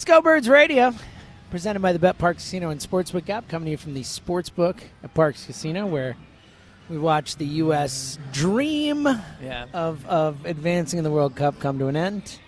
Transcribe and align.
Let's 0.00 0.06
go, 0.06 0.22
Birds 0.22 0.48
Radio. 0.48 0.94
Presented 1.50 1.80
by 1.80 1.92
the 1.92 1.98
Bet 1.98 2.16
Parx 2.16 2.36
Casino 2.36 2.70
and 2.70 2.80
Sportsbook 2.80 3.28
app, 3.28 3.48
coming 3.48 3.66
to 3.66 3.70
you 3.72 3.76
from 3.76 3.92
the 3.92 4.00
Sportsbook 4.00 4.78
at 5.04 5.12
Parx 5.12 5.44
Casino, 5.44 5.86
where 5.86 6.16
we 6.88 6.96
watch 6.96 7.36
the 7.36 7.44
U.S. 7.44 8.18
dream 8.32 9.06
Yeah. 9.42 9.66
of, 9.74 10.06
of 10.06 10.46
advancing 10.46 10.96
in 10.96 11.04
the 11.04 11.10
World 11.10 11.36
Cup 11.36 11.60
come 11.60 11.78
to 11.80 11.88
an 11.88 11.96
end. 11.96 12.38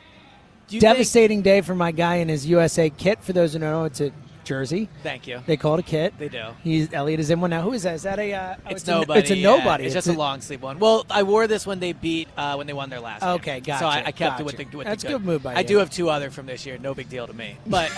Devastating 0.70 1.42
day 1.42 1.60
for 1.60 1.74
my 1.74 1.92
guy 1.92 2.14
in 2.16 2.30
his 2.30 2.46
USA 2.46 2.88
kit. 2.88 3.22
For 3.22 3.34
those 3.34 3.52
who 3.52 3.58
don't 3.58 3.70
know, 3.70 3.84
it's 3.84 4.00
a 4.00 4.12
jersey. 4.44 4.88
Thank 5.02 5.26
you. 5.26 5.40
They 5.46 5.56
call 5.56 5.74
it 5.74 5.80
a 5.80 5.82
kit. 5.82 6.14
They 6.18 6.28
do. 6.28 6.44
He's 6.62 6.92
Elliot 6.92 7.20
is 7.20 7.30
in 7.30 7.40
one 7.40 7.50
now. 7.50 7.62
Who 7.62 7.72
is 7.72 7.82
that? 7.84 7.94
Is 7.94 8.02
that 8.02 8.18
a? 8.18 8.32
Uh, 8.32 8.54
oh, 8.66 8.70
It's, 8.70 8.86
a, 8.86 8.90
nobody. 8.90 9.20
It's 9.20 9.30
a 9.30 9.36
yeah. 9.36 9.50
nobody. 9.56 9.84
It's 9.84 9.94
just 9.94 10.08
a 10.08 10.12
long 10.12 10.40
sleeve 10.40 10.62
one. 10.62 10.78
Well, 10.78 11.06
I 11.10 11.22
wore 11.22 11.46
this 11.46 11.66
when 11.66 11.80
they 11.80 11.92
beat 11.92 12.28
uh, 12.36 12.54
when 12.56 12.66
they 12.66 12.72
won 12.72 12.90
their 12.90 13.00
last. 13.00 13.20
game. 13.20 13.30
Okay, 13.30 13.60
gotcha. 13.60 13.78
So 13.80 13.86
I, 13.86 14.02
I 14.06 14.12
kept 14.12 14.40
it 14.40 14.46
with 14.46 14.56
the 14.56 14.64
with 14.76 14.86
That's 14.86 15.02
the 15.02 15.08
a 15.08 15.12
good 15.12 15.24
move 15.24 15.42
by 15.42 15.54
I 15.54 15.60
you. 15.60 15.66
do 15.68 15.76
have 15.78 15.90
two 15.90 16.08
other 16.10 16.30
from 16.30 16.46
this 16.46 16.64
year. 16.66 16.78
No 16.78 16.94
big 16.94 17.08
deal 17.08 17.26
to 17.26 17.32
me. 17.32 17.56
But 17.66 17.90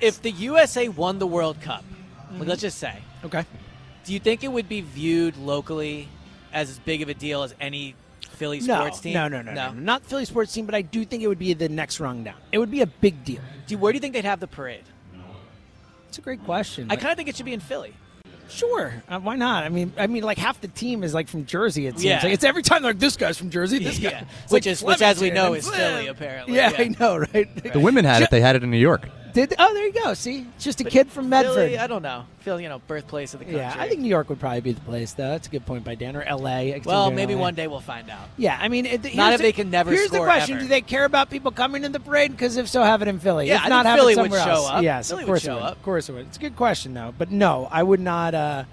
if 0.00 0.22
the 0.22 0.30
USA 0.30 0.88
won 0.88 1.18
the 1.18 1.26
World 1.26 1.60
Cup, 1.60 1.84
Mm-hmm. 2.32 2.44
let's 2.44 2.60
just 2.60 2.78
say, 2.78 2.96
Okay. 3.24 3.44
do 4.04 4.12
you 4.12 4.20
think 4.20 4.44
it 4.44 4.48
would 4.52 4.68
be 4.68 4.82
viewed 4.82 5.36
locally 5.36 6.08
as 6.52 6.70
as 6.70 6.78
big 6.78 7.02
of 7.02 7.08
a 7.08 7.14
deal 7.14 7.42
as 7.42 7.54
any 7.60 7.96
Philly 8.20 8.60
No, 8.60 8.76
sports 8.76 9.00
team? 9.00 9.14
no, 9.14 9.26
no, 9.26 9.42
no, 9.42 9.52
no, 9.52 9.72
not 9.72 10.04
Philly 10.04 10.24
sports 10.24 10.52
team, 10.52 10.64
but 10.64 10.74
I 10.76 10.82
do 10.82 11.04
think 11.04 11.24
it 11.24 11.26
would 11.26 11.40
be 11.40 11.54
the 11.54 11.68
next 11.68 11.98
rung 11.98 12.22
down. 12.22 12.36
It 12.52 12.58
would 12.58 12.70
be 12.70 12.82
a 12.82 12.86
big 12.86 13.24
deal. 13.24 13.40
Do, 13.66 13.74
you, 13.74 13.78
where 13.78 13.92
do 13.92 13.96
you 13.96 14.00
think 14.00 14.14
they'd 14.14 14.24
have 14.24 14.38
the 14.38 14.46
parade? 14.46 14.84
It's 16.10 16.18
a 16.18 16.22
great 16.22 16.44
question. 16.44 16.88
I 16.90 16.96
kind 16.96 17.12
of 17.12 17.16
think 17.16 17.28
it 17.28 17.36
should 17.36 17.46
be 17.46 17.52
in 17.52 17.60
Philly. 17.60 17.94
Sure, 18.48 18.92
uh, 19.08 19.20
why 19.20 19.36
not? 19.36 19.62
I 19.62 19.68
mean, 19.68 19.92
I 19.96 20.08
mean, 20.08 20.24
like 20.24 20.38
half 20.38 20.60
the 20.60 20.66
team 20.66 21.04
is 21.04 21.14
like 21.14 21.28
from 21.28 21.46
Jersey. 21.46 21.86
It 21.86 21.92
seems 21.92 22.04
Yeah. 22.04 22.20
like 22.24 22.32
it's 22.32 22.42
every 22.42 22.64
time 22.64 22.82
like 22.82 22.98
this 22.98 23.16
guy's 23.16 23.38
from 23.38 23.48
Jersey. 23.48 23.78
This 23.78 24.00
guy, 24.00 24.10
Yeah. 24.10 24.24
Which 24.48 24.64
like 24.64 24.66
is- 24.66 24.82
which, 24.82 25.02
as 25.02 25.20
we 25.20 25.30
know, 25.30 25.54
is 25.54 25.70
Philly, 25.70 26.08
apparently. 26.08 26.56
Yeah, 26.56 26.72
Yeah. 26.72 26.80
I 26.80 26.88
know, 26.98 27.18
right? 27.18 27.72
The 27.72 27.78
women 27.78 28.04
had 28.04 28.22
it. 28.22 28.30
They 28.32 28.40
had 28.40 28.56
it 28.56 28.64
in 28.64 28.70
New 28.72 28.76
York. 28.76 29.08
Did 29.32 29.54
oh, 29.58 29.74
there 29.74 29.86
you 29.86 29.92
go. 29.92 30.14
See, 30.14 30.46
it's 30.54 30.64
just 30.64 30.80
a 30.80 30.84
kid 30.84 31.10
from 31.10 31.28
Medford. 31.28 31.54
Philly, 31.54 31.78
I 31.78 31.86
don't 31.86 32.02
know. 32.02 32.24
Philly, 32.40 32.62
you 32.64 32.68
know, 32.68 32.80
birthplace 32.86 33.34
of 33.34 33.40
the 33.40 33.44
country. 33.44 33.60
yeah, 33.60 33.74
I 33.76 33.88
think 33.88 34.00
New 34.00 34.08
York 34.08 34.28
would 34.28 34.40
probably 34.40 34.60
be 34.60 34.72
the 34.72 34.80
place, 34.80 35.12
though. 35.12 35.28
That's 35.30 35.46
a 35.46 35.50
good 35.50 35.66
point 35.66 35.84
by 35.84 35.94
Dan 35.94 36.16
or 36.16 36.22
L.A. 36.22 36.80
Well, 36.84 37.10
maybe 37.10 37.34
LA. 37.34 37.40
one 37.40 37.54
day 37.54 37.66
we'll 37.66 37.80
find 37.80 38.08
out. 38.10 38.28
Yeah, 38.36 38.58
I 38.60 38.68
mean, 38.68 38.86
it, 38.86 39.14
Not 39.14 39.32
if 39.32 39.38
the- 39.38 39.42
they 39.44 39.52
can 39.52 39.70
never 39.70 39.90
Here's 39.90 40.10
the 40.10 40.18
question: 40.18 40.56
ever. 40.56 40.62
Do 40.64 40.68
they 40.68 40.80
care 40.80 41.04
about 41.04 41.30
people 41.30 41.50
coming 41.50 41.82
to 41.82 41.88
the 41.88 42.00
parade? 42.00 42.32
Because 42.32 42.56
if 42.56 42.68
so, 42.68 42.82
have 42.82 43.02
it 43.02 43.08
in 43.08 43.18
Philly. 43.18 43.48
Yeah, 43.48 43.56
if 43.56 43.66
I 43.66 43.68
not, 43.68 43.86
have 43.86 43.98
Philly 43.98 44.14
it 44.14 44.16
would 44.18 44.32
somewhere 44.32 44.44
show 44.44 44.50
else. 44.62 44.70
up. 44.70 44.82
Yes, 44.82 45.08
Philly 45.10 45.22
of 45.22 45.28
would 45.28 45.32
course 45.32 45.42
show 45.42 45.52
it 45.52 45.54
would. 45.56 45.62
up. 45.64 45.76
Of 45.76 45.82
course 45.82 46.08
it 46.08 46.12
would. 46.12 46.26
It's 46.26 46.36
a 46.36 46.40
good 46.40 46.56
question 46.56 46.94
though, 46.94 47.14
but 47.16 47.30
no, 47.30 47.68
I 47.70 47.82
would 47.82 48.00
not. 48.00 48.34
Uh, 48.34 48.64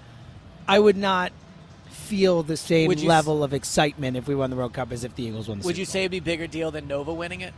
I 0.66 0.78
would 0.78 0.96
not 0.96 1.32
feel 1.90 2.42
the 2.42 2.56
same 2.56 2.90
you 2.92 3.06
level 3.08 3.44
of 3.44 3.52
excitement 3.52 4.16
if 4.16 4.26
we 4.28 4.34
won 4.34 4.50
the 4.50 4.56
World 4.56 4.72
Cup 4.72 4.92
as 4.92 5.04
if 5.04 5.14
the 5.14 5.24
Eagles 5.24 5.48
won 5.48 5.58
the 5.58 5.64
Would 5.66 5.74
Super 5.76 5.80
you 5.80 5.84
say 5.84 6.00
it'd 6.00 6.10
be 6.10 6.18
a 6.18 6.22
bigger 6.22 6.46
deal 6.46 6.70
than 6.70 6.88
Nova 6.88 7.12
winning 7.12 7.42
it? 7.42 7.52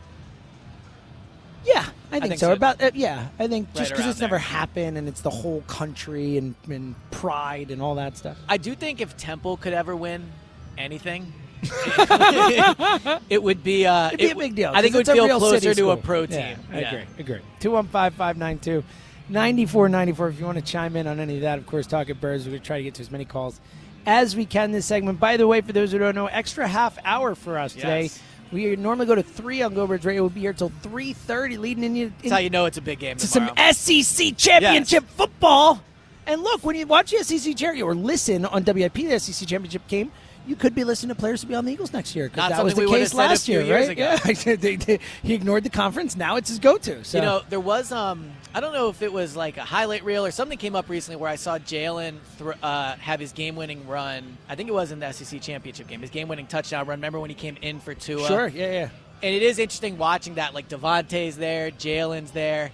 Yeah, 1.65 1.85
I 2.11 2.19
think, 2.19 2.31
think 2.31 2.39
so. 2.39 2.47
so. 2.47 2.53
About 2.53 2.81
uh, 2.81 2.91
yeah, 2.93 3.27
I 3.39 3.47
think 3.47 3.73
just 3.73 3.91
because 3.91 4.07
it's 4.07 4.19
never 4.19 4.37
happened 4.37 4.97
and 4.97 5.07
it's 5.07 5.21
the 5.21 5.29
whole 5.29 5.61
country 5.61 6.37
and, 6.37 6.55
and 6.69 6.95
pride 7.11 7.71
and 7.71 7.81
all 7.81 7.95
that 7.95 8.17
stuff. 8.17 8.37
I 8.49 8.57
do 8.57 8.75
think 8.75 9.01
if 9.01 9.15
Temple 9.17 9.57
could 9.57 9.73
ever 9.73 9.95
win 9.95 10.29
anything, 10.77 11.31
it 13.29 13.41
would 13.41 13.63
be. 13.63 13.85
Uh, 13.85 14.07
It'd 14.07 14.19
be 14.19 14.25
it 14.25 14.31
a 14.33 14.35
big 14.35 14.55
deal. 14.55 14.71
I 14.73 14.81
think 14.81 14.93
it 14.95 14.97
would 14.97 15.07
feel 15.07 15.37
closer 15.39 15.73
to 15.73 15.91
a 15.91 15.97
pro 15.97 16.21
Yeah, 16.21 16.27
team. 16.55 16.65
I 16.71 16.79
Yeah. 16.81 16.91
agree. 16.93 17.05
Agree. 17.19 17.39
Two 17.59 17.71
one 17.71 17.87
five 17.87 18.13
five 18.13 18.37
nine 18.37 18.59
two. 18.59 18.83
9494 19.29 20.27
if 20.29 20.39
you 20.39 20.45
want 20.45 20.57
to 20.57 20.63
chime 20.63 20.97
in 20.97 21.07
on 21.07 21.17
any 21.21 21.35
of 21.35 21.41
that 21.43 21.57
of 21.57 21.65
course 21.65 21.87
talk 21.87 22.09
at 22.09 22.19
birds 22.19 22.43
we're 22.43 22.49
going 22.49 22.61
to 22.61 22.67
try 22.67 22.77
to 22.79 22.83
get 22.83 22.95
to 22.95 23.01
as 23.01 23.09
many 23.11 23.23
calls 23.23 23.61
as 24.05 24.35
we 24.35 24.45
can 24.45 24.73
this 24.73 24.85
segment 24.85 25.21
by 25.21 25.37
the 25.37 25.47
way 25.47 25.61
for 25.61 25.71
those 25.71 25.93
who 25.93 25.99
don't 25.99 26.15
know 26.15 26.25
extra 26.25 26.67
half 26.67 26.97
hour 27.05 27.33
for 27.33 27.57
us 27.57 27.71
today 27.73 28.01
Yes. 28.03 28.21
We 28.51 28.75
normally 28.75 29.05
go 29.05 29.15
to 29.15 29.23
3 29.23 29.61
on 29.63 29.73
go 29.73 29.87
birds 29.87 30.05
radio 30.05 30.23
we'll 30.23 30.29
be 30.29 30.41
here 30.41 30.53
till 30.53 30.69
3.30 30.83 31.57
leading 31.59 31.83
in, 31.83 31.95
you 31.95 32.13
That's 32.21 32.31
how 32.33 32.37
you 32.39 32.49
know 32.49 32.65
it's 32.65 32.77
a 32.77 32.81
big 32.81 32.99
game 32.99 33.17
to 33.17 33.27
some 33.27 33.47
tomorrow. 33.47 33.71
SEC 33.71 34.35
championship 34.37 35.05
football. 35.09 35.81
And 36.27 36.43
look, 36.43 36.63
when 36.63 36.75
you 36.75 36.85
watch 36.85 37.11
the 37.11 37.23
SEC 37.23 37.55
championship 37.55 37.85
or 37.85 37.95
listen 37.95 38.45
on 38.45 38.63
WIP 38.63 38.93
the 38.93 39.19
SEC 39.19 39.47
championship 39.47 39.87
game, 39.87 40.11
you 40.47 40.55
could 40.55 40.73
be 40.73 40.83
listening 40.83 41.09
to 41.09 41.19
players 41.19 41.41
to 41.41 41.47
be 41.47 41.55
on 41.55 41.65
the 41.65 41.71
Eagles 41.73 41.93
next 41.93 42.15
year. 42.15 42.27
'cause 42.29 42.37
Not 42.37 42.49
that 42.51 42.63
was 42.63 42.73
the 42.73 42.87
case 42.87 43.13
last 43.13 43.47
year, 43.47 43.61
right? 43.73 43.95
Yeah, 43.97 44.17
they, 44.55 44.75
they, 44.75 44.99
he 45.23 45.33
ignored 45.33 45.63
the 45.63 45.69
conference. 45.69 46.15
Now 46.15 46.35
it's 46.35 46.49
his 46.49 46.59
go-to. 46.59 47.03
So 47.03 47.17
You 47.17 47.23
know, 47.23 47.41
there 47.49 47.59
was 47.59 47.91
um, 47.91 48.31
I 48.53 48.59
don't 48.59 48.73
know 48.73 48.89
if 48.89 49.01
it 49.01 49.13
was 49.13 49.35
like 49.35 49.57
a 49.57 49.63
highlight 49.63 50.03
reel 50.03 50.25
or 50.25 50.31
something 50.31 50.57
came 50.57 50.75
up 50.75 50.89
recently 50.89 51.15
where 51.15 51.29
I 51.29 51.35
saw 51.37 51.57
Jalen 51.57 52.17
thr 52.37 52.51
uh, 52.61 52.95
have 52.97 53.19
his 53.19 53.31
game-winning 53.31 53.87
run. 53.87 54.37
I 54.49 54.55
think 54.55 54.67
it 54.67 54.73
was 54.73 54.91
in 54.91 54.99
the 54.99 55.11
SEC 55.13 55.41
championship 55.41 55.87
game. 55.87 56.01
His 56.01 56.09
game-winning 56.09 56.47
touchdown 56.47 56.85
run. 56.85 56.99
Remember 56.99 57.19
when 57.19 57.29
he 57.29 57.35
came 57.35 57.57
in 57.61 57.79
for 57.79 57.93
Tua? 57.93 58.27
sure, 58.27 58.47
yeah, 58.47 58.71
yeah. 58.71 58.89
And 59.23 59.35
it 59.35 59.43
is 59.43 59.57
interesting 59.59 59.97
watching 59.97 60.35
that. 60.35 60.53
Like 60.53 60.67
DeVonta's 60.67 61.37
there, 61.37 61.71
Jalen's 61.71 62.31
there, 62.31 62.71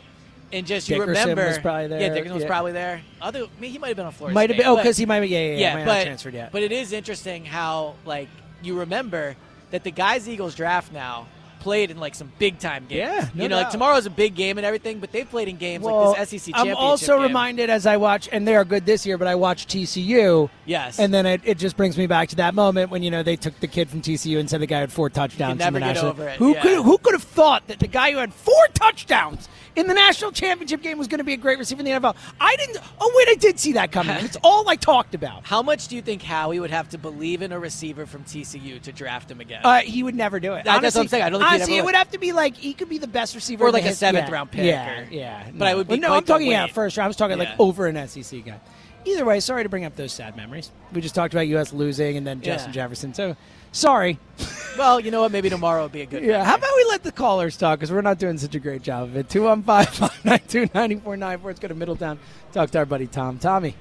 and 0.51 0.65
just 0.65 0.89
you 0.89 0.95
Dickerson 0.95 1.29
remember. 1.29 1.45
was 1.45 1.59
probably 1.59 1.87
there, 1.87 2.01
Yeah, 2.01 2.09
Dickerson 2.13 2.35
was 2.35 2.45
probably 2.45 2.71
there. 2.71 3.01
Other, 3.21 3.43
I 3.43 3.61
mean, 3.61 3.71
he 3.71 3.77
might 3.77 3.89
have 3.89 3.97
been 3.97 4.05
on 4.07 4.13
Florida. 4.13 4.33
Might 4.33 4.49
have 4.49 4.57
been. 4.57 4.65
Oh, 4.67 4.77
because 4.77 4.97
he 4.97 5.05
might 5.05 5.19
be. 5.19 5.27
Yeah, 5.27 5.39
yeah, 5.39 5.51
yeah. 5.51 5.57
yeah, 5.57 5.73
might 5.75 5.85
but 5.85 6.03
transferred 6.05 6.33
yet. 6.33 6.51
but 6.51 6.63
it 6.63 6.71
is 6.71 6.91
interesting 6.91 7.45
how 7.45 7.95
like 8.05 8.29
you 8.63 8.79
remember 8.79 9.35
that 9.69 9.83
the 9.83 9.91
guys 9.91 10.27
Eagles 10.27 10.55
draft 10.55 10.91
now 10.91 11.27
played 11.59 11.91
in 11.91 11.97
like 11.97 12.15
some 12.15 12.31
big 12.39 12.59
time 12.59 12.85
games. 12.87 12.99
Yeah, 12.99 13.29
no 13.33 13.43
you 13.43 13.49
know, 13.49 13.55
like 13.57 13.65
doubt. 13.65 13.71
tomorrow's 13.71 14.05
a 14.05 14.09
big 14.09 14.35
game 14.35 14.57
and 14.57 14.65
everything, 14.65 14.99
but 14.99 15.11
they've 15.11 15.29
played 15.29 15.47
in 15.47 15.57
games 15.57 15.83
well, 15.83 16.11
like 16.11 16.29
this 16.29 16.41
SEC 16.41 16.53
Championship. 16.53 16.77
I'm 16.77 16.83
also 16.83 17.15
game. 17.15 17.23
reminded 17.23 17.69
as 17.69 17.85
I 17.85 17.97
watch, 17.97 18.29
and 18.31 18.47
they 18.47 18.55
are 18.55 18.65
good 18.65 18.85
this 18.85 19.05
year, 19.05 19.17
but 19.17 19.27
I 19.27 19.35
watch 19.35 19.67
TCU. 19.67 20.49
Yes, 20.67 20.99
And 20.99 21.13
then 21.13 21.25
it, 21.25 21.41
it 21.45 21.57
just 21.57 21.77
brings 21.77 21.97
me 21.97 22.07
back 22.07 22.29
to 22.29 22.35
that 22.37 22.53
moment 22.53 22.91
when 22.91 23.01
you 23.01 23.09
know 23.09 23.23
they 23.23 23.37
took 23.37 23.59
the 23.59 23.67
kid 23.67 23.89
from 23.89 24.01
TCU 24.01 24.37
and 24.39 24.49
said 24.49 24.61
the 24.61 24.67
guy 24.67 24.79
had 24.79 24.91
four 24.91 25.09
touchdowns. 25.09 25.61
in 25.61 25.73
the 25.73 25.79
national. 25.79 26.13
Who 26.13 26.53
yeah. 26.53 26.61
could 26.61 26.83
who 26.83 26.97
could 26.97 27.13
have 27.13 27.23
thought 27.23 27.67
that 27.67 27.79
the 27.79 27.87
guy 27.87 28.11
who 28.11 28.17
had 28.17 28.33
four 28.33 28.67
touchdowns 28.73 29.47
in 29.75 29.87
the 29.87 29.93
national 29.93 30.31
championship 30.31 30.81
game 30.81 30.97
was 30.97 31.07
going 31.07 31.19
to 31.19 31.23
be 31.23 31.33
a 31.33 31.37
great 31.37 31.57
receiver 31.57 31.79
in 31.79 31.85
the 31.85 31.91
NFL? 31.91 32.15
I 32.41 32.55
didn't. 32.57 32.77
Oh 32.99 33.13
wait, 33.15 33.29
I 33.29 33.35
did 33.35 33.59
see 33.59 33.73
that 33.73 33.91
coming. 33.91 34.15
it's 34.25 34.37
all 34.43 34.67
I 34.67 34.75
talked 34.75 35.15
about. 35.15 35.45
How 35.45 35.61
much 35.61 35.87
do 35.87 35.95
you 35.95 36.01
think 36.01 36.21
Howie 36.21 36.59
would 36.59 36.71
have 36.71 36.89
to 36.89 36.97
believe 36.97 37.41
in 37.41 37.51
a 37.51 37.59
receiver 37.59 38.05
from 38.05 38.23
TCU 38.25 38.81
to 38.81 38.91
draft 38.91 39.31
him 39.31 39.39
again? 39.39 39.61
Uh, 39.63 39.79
he 39.79 40.03
would 40.03 40.15
never 40.15 40.39
do 40.39 40.53
it. 40.53 40.65
That- 40.65 40.81
that's 40.81 40.95
what 40.95 41.03
I'm 41.03 41.07
saying. 41.07 41.23
I 41.23 41.29
don't 41.29 41.39
think 41.39 41.51
honestly, 41.51 41.77
it 41.77 41.85
would. 41.85 41.95
have 41.95 42.11
to 42.11 42.19
be 42.19 42.31
like 42.33 42.55
he 42.55 42.73
could 42.73 42.89
be 42.89 42.97
the 42.97 43.07
best 43.07 43.35
receiver, 43.35 43.65
Or 43.65 43.71
like 43.71 43.85
a 43.85 43.93
seventh 43.93 44.27
yeah, 44.27 44.33
round 44.33 44.51
pick 44.51 44.65
Yeah, 44.65 44.99
or- 44.99 45.07
yeah. 45.09 45.49
But 45.53 45.67
I 45.67 45.75
would 45.75 45.87
be 45.87 45.93
Well, 45.93 46.01
no, 46.01 46.13
I'm 46.13 46.23
talking 46.25 46.47
yeah 46.51 46.67
first 46.67 46.97
round. 46.97 47.05
I 47.05 47.07
was 47.07 47.15
talking 47.15 47.37
like 47.37 47.59
over 47.59 47.87
an 47.87 48.07
SEC 48.07 48.43
guy. 48.45 48.59
Either 49.07 49.25
way, 49.25 49.39
sorry 49.39 49.63
to 49.63 49.69
bring 49.69 49.85
up 49.85 49.95
those 49.95 50.11
sad 50.11 50.35
memories. 50.35 50.71
We 50.91 51.01
just 51.01 51.15
talked 51.15 51.33
about 51.33 51.47
U.S. 51.47 51.71
losing 51.73 52.17
and 52.17 52.27
then 52.27 52.39
Yeah. 52.39 52.53
Justin 52.55 52.73
Jefferson. 52.73 53.13
So 53.13 53.35
sorry. 53.71 54.19
Well, 54.77 54.99
you 54.99 55.09
know 55.09 55.21
what? 55.21 55.31
Maybe 55.31 55.49
tomorrow 55.49 55.81
will 55.81 55.89
be 55.89 56.01
a 56.01 56.05
good. 56.05 56.21
Yeah, 56.23 56.37
day. 56.37 56.43
how 56.43 56.53
about 56.55 56.69
we 56.75 56.85
let 56.87 57.01
the 57.01 57.11
callers 57.11 57.57
talk 57.57 57.79
because 57.79 57.91
we're 57.91 58.01
not 58.03 58.19
doing 58.19 58.37
such 58.37 58.53
a 58.53 58.59
great 58.59 58.83
job 58.83 59.05
of 59.05 59.17
it. 59.17 59.27
215 59.27 59.91
592 60.11 60.59
9494. 60.75 61.49
Let's 61.49 61.59
go 61.59 61.67
to 61.69 61.73
Middletown. 61.73 62.19
Talk 62.53 62.69
to 62.69 62.77
our 62.77 62.85
buddy 62.85 63.07
Tom. 63.07 63.39
Tommy. 63.39 63.73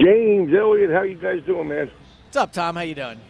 James, 0.00 0.52
Elliot, 0.52 0.90
how 0.90 1.02
you 1.02 1.14
guys 1.14 1.40
doing, 1.46 1.68
man? 1.68 1.88
What's 2.24 2.36
up, 2.36 2.52
Tom? 2.52 2.74
How 2.74 2.82
you 2.82 2.96
doing? 2.96 3.20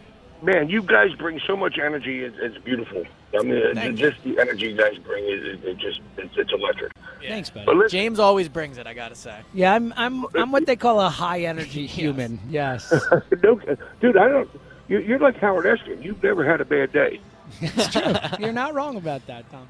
Man, 0.43 0.71
you 0.71 0.83
guys 0.83 1.09
bring 1.19 1.39
so 1.47 1.57
much 1.59 1.77
energy. 1.79 2.21
It's, 2.25 2.37
it's 2.41 2.57
beautiful. 2.65 3.05
I 3.39 3.43
mean, 3.43 3.53
it, 3.53 3.75
Thank 3.75 3.97
just 3.97 4.23
the 4.25 4.39
energy 4.41 4.71
you 4.71 4.77
guys 4.77 4.99
bring 4.99 5.25
is 5.25 5.45
it, 5.45 5.65
it 5.65 5.79
just 5.79 6.01
it's, 6.17 6.37
it's 6.37 6.53
electric. 6.53 6.93
Thanks, 7.23 7.51
buddy. 7.51 7.67
But 7.67 7.77
listen, 7.77 7.91
James 7.99 8.19
always 8.19 8.49
brings 8.49 8.79
it. 8.79 8.87
I 8.87 8.95
gotta 8.95 9.15
say. 9.15 9.41
Yeah, 9.55 9.75
I'm 9.75 9.93
I'm 9.97 10.27
I'm 10.35 10.51
what 10.53 10.67
they 10.67 10.77
call 10.77 11.01
a 11.01 11.09
high 11.09 11.43
energy 11.43 11.87
human. 11.99 12.41
Yes. 12.49 12.93
no, 13.43 13.61
dude, 14.01 14.17
I 14.17 14.29
don't. 14.29 14.51
You're, 14.89 15.01
you're 15.03 15.19
like 15.21 15.37
Howard 15.37 15.67
Eskin. 15.67 16.03
You've 16.03 16.23
never 16.23 16.45
had 16.45 16.61
a 16.61 16.65
bad 16.65 16.93
day. 16.93 17.21
it's 17.61 17.89
true. 17.93 18.15
You're 18.41 18.53
not 18.53 18.75
wrong 18.75 18.97
about 18.97 19.27
that, 19.27 19.45
Tom. 19.51 19.69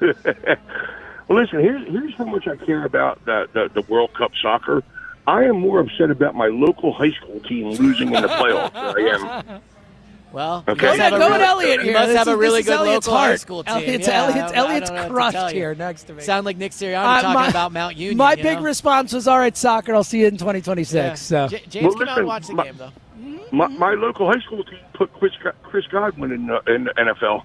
Well, 1.28 1.42
listen. 1.42 1.58
Here's 1.58 1.84
here's 1.88 2.14
how 2.14 2.24
much 2.24 2.46
I 2.46 2.54
care 2.54 2.84
about 2.84 3.24
the, 3.24 3.48
the 3.52 3.68
the 3.80 3.82
World 3.88 4.14
Cup 4.14 4.30
soccer. 4.40 4.84
I 5.26 5.42
am 5.42 5.58
more 5.58 5.80
upset 5.80 6.10
about 6.10 6.36
my 6.36 6.46
local 6.46 6.92
high 6.92 7.10
school 7.10 7.40
team 7.40 7.70
losing 7.70 8.14
in 8.14 8.22
the 8.22 8.28
playoffs 8.28 8.72
than 8.72 8.96
I 8.96 9.40
am. 9.56 9.62
Well, 10.32 10.64
Okay. 10.68 10.72
you 10.72 10.76
Go 10.80 10.86
must 10.88 10.98
have 10.98 10.98
ahead, 10.98 11.10
go 11.12 11.18
really, 11.28 11.32
with 11.38 11.42
Elliot 11.48 11.78
you 11.78 11.84
here. 11.84 11.92
must 11.94 12.08
This 12.08 12.16
have 12.18 12.28
a 12.28 12.36
really 12.36 12.62
good 12.62 12.72
Elliot's 12.74 13.06
local 13.06 13.18
high 13.18 13.26
heart. 13.28 13.40
school 13.40 13.64
team. 13.64 13.74
Elliot's, 13.76 14.06
yeah, 14.06 14.22
Elliot's, 14.24 14.36
I 14.36 14.40
don't- 14.40 14.54
I 14.54 14.58
Elliot's 14.70 14.90
don't 14.90 14.96
know 14.96 15.02
what 15.14 15.30
to 15.32 15.38
crushed 15.38 15.54
here 15.54 15.74
next 15.74 16.02
to 16.04 16.12
me. 16.14 16.22
Sound 16.22 16.44
like 16.44 16.56
Nick 16.58 16.72
Sirianni 16.72 16.96
Uh, 17.18 17.22
talking 17.22 17.34
my- 17.34 17.48
about 17.48 17.72
Mount 17.72 17.96
Union. 17.96 18.18
My 18.18 18.32
you 18.34 18.42
big 18.42 18.58
know? 18.58 18.64
response 18.64 19.12
was, 19.14 19.26
"All 19.28 19.38
right, 19.38 19.56
soccer. 19.56 19.94
I'll 19.94 20.04
see 20.04 20.20
you 20.20 20.26
in 20.26 20.36
2026." 20.36 20.94
Yeah. 21.30 21.46
So 21.46 21.48
J- 21.56 21.62
James, 21.70 21.84
Well, 21.86 21.94
come 21.94 22.08
out 22.08 22.18
and 22.18 22.26
watch 22.26 22.46
the 22.48 22.54
my- 22.54 22.64
game, 22.64 22.74
though. 22.76 22.92
My, 23.52 23.68
my 23.68 23.94
local 23.94 24.30
high 24.30 24.40
school 24.40 24.62
team 24.64 24.78
put 24.92 25.10
Chris, 25.14 25.32
Chris 25.62 25.86
Godwin 25.86 26.32
in 26.32 26.50
uh, 26.50 26.58
in 26.66 26.84
the 26.84 26.90
NFL. 26.98 27.42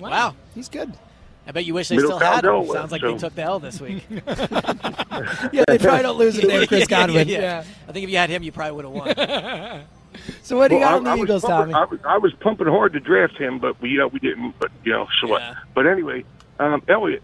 Wow. 0.00 0.34
he's 0.54 0.68
good. 0.68 0.92
I 1.46 1.50
bet 1.52 1.64
you 1.64 1.74
wish 1.74 1.88
they 1.88 1.98
still 1.98 2.18
had 2.18 2.36
him. 2.44 2.50
Delaware, 2.52 2.72
Sounds 2.80 2.92
like 2.92 3.00
so- 3.02 3.12
they 3.12 3.18
took 3.18 3.34
the 3.34 3.42
L 3.42 3.58
this 3.60 3.80
week. 3.80 4.04
Yeah, 5.52 5.64
they 5.68 5.76
probably 5.78 6.02
don't 6.02 6.18
lose 6.18 6.38
if 6.38 6.46
they 6.48 6.66
Chris 6.66 6.80
Yeah, 6.90 6.98
yeah, 7.00 7.06
Godwin. 7.06 7.28
yeah. 7.28 7.40
Yeah. 7.40 7.64
I 7.88 7.92
think 7.92 8.04
if 8.04 8.10
you 8.10 8.16
had 8.16 8.30
him, 8.30 8.42
you 8.42 8.50
probably 8.52 8.72
would 8.72 8.84
have 8.84 9.16
won. 9.18 9.82
So 10.42 10.56
what 10.56 10.68
do 10.68 10.74
you 10.74 10.80
Well, 10.80 11.00
got 11.00 11.00
on 11.00 11.06
I- 11.06 11.10
I 11.12 11.14
the 11.16 11.20
was 11.20 11.28
Eagles, 11.28 11.42
pumping- 11.42 11.74
Tommy? 11.74 11.86
I 11.86 11.90
was, 11.90 12.00
I 12.04 12.18
was 12.18 12.32
pumping 12.34 12.66
hard 12.66 12.92
to 12.94 13.00
draft 13.00 13.36
him, 13.38 13.58
but 13.58 13.80
we, 13.80 13.90
you 13.90 13.98
know, 13.98 14.08
we 14.08 14.18
didn't. 14.18 14.54
But 14.58 14.70
you 14.84 14.92
know, 14.92 15.08
so 15.20 15.28
what? 15.28 15.40
Yeah. 15.42 15.54
But 15.74 15.86
anyway, 15.86 16.24
um, 16.58 16.82
Elliot, 16.88 17.22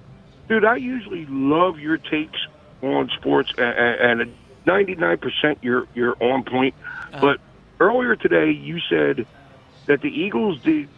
dude, 0.49 0.64
I 0.64 0.76
usually 0.76 1.26
love 1.26 1.79
your 1.79 1.96
takes 1.99 2.38
on 2.82 3.11
sports, 3.19 3.52
and, 3.58 4.20
and 4.20 4.35
ninety-nine 4.67 5.19
percent 5.19 5.58
you're 5.62 5.87
you're 5.94 6.17
on 6.23 6.44
point. 6.44 6.75
Uh-huh. 7.12 7.20
But 7.20 7.40
earlier 7.81 8.17
today, 8.17 8.50
you 8.50 8.81
said 8.88 9.26
that 9.87 10.00
the 10.00 10.08
Eagles 10.08 10.61
did 10.62 10.88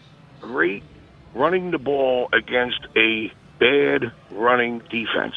great 0.40 0.82
running 1.34 1.70
the 1.70 1.78
ball 1.78 2.28
against 2.32 2.80
a 2.96 3.32
bad 3.58 4.12
running 4.30 4.78
defense. 4.90 5.34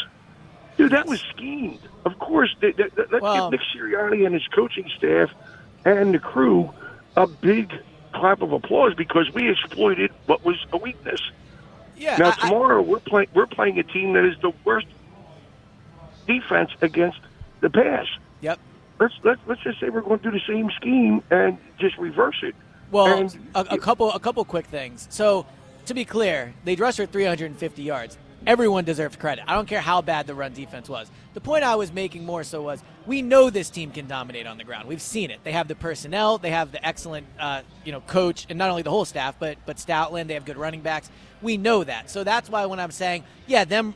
Dude, 0.77 0.91
that 0.91 1.05
was 1.05 1.19
schemed. 1.35 1.79
Of 2.05 2.17
course, 2.19 2.53
they, 2.61 2.71
they, 2.71 2.83
they- 2.95 3.03
let's 3.11 3.21
Well- 3.21 3.51
give 3.51 3.59
Nick 3.59 3.67
Sirianni 3.75 4.25
and 4.25 4.33
his 4.33 4.45
coaching 4.47 4.89
staff 4.97 5.29
and 5.85 6.13
the 6.13 6.19
crew 6.19 6.69
a 7.15 7.27
big 7.27 7.71
clap 8.13 8.41
of 8.41 8.51
applause 8.53 8.93
because 8.95 9.31
we 9.33 9.49
exploited 9.49 10.11
what 10.25 10.43
was 10.45 10.55
a 10.71 10.77
weakness. 10.77 11.21
Yeah. 11.97 12.17
Now 12.17 12.25
I- 12.29 12.29
I- 12.29 12.49
tomorrow 12.49 12.81
we're 12.81 12.99
playing 12.99 13.29
we're 13.33 13.47
playing 13.47 13.79
a 13.79 13.83
team 13.83 14.13
that 14.13 14.23
is 14.25 14.35
the 14.41 14.51
worst 14.65 14.87
defense 16.27 16.71
against 16.81 17.19
the 17.61 17.69
pass. 17.69 18.07
yep. 18.41 18.59
Let's 18.99 19.13
let's 19.23 19.41
let's 19.47 19.61
just 19.61 19.79
say 19.79 19.89
we're 19.89 20.01
going 20.01 20.19
to 20.19 20.31
do 20.31 20.37
the 20.37 20.43
same 20.47 20.69
scheme 20.75 21.23
and 21.31 21.57
just 21.79 21.97
reverse 21.97 22.37
it. 22.43 22.55
Well, 22.91 23.07
And- 23.07 23.49
a, 23.55 23.61
a 23.71 23.77
couple 23.77 24.11
a 24.11 24.19
couple 24.19 24.43
quick 24.45 24.67
things. 24.67 25.07
So, 25.09 25.45
to 25.87 25.93
be 25.93 26.05
clear, 26.05 26.53
they 26.63 26.75
rushed 26.75 26.97
for 26.97 27.05
350 27.05 27.81
yards. 27.81 28.17
Everyone 28.45 28.83
deserves 28.83 29.15
credit. 29.15 29.45
I 29.47 29.55
don't 29.55 29.67
care 29.67 29.79
how 29.79 30.01
bad 30.01 30.27
the 30.27 30.35
run 30.35 30.53
defense 30.53 30.89
was. 30.89 31.09
The 31.33 31.39
point 31.39 31.63
I 31.63 31.75
was 31.75 31.93
making 31.93 32.25
more 32.25 32.43
so 32.43 32.61
was 32.61 32.83
we 33.05 33.21
know 33.21 33.49
this 33.49 33.69
team 33.69 33.91
can 33.91 34.05
dominate 34.05 34.45
on 34.47 34.57
the 34.57 34.65
ground. 34.65 34.87
We've 34.87 35.01
seen 35.01 35.31
it. 35.31 35.39
They 35.43 35.53
have 35.53 35.69
the 35.69 35.75
personnel. 35.75 36.37
They 36.39 36.49
have 36.49 36.73
the 36.73 36.85
excellent, 36.85 37.25
uh, 37.39 37.61
you 37.85 37.93
know, 37.93 38.01
coach, 38.01 38.45
and 38.49 38.59
not 38.59 38.69
only 38.69 38.81
the 38.81 38.89
whole 38.89 39.05
staff, 39.05 39.35
but 39.39 39.57
but 39.65 39.77
Stoutland. 39.77 40.27
They 40.27 40.33
have 40.33 40.43
good 40.43 40.57
running 40.57 40.81
backs. 40.81 41.09
We 41.41 41.55
know 41.55 41.85
that. 41.85 42.09
So 42.09 42.23
that's 42.25 42.49
why 42.49 42.65
when 42.65 42.79
I'm 42.79 42.91
saying, 42.91 43.23
yeah, 43.47 43.63
them 43.63 43.95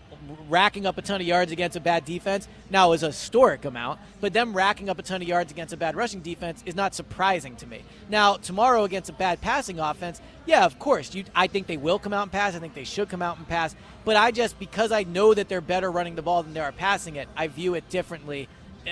racking 0.49 0.85
up 0.85 0.97
a 0.97 1.01
ton 1.01 1.21
of 1.21 1.27
yards 1.27 1.51
against 1.51 1.75
a 1.75 1.79
bad 1.79 2.05
defense 2.05 2.47
now 2.69 2.91
is 2.91 3.03
a 3.03 3.07
historic 3.07 3.65
amount, 3.65 3.99
but 4.21 4.33
them 4.33 4.55
racking 4.55 4.89
up 4.89 4.99
a 4.99 5.01
ton 5.01 5.21
of 5.21 5.27
yards 5.27 5.51
against 5.51 5.73
a 5.73 5.77
bad 5.77 5.95
rushing 5.95 6.21
defense 6.21 6.63
is 6.65 6.75
not 6.75 6.93
surprising 6.95 7.55
to 7.57 7.67
me. 7.67 7.83
Now, 8.09 8.35
tomorrow 8.35 8.83
against 8.83 9.09
a 9.09 9.13
bad 9.13 9.41
passing 9.41 9.79
offense, 9.79 10.21
yeah, 10.45 10.65
of 10.65 10.79
course, 10.79 11.13
you, 11.13 11.23
I 11.35 11.47
think 11.47 11.67
they 11.67 11.77
will 11.77 11.99
come 11.99 12.13
out 12.13 12.23
and 12.23 12.31
pass. 12.31 12.55
I 12.55 12.59
think 12.59 12.73
they 12.73 12.83
should 12.83 13.09
come 13.09 13.21
out 13.21 13.37
and 13.37 13.47
pass. 13.47 13.75
But 14.05 14.15
I 14.15 14.31
just, 14.31 14.59
because 14.59 14.91
I 14.91 15.03
know 15.03 15.33
that 15.33 15.49
they're 15.49 15.61
better 15.61 15.91
running 15.91 16.15
the 16.15 16.21
ball 16.21 16.43
than 16.43 16.53
they 16.53 16.59
are 16.59 16.71
passing 16.71 17.17
it, 17.17 17.27
I 17.35 17.47
view 17.47 17.73
it 17.73 17.89
differently. 17.89 18.47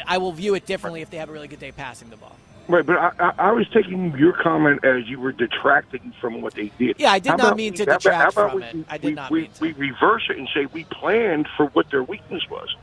I 0.05 0.17
will 0.17 0.33
view 0.33 0.55
it 0.55 0.65
differently 0.65 1.01
if 1.01 1.09
they 1.09 1.17
have 1.17 1.29
a 1.29 1.31
really 1.31 1.47
good 1.47 1.59
day 1.59 1.71
passing 1.71 2.09
the 2.09 2.17
ball. 2.17 2.35
Right, 2.67 2.85
but 2.85 2.97
I, 2.97 3.11
I, 3.19 3.33
I 3.37 3.51
was 3.51 3.67
taking 3.69 4.17
your 4.17 4.33
comment 4.33 4.83
as 4.83 5.07
you 5.07 5.19
were 5.19 5.31
detracting 5.31 6.13
from 6.19 6.41
what 6.41 6.55
they 6.55 6.71
did. 6.79 6.95
Yeah, 6.97 7.11
I 7.11 7.19
did 7.19 7.29
How 7.31 7.35
not 7.37 7.57
mean 7.57 7.73
we- 7.73 7.77
to 7.77 7.85
detract 7.85 8.05
how 8.35 8.43
about 8.43 8.51
from 8.51 8.59
we- 8.61 8.63
it. 8.81 8.85
I 8.89 8.97
did 8.97 9.07
we, 9.07 9.13
not 9.13 9.31
we, 9.31 9.41
mean 9.41 9.51
to. 9.51 9.61
we 9.61 9.71
reverse 9.73 10.23
it 10.29 10.37
and 10.37 10.47
say 10.53 10.65
we 10.67 10.83
planned 10.85 11.47
for 11.55 11.67
what 11.67 11.89
their 11.91 12.03
weakness 12.03 12.41
was. 12.49 12.75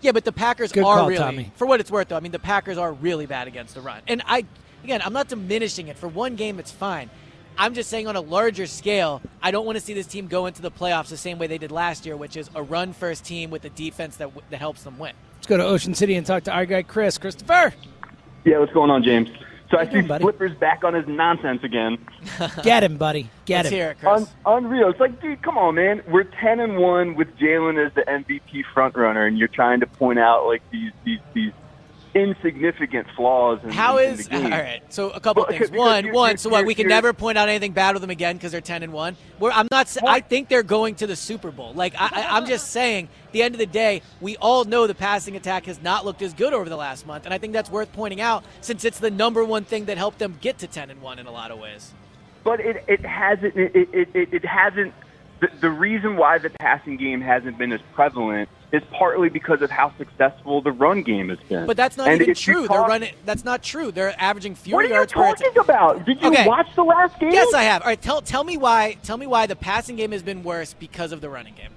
Yeah, 0.00 0.12
but 0.12 0.24
the 0.24 0.32
Packers 0.32 0.70
Good 0.72 0.84
are 0.84 0.96
call, 0.98 1.08
really, 1.08 1.18
Tommy. 1.18 1.52
for 1.56 1.66
what 1.66 1.80
it's 1.80 1.90
worth, 1.90 2.08
though. 2.08 2.16
I 2.16 2.20
mean, 2.20 2.30
the 2.32 2.38
Packers 2.38 2.78
are 2.78 2.92
really 2.92 3.26
bad 3.26 3.48
against 3.48 3.74
the 3.74 3.80
run, 3.80 4.00
and 4.06 4.22
I, 4.26 4.44
again, 4.84 5.00
I'm 5.04 5.12
not 5.12 5.26
diminishing 5.28 5.88
it. 5.88 5.96
For 5.96 6.06
one 6.06 6.36
game, 6.36 6.58
it's 6.60 6.70
fine. 6.70 7.10
I'm 7.58 7.72
just 7.74 7.88
saying 7.88 8.06
on 8.06 8.14
a 8.16 8.20
larger 8.20 8.66
scale, 8.66 9.22
I 9.42 9.50
don't 9.50 9.64
want 9.64 9.76
to 9.78 9.82
see 9.84 9.94
this 9.94 10.06
team 10.06 10.26
go 10.28 10.44
into 10.46 10.60
the 10.60 10.70
playoffs 10.70 11.08
the 11.08 11.16
same 11.16 11.38
way 11.38 11.46
they 11.46 11.56
did 11.58 11.72
last 11.72 12.04
year, 12.04 12.14
which 12.16 12.36
is 12.36 12.50
a 12.54 12.62
run-first 12.62 13.24
team 13.24 13.50
with 13.50 13.64
a 13.64 13.70
defense 13.70 14.16
that 14.18 14.30
that 14.50 14.58
helps 14.60 14.82
them 14.82 14.98
win. 14.98 15.14
Let's 15.36 15.46
go 15.46 15.56
to 15.56 15.64
Ocean 15.64 15.94
City 15.94 16.14
and 16.16 16.26
talk 16.26 16.44
to 16.44 16.52
our 16.52 16.66
guy 16.66 16.82
Chris. 16.82 17.16
Christopher, 17.16 17.72
Yeah, 18.46 18.60
what's 18.60 18.72
going 18.72 18.90
on, 18.90 19.02
James? 19.02 19.28
So 19.70 19.76
I 19.76 19.82
you 19.82 19.90
doing, 19.90 20.04
see 20.04 20.08
buddy? 20.08 20.22
Flipper's 20.22 20.54
back 20.54 20.84
on 20.84 20.94
his 20.94 21.06
nonsense 21.08 21.64
again. 21.64 21.98
get 22.62 22.84
him, 22.84 22.96
buddy. 22.96 23.28
Get 23.44 23.56
Let's 23.64 23.68
him. 23.70 23.74
hear 23.74 23.90
it, 23.90 23.98
Chris. 23.98 24.28
Un- 24.46 24.64
unreal. 24.64 24.88
It's 24.88 25.00
like, 25.00 25.20
dude, 25.20 25.42
come 25.42 25.58
on, 25.58 25.74
man. 25.74 26.00
We're 26.08 26.22
ten 26.22 26.60
and 26.60 26.76
one 26.78 27.16
with 27.16 27.36
Jalen 27.36 27.84
as 27.84 27.92
the 27.94 28.02
MVP 28.02 28.64
front 28.72 28.94
runner, 28.94 29.26
and 29.26 29.36
you're 29.36 29.48
trying 29.48 29.80
to 29.80 29.86
point 29.88 30.20
out 30.20 30.46
like 30.46 30.62
these 30.70 30.92
these 31.04 31.18
these 31.34 31.52
insignificant 32.16 33.06
flaws. 33.16 33.60
In, 33.62 33.70
How 33.70 33.98
in, 33.98 34.14
in 34.14 34.18
is 34.20 34.28
the 34.28 34.36
all 34.44 34.50
right? 34.50 34.82
So 34.92 35.10
a 35.10 35.20
couple 35.20 35.42
Well, 35.42 35.50
things. 35.50 35.70
because 35.70 35.76
One, 35.78 36.12
one. 36.12 36.28
you're- 36.30 36.36
So 36.38 36.48
what? 36.50 36.64
We 36.66 36.74
can 36.74 36.88
never 36.88 37.12
point 37.12 37.38
out 37.38 37.48
anything 37.48 37.72
bad 37.72 37.94
with 37.94 38.00
them 38.02 38.10
again 38.10 38.36
because 38.36 38.52
they're 38.52 38.60
ten 38.60 38.82
and 38.82 38.92
one. 38.92 39.16
We're, 39.38 39.50
I'm 39.52 39.68
not. 39.70 39.88
sa- 39.88 40.06
I 40.06 40.20
think 40.20 40.48
they're 40.48 40.62
going 40.62 40.94
to 40.96 41.06
the 41.06 41.16
Super 41.16 41.50
Bowl. 41.50 41.72
Like 41.74 41.94
I, 41.98 42.08
I, 42.12 42.36
I'm 42.36 42.46
just 42.46 42.68
saying. 42.70 43.08
At 43.26 43.32
the 43.32 43.42
end 43.42 43.54
of 43.54 43.58
the 43.58 43.66
day, 43.66 44.00
we 44.22 44.36
all 44.38 44.64
know 44.64 44.86
the 44.86 44.94
passing 44.94 45.36
attack 45.36 45.66
has 45.66 45.82
not 45.82 46.06
looked 46.06 46.22
as 46.22 46.32
good 46.32 46.54
over 46.54 46.70
the 46.70 46.76
last 46.76 47.06
month, 47.06 47.26
and 47.26 47.34
I 47.34 47.38
think 47.38 47.52
that's 47.52 47.70
worth 47.70 47.92
pointing 47.92 48.20
out 48.22 48.44
since 48.62 48.82
it's 48.84 48.98
the 48.98 49.10
number 49.10 49.44
one 49.44 49.64
thing 49.64 49.84
that 49.86 49.98
helped 49.98 50.18
them 50.18 50.38
get 50.40 50.56
to 50.58 50.66
ten 50.66 50.88
and 50.90 51.02
one 51.02 51.18
in 51.18 51.26
a 51.26 51.30
lot 51.30 51.50
of 51.50 51.58
ways. 51.58 51.92
But 52.44 52.60
it 52.60 52.82
it 52.88 53.04
hasn't 53.04 53.54
it 53.56 53.72
it, 53.92 54.08
it, 54.14 54.34
it 54.34 54.44
hasn't. 54.44 54.94
The, 55.40 55.50
the 55.60 55.68
reason 55.70 56.16
why 56.16 56.38
the 56.38 56.48
passing 56.48 56.96
game 56.96 57.20
hasn't 57.20 57.58
been 57.58 57.72
as 57.72 57.80
prevalent 57.92 58.48
is 58.72 58.82
partly 58.90 59.28
because 59.28 59.62
of 59.62 59.70
how 59.70 59.92
successful 59.96 60.60
the 60.60 60.72
run 60.72 61.02
game 61.02 61.28
has 61.28 61.38
been. 61.48 61.66
But 61.66 61.76
that's 61.76 61.96
not 61.96 62.08
And 62.08 62.20
even 62.20 62.34
true. 62.34 62.66
They're 62.66 62.80
running. 62.80 63.12
That's 63.24 63.44
not 63.44 63.62
true. 63.62 63.92
They're 63.92 64.14
averaging 64.18 64.56
fewer 64.56 64.76
What 64.76 64.84
are 64.84 64.88
you 64.88 64.94
yards 64.94 65.12
per 65.12 65.24
talking 65.24 65.58
about? 65.58 66.04
Did 66.04 66.20
you 66.20 66.28
Okay. 66.28 66.46
watch 66.46 66.66
the 66.74 66.82
last 66.82 67.18
game? 67.20 67.30
Yes, 67.30 67.54
I 67.54 67.62
have. 67.62 67.82
All 67.82 67.88
right, 67.88 68.00
tell 68.00 68.20
tell 68.20 68.42
me 68.44 68.56
why. 68.56 68.96
Tell 69.02 69.16
me 69.16 69.26
why 69.26 69.46
the 69.46 69.56
passing 69.56 69.96
game 69.96 70.12
has 70.12 70.22
been 70.22 70.42
worse 70.42 70.74
because 70.74 71.12
of 71.12 71.20
the 71.20 71.30
running 71.30 71.54
game. 71.54 71.70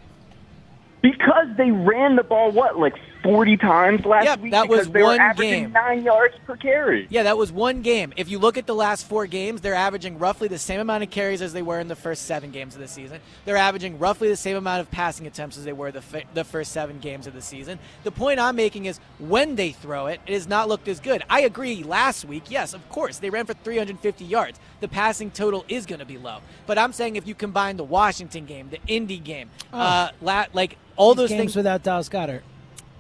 Because 1.02 1.48
they 1.58 1.72
ran 1.72 2.16
the 2.16 2.24
ball 2.24 2.52
what 2.52 2.78
like 2.80 2.96
forty 3.24 3.58
times 3.58 4.06
last 4.06 4.26
Yeah, 4.26 4.36
week. 4.38 4.52
that 4.52 4.68
was 4.70 4.82
because 4.88 4.94
they 4.94 5.04
one 5.04 5.18
were 5.18 5.22
averaging 5.22 5.64
game. 5.64 5.72
nine 5.74 6.04
yards 6.04 6.36
per 6.46 6.56
carry. 6.56 7.08
Yeah, 7.10 7.24
that 7.24 7.38
was 7.38 7.52
one 7.52 7.82
game. 7.82 8.14
If 8.18 8.30
you 8.30 8.40
look 8.40 8.58
at 8.58 8.66
the 8.66 8.76
last 8.76 9.08
four 9.08 9.26
games, 9.28 9.62
they're 9.62 9.74
averaging 9.76 10.20
roughly 10.20 10.48
the 10.48 10.58
same 10.58 10.80
amount 10.80 11.04
of 11.04 11.10
carries 11.10 11.42
as 11.42 11.54
they 11.54 11.62
were 11.62 11.80
in 11.80 11.88
the 11.88 11.96
first 11.96 12.26
seven 12.26 12.52
games 12.52 12.76
of 12.76 12.82
the 12.82 12.88
season. 12.88 13.20
They're 13.46 13.58
averaging 13.58 14.00
roughly 14.00 14.30
the 14.30 14.36
same 14.36 14.56
amount 14.58 14.82
of 14.82 14.92
passing 14.92 15.28
attempts 15.28 15.58
as 15.58 15.64
they 15.66 15.74
were 15.74 15.92
the, 15.92 16.02
fi- 16.02 16.26
the 16.34 16.44
first 16.44 16.72
seven 16.72 17.00
games 17.00 17.28
of 17.28 17.34
the 17.34 17.42
season. 17.42 17.80
The 18.04 18.12
point 18.12 18.40
I'm 18.40 18.56
making 18.56 18.86
is 18.86 19.00
when 19.20 19.56
they 19.56 19.72
throw 19.72 20.08
it, 20.08 20.22
it 20.26 20.34
has 20.34 20.48
not 20.48 20.68
looked 20.70 20.88
as 20.88 21.00
good. 21.00 21.24
I 21.30 21.42
agree. 21.42 21.84
Last 21.84 22.26
week, 22.26 22.44
yes, 22.50 22.74
of 22.74 22.88
course, 22.90 23.18
they 23.20 23.30
ran 23.30 23.46
for 23.46 23.54
350 23.54 24.24
yards. 24.26 24.60
The 24.80 24.88
passing 24.88 25.32
total 25.32 25.66
is 25.68 25.86
going 25.86 26.00
to 26.00 26.06
be 26.06 26.18
low. 26.18 26.40
But 26.66 26.78
I'm 26.78 26.94
saying 26.94 27.16
if 27.18 27.28
you 27.28 27.36
combine 27.36 27.78
the 27.78 27.84
Washington 27.84 28.46
game, 28.46 28.70
the 28.70 28.80
Indy 28.88 29.18
game, 29.18 29.50
uh, 29.74 30.10
la- 30.22 30.46
like 30.54 30.78
all 30.96 31.16
those 31.16 31.30
games 31.30 31.40
things, 31.40 31.56
without 31.56 31.84
Dallas 31.84 32.08
Goedert. 32.10 32.42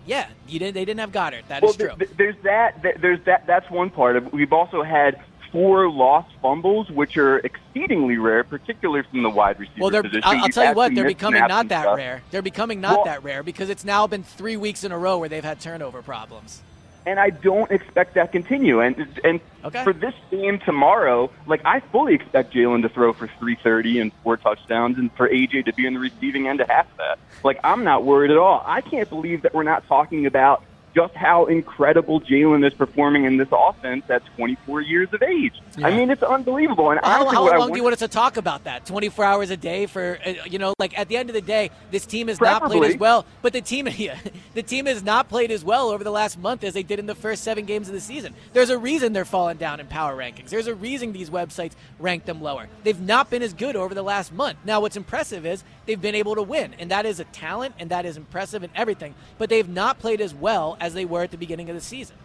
Yeah, 0.09 0.25
you 0.47 0.57
didn't. 0.57 0.73
They 0.73 0.85
didn't 0.85 1.01
have 1.01 1.11
Goedert. 1.11 1.47
That 1.49 1.57
is 1.63 1.67
Well, 1.67 1.73
true. 1.73 1.87
th- 1.89 1.99
th- 1.99 2.17
there's 2.17 2.35
that. 2.43 2.81
th- 2.81 2.95
There's 2.99 3.23
that. 3.25 3.45
That's 3.45 3.69
one 3.69 3.91
part 3.91 4.15
of 4.15 4.25
it. 4.25 4.33
We've 4.33 4.51
also 4.51 4.81
had 4.81 5.21
four 5.51 5.87
lost 5.87 6.29
fumbles, 6.41 6.89
which 6.89 7.15
are 7.17 7.37
exceedingly 7.39 8.17
rare, 8.17 8.43
particularly 8.43 9.03
from 9.09 9.21
the 9.21 9.29
wide 9.29 9.59
receiver 9.59 9.79
Well, 9.91 10.01
position. 10.01 10.21
I'll, 10.23 10.39
I'll 10.43 10.49
tell 10.49 10.65
you 10.69 10.73
what, 10.73 10.95
they're 10.95 11.05
becoming 11.05 11.41
not 11.47 11.67
that 11.69 11.81
stuff. 11.83 11.97
rare. 11.97 12.21
They're 12.31 12.41
becoming 12.41 12.81
not 12.81 12.95
Well- 12.97 13.05
that 13.05 13.23
rare 13.23 13.43
because 13.43 13.69
it's 13.69 13.85
now 13.85 14.07
been 14.07 14.23
three 14.23 14.57
weeks 14.57 14.83
in 14.83 14.91
a 14.91 14.97
row 14.97 15.19
where 15.19 15.29
they've 15.29 15.43
had 15.43 15.59
turnover 15.59 16.01
problems. 16.01 16.63
And 17.05 17.19
I 17.19 17.29
don't 17.29 17.71
expect 17.71 18.15
that 18.15 18.31
to 18.31 18.31
continue. 18.31 18.79
And 18.81 18.95
and 19.23 19.41
Okay. 19.65 19.83
for 19.83 19.91
this 19.91 20.13
game 20.31 20.59
tomorrow, 20.65 21.29
like 21.45 21.61
I 21.65 21.81
fully 21.91 22.13
expect 22.15 22.53
Jalen 22.53 22.81
to 22.83 22.89
throw 22.89 23.11
for 23.13 23.27
330 23.39 23.99
and 23.99 24.11
four 24.23 24.37
touchdowns, 24.37 24.97
and 24.97 25.11
for 25.17 25.27
AJ 25.27 25.65
to 25.65 25.73
be 25.73 25.85
in 25.85 25.93
the 25.93 25.99
receiving 25.99 26.47
end 26.47 26.61
of 26.61 26.67
half 26.69 26.87
that. 26.97 27.17
Like 27.43 27.57
I'm 27.63 27.83
not 27.83 28.05
worried 28.05 28.31
at 28.31 28.37
all. 28.37 28.63
I 28.65 28.81
can't 28.81 29.09
believe 29.09 29.41
that 29.43 29.53
we're 29.53 29.63
not 29.63 29.83
talking 29.87 30.25
about 30.25 30.59
just 30.95 31.13
how 31.15 31.45
incredible 31.45 32.21
Jalen 32.21 32.65
is 32.65 32.73
performing 32.73 33.25
in 33.25 33.37
this 33.37 33.47
offense 33.51 34.03
at 34.09 34.23
24 34.35 34.81
years 34.81 35.09
of 35.13 35.21
age. 35.21 35.53
I 35.83 35.91
mean, 35.91 36.09
it's 36.09 36.23
unbelievable. 36.23 36.91
And 36.91 36.99
How, 37.03 37.21
honestly, 37.21 37.35
how 37.35 37.43
what 37.43 37.53
I 37.53 37.57
long 37.57 37.71
do 37.71 37.77
you 37.77 37.83
want 37.83 37.93
us 37.93 37.99
to 37.99 38.07
talk 38.07 38.37
about 38.37 38.63
that? 38.65 38.85
24 38.85 39.23
hours 39.25 39.49
a 39.49 39.57
day 39.57 39.85
for, 39.85 40.19
uh, 40.25 40.33
you 40.49 40.59
know, 40.59 40.73
like 40.79 40.97
at 40.97 41.07
the 41.07 41.17
end 41.17 41.29
of 41.29 41.33
the 41.33 41.41
day, 41.41 41.71
this 41.91 42.05
team 42.05 42.27
has 42.27 42.41
not 42.41 42.63
played 42.63 42.83
as 42.83 42.97
well, 42.97 43.25
but 43.41 43.53
the 43.53 43.61
team, 43.61 43.87
yeah, 43.97 44.17
the 44.53 44.63
team 44.63 44.85
has 44.85 45.03
not 45.03 45.29
played 45.29 45.51
as 45.51 45.63
well 45.63 45.89
over 45.89 46.03
the 46.03 46.11
last 46.11 46.37
month 46.39 46.63
as 46.63 46.73
they 46.73 46.83
did 46.83 46.99
in 46.99 47.05
the 47.05 47.15
first 47.15 47.43
seven 47.43 47.65
games 47.65 47.87
of 47.87 47.93
the 47.93 48.01
season. 48.01 48.33
There's 48.53 48.69
a 48.69 48.77
reason 48.77 49.13
they're 49.13 49.25
falling 49.25 49.57
down 49.57 49.79
in 49.79 49.87
power 49.87 50.15
rankings. 50.15 50.49
There's 50.49 50.67
a 50.67 50.75
reason 50.75 51.13
these 51.13 51.29
websites 51.29 51.73
rank 51.99 52.25
them 52.25 52.41
lower. 52.41 52.67
They've 52.83 52.99
not 52.99 53.29
been 53.29 53.41
as 53.43 53.53
good 53.53 53.75
over 53.75 53.93
the 53.93 54.03
last 54.03 54.33
month. 54.33 54.57
Now, 54.65 54.81
what's 54.81 54.97
impressive 54.97 55.45
is 55.45 55.63
they've 55.89 55.99
been 55.99 56.13
able 56.13 56.35
to 56.35 56.43
win, 56.43 56.75
and 56.77 56.91
that 56.91 57.07
is 57.07 57.19
a 57.19 57.23
talent, 57.25 57.73
and 57.79 57.89
that 57.89 58.05
is 58.05 58.15
impressive 58.15 58.61
and 58.61 58.71
everything, 58.75 59.15
but 59.39 59.49
they've 59.49 59.67
not 59.67 59.97
played 59.97 60.21
as 60.21 60.35
well 60.35 60.77
as 60.79 60.93
they 60.93 61.03
were 61.03 61.23
at 61.23 61.31
the 61.31 61.37
beginning 61.37 61.67
of 61.67 61.75
the 61.75 61.81
season. 61.81 62.15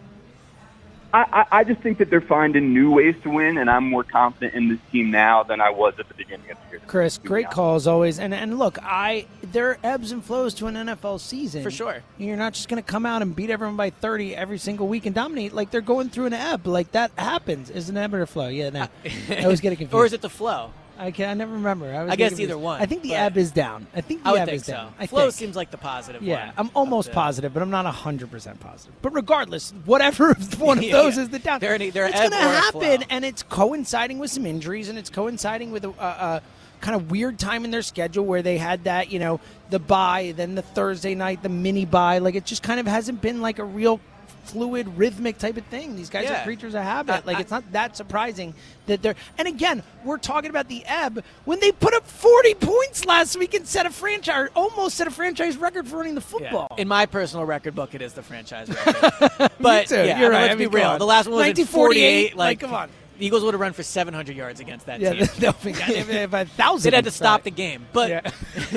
I, 1.11 1.25
I 1.31 1.59
I 1.59 1.63
just 1.63 1.81
think 1.81 1.97
that 1.97 2.11
they're 2.11 2.21
finding 2.21 2.73
new 2.75 2.91
ways 2.91 3.15
to 3.23 3.29
win, 3.31 3.57
and 3.57 3.67
I'm 3.69 3.89
more 3.89 4.03
confident 4.03 4.53
in 4.53 4.67
this 4.67 4.77
team 4.91 5.09
now 5.09 5.41
than 5.41 5.61
I 5.61 5.71
was 5.71 5.95
at 5.97 6.07
the 6.09 6.13
beginning 6.13 6.51
of 6.51 6.57
the 6.65 6.77
year. 6.77 6.81
Chris, 6.85 7.17
great 7.17 7.45
honest. 7.45 7.55
call 7.55 7.75
as 7.75 7.87
always. 7.87 8.19
And 8.19 8.35
and 8.35 8.59
look, 8.59 8.77
I 8.83 9.25
there 9.41 9.69
are 9.71 9.77
ebbs 9.83 10.11
and 10.11 10.23
flows 10.23 10.53
to 10.55 10.67
an 10.67 10.75
NFL 10.75 11.19
season 11.21 11.63
For 11.63 11.71
sure. 11.71 12.03
You're 12.19 12.37
not 12.37 12.53
just 12.53 12.67
going 12.67 12.83
to 12.83 12.87
come 12.87 13.05
out 13.05 13.23
and 13.23 13.35
beat 13.35 13.49
everyone 13.49 13.77
by 13.77 13.89
30 13.89 14.35
every 14.35 14.57
single 14.59 14.87
week 14.87 15.05
and 15.07 15.15
dominate. 15.15 15.53
Like 15.53 15.71
they're 15.71 15.81
going 15.81 16.09
through 16.09 16.27
an 16.27 16.33
ebb. 16.33 16.67
Like 16.67 16.91
that 16.91 17.11
happens. 17.17 17.69
Is 17.71 17.89
an 17.89 17.97
ebb 17.97 18.13
or 18.13 18.21
a 18.21 18.27
flow? 18.27 18.49
Yeah, 18.49 18.69
no. 18.71 18.87
I 19.29 19.43
always 19.43 19.61
get 19.61 19.71
it 19.73 19.77
confused. 19.77 19.93
or 19.93 20.05
is 20.05 20.13
it 20.13 20.21
the 20.21 20.29
flow? 20.29 20.71
I 20.97 21.11
can 21.11 21.29
I 21.29 21.33
never 21.33 21.53
remember. 21.53 21.93
I, 21.93 22.11
I 22.11 22.15
guess 22.15 22.39
either 22.39 22.57
one, 22.57 22.81
I 22.81 22.85
think 22.85 23.03
the 23.03 23.15
ebb 23.15 23.37
is 23.37 23.51
down. 23.51 23.87
I 23.93 24.01
think 24.01 24.23
the 24.23 24.29
I 24.29 24.45
think 24.45 24.51
is 24.57 24.65
so. 24.65 24.73
down. 24.73 24.93
I 24.99 25.07
Flow 25.07 25.23
think. 25.23 25.33
seems 25.33 25.55
like 25.55 25.71
the 25.71 25.77
positive 25.77 26.21
Yeah. 26.23 26.51
I'm 26.57 26.69
almost 26.73 27.11
positive, 27.11 27.53
but 27.53 27.61
I'm 27.61 27.69
not 27.69 27.85
100% 27.85 28.59
positive. 28.59 28.93
But 29.01 29.13
regardless, 29.13 29.71
whatever 29.85 30.33
one 30.57 30.77
of 30.79 30.83
those 30.91 31.17
yeah. 31.17 31.23
is 31.23 31.29
the 31.29 31.39
down. 31.39 31.59
They're 31.59 31.75
an- 31.75 31.91
they're 31.91 32.05
it's 32.07 32.17
going 32.19 32.31
to 32.31 32.37
happen, 32.37 33.03
and 33.09 33.25
it's 33.25 33.43
coinciding 33.43 34.19
with 34.19 34.31
some 34.31 34.45
injuries, 34.45 34.89
and 34.89 34.97
it's 34.97 35.09
coinciding 35.09 35.71
with 35.71 35.85
a, 35.85 35.89
a, 35.89 35.91
a 36.05 36.41
kind 36.81 36.95
of 36.95 37.09
weird 37.11 37.39
time 37.39 37.65
in 37.65 37.71
their 37.71 37.81
schedule 37.81 38.25
where 38.25 38.41
they 38.41 38.57
had 38.57 38.83
that, 38.83 39.11
you 39.11 39.19
know, 39.19 39.39
the 39.69 39.79
bye, 39.79 40.33
then 40.35 40.55
the 40.55 40.61
Thursday 40.61 41.15
night, 41.15 41.41
the 41.41 41.49
mini 41.49 41.85
bye. 41.85 42.19
Like 42.19 42.35
it 42.35 42.45
just 42.45 42.63
kind 42.63 42.79
of 42.79 42.85
hasn't 42.87 43.21
been 43.21 43.41
like 43.41 43.59
a 43.59 43.63
real 43.63 43.99
fluid 44.45 44.87
rhythmic 44.97 45.37
type 45.37 45.57
of 45.57 45.65
thing 45.65 45.95
these 45.95 46.09
guys 46.09 46.23
Yeah. 46.25 46.41
are 46.41 46.43
creatures 46.43 46.73
of 46.75 46.83
habit 46.83 47.13
I- 47.13 47.21
like 47.25 47.37
I- 47.37 47.41
it's 47.41 47.51
not 47.51 47.69
that 47.71 47.95
surprising 47.97 48.53
that 48.87 49.01
they're 49.01 49.15
and 49.37 49.47
again 49.47 49.83
we're 50.03 50.17
talking 50.17 50.49
about 50.49 50.67
the 50.67 50.83
ebb 50.85 51.23
when 51.45 51.59
they 51.59 51.71
put 51.71 51.93
up 51.93 52.05
40 52.07 52.53
points 52.55 53.05
last 53.05 53.37
week 53.37 53.53
and 53.53 53.67
set 53.67 53.85
a 53.85 53.89
franchise 53.89 54.49
almost 54.55 54.95
set 54.97 55.07
a 55.07 55.11
franchise 55.11 55.57
record 55.57 55.87
for 55.87 55.97
running 55.97 56.15
the 56.15 56.21
Yeah. 56.21 56.49
football 56.51 56.75
In 56.77 56.87
my 56.87 57.05
personal 57.05 57.45
record 57.45 57.75
book, 57.75 57.95
it 57.95 58.01
is 58.01 58.13
the 58.13 58.23
franchise 58.23 58.69
record. 58.85 59.51
but 59.59 59.87
too. 59.87 59.95
yeah, 59.95 60.19
You're 60.19 60.29
right. 60.29 60.41
Let's 60.43 60.51
I 60.51 60.55
be 60.55 60.59
mean, 60.65 60.69
come 60.71 60.75
real. 60.81 60.97
The 60.97 61.05
last 61.05 61.25
one 61.27 61.35
was 61.37 61.45
1948, 61.47 62.31
48. 62.33 62.37
like, 62.37 62.37
Like, 62.37 62.59
come 62.59 62.73
on. 62.73 62.89
The 63.17 63.25
Eagles 63.25 63.43
would 63.43 63.53
have 63.53 63.61
run 63.61 63.73
for 63.73 63.83
700 63.83 64.35
yards 64.35 64.59
against 64.59 64.87
that 64.87 64.99
yeah 64.99 65.13
team. 65.13 65.19
they've 65.39 66.07
have 66.09 66.33
a 66.33 66.45
thousand 66.45 66.91
They'd 66.91 66.95
had 66.97 67.05
to 67.05 67.11
stop 67.11 67.43
the 67.43 67.51
game. 67.51 67.85
But 67.93 68.09
yeah. 68.09 68.31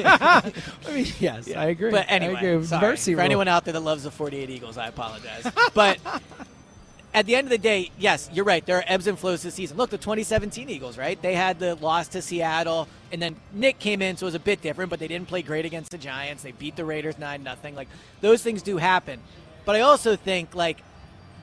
I 0.87 0.93
mean, 0.93 1.07
yes 1.19 1.53
I 1.53 1.67
agree 1.67 1.91
but 1.91 2.07
anyway, 2.09 2.35
I 2.35 2.43
agree. 2.43 2.67
sorry. 2.67 2.89
Mercy 2.89 3.13
for 3.13 3.19
rule. 3.19 3.25
anyone 3.25 3.49
out 3.49 3.65
there 3.65 3.73
that 3.73 3.81
loves 3.81 4.05
the 4.05 4.11
48 4.11 4.49
Eagles, 4.51 4.79
I 4.79 4.89
apologize. 4.89 5.51
but 5.75 5.99
at 7.15 7.27
the 7.27 7.35
end 7.35 7.47
of 7.47 7.51
the 7.51 7.59
day, 7.59 7.91
yes, 7.99 8.29
you're 8.33 8.45
right. 8.45 8.65
There 8.65 8.77
are 8.77 8.85
ebbs 8.87 9.07
and 9.07 9.19
flows 9.19 9.43
this 9.43 9.55
season. 9.55 9.77
Look, 9.77 9.91
the 9.91 9.99
2017 9.99 10.69
Eagles, 10.69 10.99
right? 10.99 11.21
They 11.21 11.35
had 11.35 11.59
the 11.59 11.75
loss 11.77 12.09
to 12.09 12.23
Seattle, 12.23 12.87
and 13.11 13.21
then 13.21 13.37
Nick 13.53 13.79
came 13.79 14.03
in, 14.03 14.17
so 14.17 14.25
it 14.25 14.29
was 14.29 14.35
a 14.35 14.41
bit 14.41 14.61
different. 14.61 14.91
But 14.91 15.01
they 15.01 15.09
didn't 15.09 15.27
play 15.27 15.43
great 15.43 15.65
against 15.65 15.91
the 15.91 15.99
Giants. 15.99 16.43
They 16.43 16.53
beat 16.53 16.77
the 16.77 16.85
Raiders 16.85 17.19
nine 17.19 17.43
nothing. 17.43 17.75
Like 17.75 17.89
those 18.21 18.43
things 18.43 18.63
do 18.63 18.77
happen. 18.77 19.21
But 19.65 19.77
I 19.77 19.81
also 19.81 20.17
think 20.17 20.55
like 20.55 20.79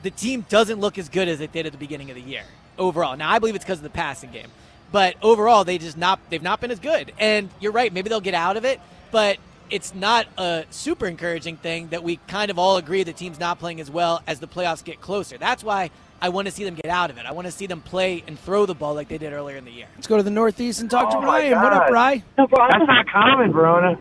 the 0.02 0.10
team 0.10 0.46
doesn't 0.48 0.80
look 0.80 0.98
as 0.98 1.08
good 1.08 1.28
as 1.28 1.40
it 1.40 1.52
did 1.52 1.66
at 1.66 1.72
the 1.72 1.78
beginning 1.78 2.10
of 2.10 2.16
the 2.16 2.22
year 2.22 2.44
overall. 2.78 3.16
Now 3.16 3.30
I 3.30 3.38
believe 3.38 3.54
it's 3.54 3.64
because 3.64 3.78
of 3.78 3.84
the 3.84 3.90
passing 3.90 4.30
game, 4.30 4.48
but 4.92 5.16
overall 5.22 5.64
they 5.64 5.78
just 5.78 5.96
not 5.96 6.18
they've 6.30 6.42
not 6.42 6.60
been 6.60 6.70
as 6.70 6.78
good. 6.80 7.12
And 7.18 7.48
you're 7.60 7.72
right, 7.72 7.92
maybe 7.92 8.08
they'll 8.08 8.20
get 8.20 8.34
out 8.34 8.56
of 8.56 8.64
it, 8.64 8.80
but 9.10 9.38
it's 9.70 9.94
not 9.94 10.26
a 10.38 10.64
super 10.70 11.06
encouraging 11.06 11.56
thing 11.56 11.88
that 11.88 12.02
we 12.04 12.16
kind 12.28 12.50
of 12.50 12.58
all 12.58 12.76
agree 12.76 13.02
the 13.02 13.12
team's 13.12 13.40
not 13.40 13.58
playing 13.58 13.80
as 13.80 13.90
well 13.90 14.22
as 14.26 14.38
the 14.40 14.46
playoffs 14.46 14.84
get 14.84 15.00
closer. 15.00 15.38
That's 15.38 15.64
why 15.64 15.90
I 16.22 16.28
want 16.28 16.46
to 16.46 16.52
see 16.52 16.64
them 16.64 16.76
get 16.76 16.86
out 16.86 17.10
of 17.10 17.18
it. 17.18 17.26
I 17.26 17.32
want 17.32 17.46
to 17.46 17.50
see 17.52 17.66
them 17.66 17.80
play 17.82 18.22
and 18.28 18.38
throw 18.38 18.64
the 18.64 18.74
ball 18.76 18.94
like 18.94 19.08
they 19.08 19.18
did 19.18 19.32
earlier 19.32 19.56
in 19.56 19.64
the 19.64 19.70
year. 19.72 19.86
let's 19.96 20.06
go 20.06 20.16
to 20.16 20.22
the 20.22 20.30
Northeast 20.30 20.80
and 20.80 20.90
talk 20.90 21.10
to 21.10 21.16
Oh, 21.16 21.20
my 21.20 21.26
Ryan 21.50 21.60
what 21.62 21.72
up 21.72 21.86
God. 21.88 21.92
Ryan 21.92 22.22
That's 22.36 22.52
not 22.86 23.06
common, 23.08 23.52
Verona. 23.52 23.98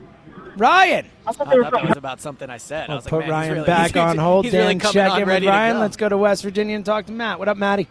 Ryan 0.57 1.05
I 1.27 1.31
thought 1.33 1.49
that 1.49 1.83
was 1.87 1.97
about 1.97 2.21
something 2.21 2.49
I 2.49 2.57
said. 2.57 2.89
I 2.89 2.93
I'll 2.93 2.97
was 2.99 3.05
like, 3.05 3.09
put 3.09 3.19
man, 3.19 3.25
he's 3.25 3.31
Ryan 3.31 3.53
really- 3.55 3.65
back 3.65 3.91
he's- 3.93 4.09
on 4.09 4.17
hold. 4.17 4.45
He's 4.45 4.51
Dan, 4.53 4.61
really 4.61 4.75
coming 4.79 4.93
check 4.93 5.11
on 5.11 5.21
in 5.21 5.27
with 5.27 5.43
to 5.43 5.49
Ryan. 5.49 5.73
go. 5.75 5.79
Let's 5.81 5.97
go 5.97 6.09
to 6.09 6.17
West 6.17 6.43
Virginia 6.43 6.75
and 6.75 6.85
talk 6.85 7.05
to 7.07 7.11
Matt. 7.11 7.39
What 7.39 7.47
up, 7.49 7.57
Matty? 7.57 7.87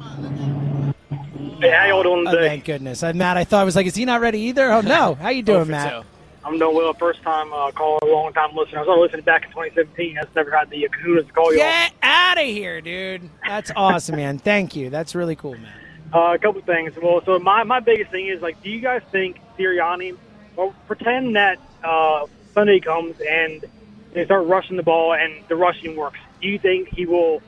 Hey, 0.00 1.70
how 1.70 1.86
y'all 1.86 2.02
doing 2.02 2.26
Oh, 2.26 2.32
thank 2.32 2.64
goodness. 2.64 3.02
Uh, 3.02 3.12
Matt, 3.12 3.36
I 3.36 3.44
thought 3.44 3.60
I 3.60 3.64
was 3.64 3.76
like, 3.76 3.86
is 3.86 3.94
he 3.94 4.04
not 4.04 4.20
ready 4.20 4.40
either? 4.40 4.70
Oh 4.72 4.80
no, 4.80 5.14
how 5.14 5.30
you 5.30 5.42
Oh 5.42 5.46
doing, 5.46 5.68
Matt? 5.68 6.02
two. 6.02 6.08
I'm 6.44 6.58
doing 6.58 6.76
well. 6.76 6.92
First 6.92 7.22
time 7.22 7.52
uh, 7.52 7.70
caller, 7.70 8.00
long 8.04 8.32
time 8.34 8.54
listener. 8.54 8.78
I 8.78 8.82
was 8.82 8.88
only 8.88 9.02
listening 9.04 9.24
back 9.24 9.44
in 9.44 9.50
2017. 9.50 10.18
I 10.18 10.22
just 10.24 10.34
never 10.36 10.50
had 10.50 10.68
the 10.68 10.86
kahunas 10.90 11.26
to 11.26 11.32
call 11.32 11.52
you. 11.52 11.58
Get 11.58 11.92
out 12.02 12.38
of 12.38 12.44
here, 12.44 12.80
dude. 12.82 13.30
That's 13.46 13.70
awesome, 13.74 14.16
man. 14.16 14.38
Thank 14.38 14.76
you. 14.76 14.90
That's 14.90 15.14
really 15.14 15.36
cool, 15.36 15.54
man. 15.54 15.72
Uh, 16.12 16.34
a 16.34 16.38
couple 16.38 16.60
things. 16.60 16.92
Well, 17.00 17.22
so 17.24 17.38
my, 17.38 17.62
my 17.62 17.80
biggest 17.80 18.10
thing 18.10 18.26
is 18.26 18.42
like, 18.42 18.62
do 18.62 18.68
you 18.70 18.80
guys 18.80 19.00
think 19.10 19.40
Sirianni? 19.58 20.16
Well, 20.54 20.74
pretend 20.86 21.34
that 21.36 21.58
uh, 21.82 22.26
Sunday 22.52 22.78
comes 22.80 23.16
and 23.20 23.64
they 24.12 24.24
start 24.26 24.46
rushing 24.46 24.76
the 24.76 24.82
ball 24.82 25.14
and 25.14 25.42
the 25.48 25.56
rushing 25.56 25.96
works. 25.96 26.18
Do 26.42 26.48
you 26.48 26.58
think 26.58 26.88
he 26.88 27.06
will 27.06 27.40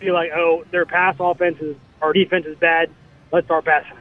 be 0.00 0.10
like, 0.10 0.32
oh, 0.34 0.64
their 0.72 0.84
pass 0.86 1.14
offense 1.20 1.60
is 1.60 1.76
our 2.00 2.12
defense 2.12 2.46
is 2.46 2.56
bad. 2.56 2.90
Let's 3.32 3.46
start 3.46 3.64
passing. 3.64 3.96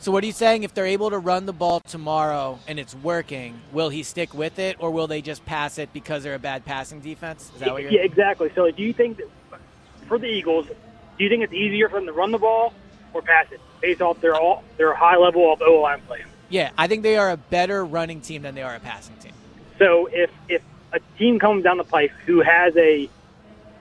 So 0.00 0.10
what 0.10 0.24
are 0.24 0.26
you 0.26 0.32
saying? 0.32 0.64
If 0.64 0.74
they're 0.74 0.86
able 0.86 1.10
to 1.10 1.18
run 1.18 1.46
the 1.46 1.52
ball 1.52 1.78
tomorrow 1.78 2.58
and 2.66 2.80
it's 2.80 2.92
working, 2.92 3.60
will 3.70 3.88
he 3.88 4.02
stick 4.02 4.34
with 4.34 4.58
it, 4.58 4.76
or 4.80 4.90
will 4.90 5.06
they 5.06 5.22
just 5.22 5.46
pass 5.46 5.78
it 5.78 5.92
because 5.92 6.24
they're 6.24 6.34
a 6.34 6.40
bad 6.40 6.64
passing 6.64 7.00
defense? 7.00 7.52
Is 7.54 7.60
that 7.60 7.72
what 7.72 7.82
you're? 7.82 7.90
Saying? 7.92 8.00
Yeah, 8.00 8.06
exactly. 8.06 8.50
So, 8.52 8.68
do 8.72 8.82
you 8.82 8.92
think 8.92 9.18
that 9.18 9.28
for 10.08 10.18
the 10.18 10.26
Eagles, 10.26 10.66
do 10.66 11.24
you 11.24 11.30
think 11.30 11.44
it's 11.44 11.52
easier 11.52 11.88
for 11.88 12.00
them 12.00 12.06
to 12.06 12.12
run 12.12 12.32
the 12.32 12.38
ball 12.38 12.74
or 13.14 13.22
pass 13.22 13.46
it 13.52 13.60
based 13.80 14.02
off 14.02 14.20
their 14.20 14.34
all, 14.34 14.64
their 14.76 14.92
high 14.92 15.16
level 15.16 15.52
of 15.52 15.62
O 15.62 15.80
line 15.80 16.00
play? 16.08 16.24
Yeah, 16.48 16.70
I 16.76 16.88
think 16.88 17.04
they 17.04 17.16
are 17.16 17.30
a 17.30 17.36
better 17.36 17.84
running 17.84 18.20
team 18.20 18.42
than 18.42 18.56
they 18.56 18.62
are 18.62 18.74
a 18.74 18.80
passing 18.80 19.14
team. 19.18 19.32
So, 19.78 20.08
if 20.12 20.30
if 20.48 20.62
a 20.92 20.98
team 21.16 21.38
comes 21.38 21.62
down 21.62 21.76
the 21.76 21.84
pipe 21.84 22.10
who 22.26 22.40
has 22.40 22.76
a 22.76 23.08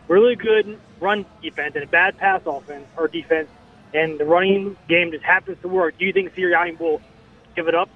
really 0.08 0.36
good 0.36 0.80
run 1.02 1.26
defense 1.42 1.76
and 1.76 1.84
a 1.84 1.88
bad 1.88 2.18
pass 2.18 2.42
offense 2.46 2.88
or 2.96 3.08
defense, 3.08 3.50
and 3.94 4.20
the 4.20 4.26
running 4.26 4.78
game 4.88 5.12
just 5.12 5.24
happens 5.24 5.58
to 5.62 5.68
work, 5.68 5.98
do 5.98 6.06
you 6.06 6.14
think 6.14 6.34
Sirianni 6.34 6.80
will 6.80 7.02
give 7.56 7.68
it 7.68 7.76
up 7.76 7.90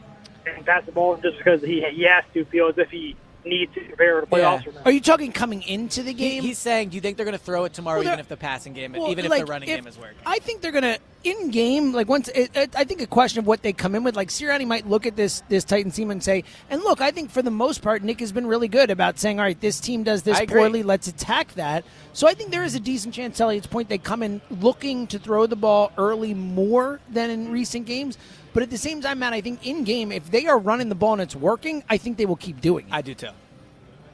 and 0.45 0.65
pass 0.65 0.85
the 0.85 0.91
ball 0.91 1.15
just 1.17 1.37
because 1.37 1.61
he 1.61 1.81
he 1.91 2.03
has 2.03 2.23
to 2.33 2.43
feel 2.45 2.67
as 2.67 2.77
if 2.77 2.89
he 2.89 3.15
needs 3.45 3.73
to 3.75 3.81
prepare 3.81 4.21
for 4.21 4.25
the 4.27 4.37
Yeah. 4.37 4.57
playoffs? 4.57 4.67
Or 4.67 4.71
not? 4.73 4.85
Are 4.85 4.91
you 4.91 5.01
talking 5.01 5.31
coming 5.31 5.61
into 5.63 6.01
the 6.03 6.11
He, 6.11 6.13
game? 6.15 6.43
he's 6.43 6.57
saying, 6.57 6.89
do 6.89 6.95
you 6.95 7.01
think 7.01 7.17
they're 7.17 7.25
going 7.25 7.37
to 7.37 7.43
throw 7.43 7.65
it 7.65 7.73
tomorrow, 7.73 7.99
Well, 7.99 8.07
even 8.07 8.19
if 8.19 8.27
the 8.27 8.37
passing 8.37 8.73
game, 8.73 8.93
Well, 8.93 9.09
even 9.11 9.25
if 9.25 9.31
like, 9.31 9.45
the 9.45 9.51
running 9.51 9.67
game 9.67 9.87
is 9.87 9.97
working? 9.97 10.17
I 10.25 10.39
think 10.39 10.61
they're 10.61 10.71
gonna 10.71 10.97
in 11.23 11.49
game 11.49 11.91
like 11.91 12.07
once. 12.07 12.27
It, 12.29 12.51
it, 12.55 12.75
I 12.75 12.83
think 12.83 13.01
a 13.01 13.07
question 13.07 13.39
of 13.39 13.47
what 13.47 13.63
they 13.63 13.73
come 13.73 13.95
in 13.95 14.03
with. 14.03 14.15
Like 14.15 14.29
Sirianni 14.29 14.67
might 14.67 14.87
look 14.87 15.05
at 15.05 15.15
this 15.15 15.41
this 15.49 15.63
Titans 15.63 15.95
team 15.95 16.11
and 16.11 16.23
say, 16.23 16.43
and 16.69 16.81
look, 16.83 17.01
I 17.01 17.11
think 17.11 17.31
for 17.31 17.41
the 17.41 17.51
most 17.51 17.81
part, 17.81 18.03
Nick 18.03 18.19
has 18.19 18.31
been 18.31 18.45
really 18.47 18.67
good 18.67 18.91
about 18.91 19.17
saying, 19.19 19.39
all 19.39 19.45
right, 19.45 19.59
this 19.59 19.79
team 19.79 20.03
does 20.03 20.21
this 20.23 20.39
poorly. 20.47 20.83
Let's 20.83 21.07
attack 21.07 21.53
that. 21.55 21.83
So 22.13 22.27
I 22.27 22.33
think 22.33 22.51
there 22.51 22.63
is 22.63 22.75
a 22.75 22.79
decent 22.79 23.13
chance. 23.13 23.37
to 23.37 23.43
Elliott's 23.43 23.67
point, 23.67 23.89
they 23.89 23.97
come 23.97 24.21
in 24.23 24.39
looking 24.49 25.07
to 25.07 25.19
throw 25.19 25.47
the 25.47 25.55
ball 25.55 25.91
early 25.97 26.33
more 26.33 26.99
than 27.09 27.29
in 27.29 27.51
recent 27.51 27.85
games. 27.87 28.17
But 28.55 28.63
at 28.63 28.69
the 28.69 28.77
same 28.77 29.01
time, 29.01 29.19
Matt, 29.19 29.33
I 29.33 29.41
think 29.41 29.67
in 29.67 29.83
game, 29.83 30.13
if 30.13 30.31
they 30.31 30.45
are 30.47 30.57
running 30.57 30.87
the 30.87 30.95
ball 30.95 31.11
and 31.11 31.21
it's 31.21 31.35
working, 31.35 31.83
I 31.89 31.97
think 31.97 32.15
they 32.17 32.25
will 32.25 32.37
keep 32.37 32.61
doing 32.61 32.87
it. 32.87 32.93
I 32.93 33.01
do 33.01 33.13
too. 33.13 33.27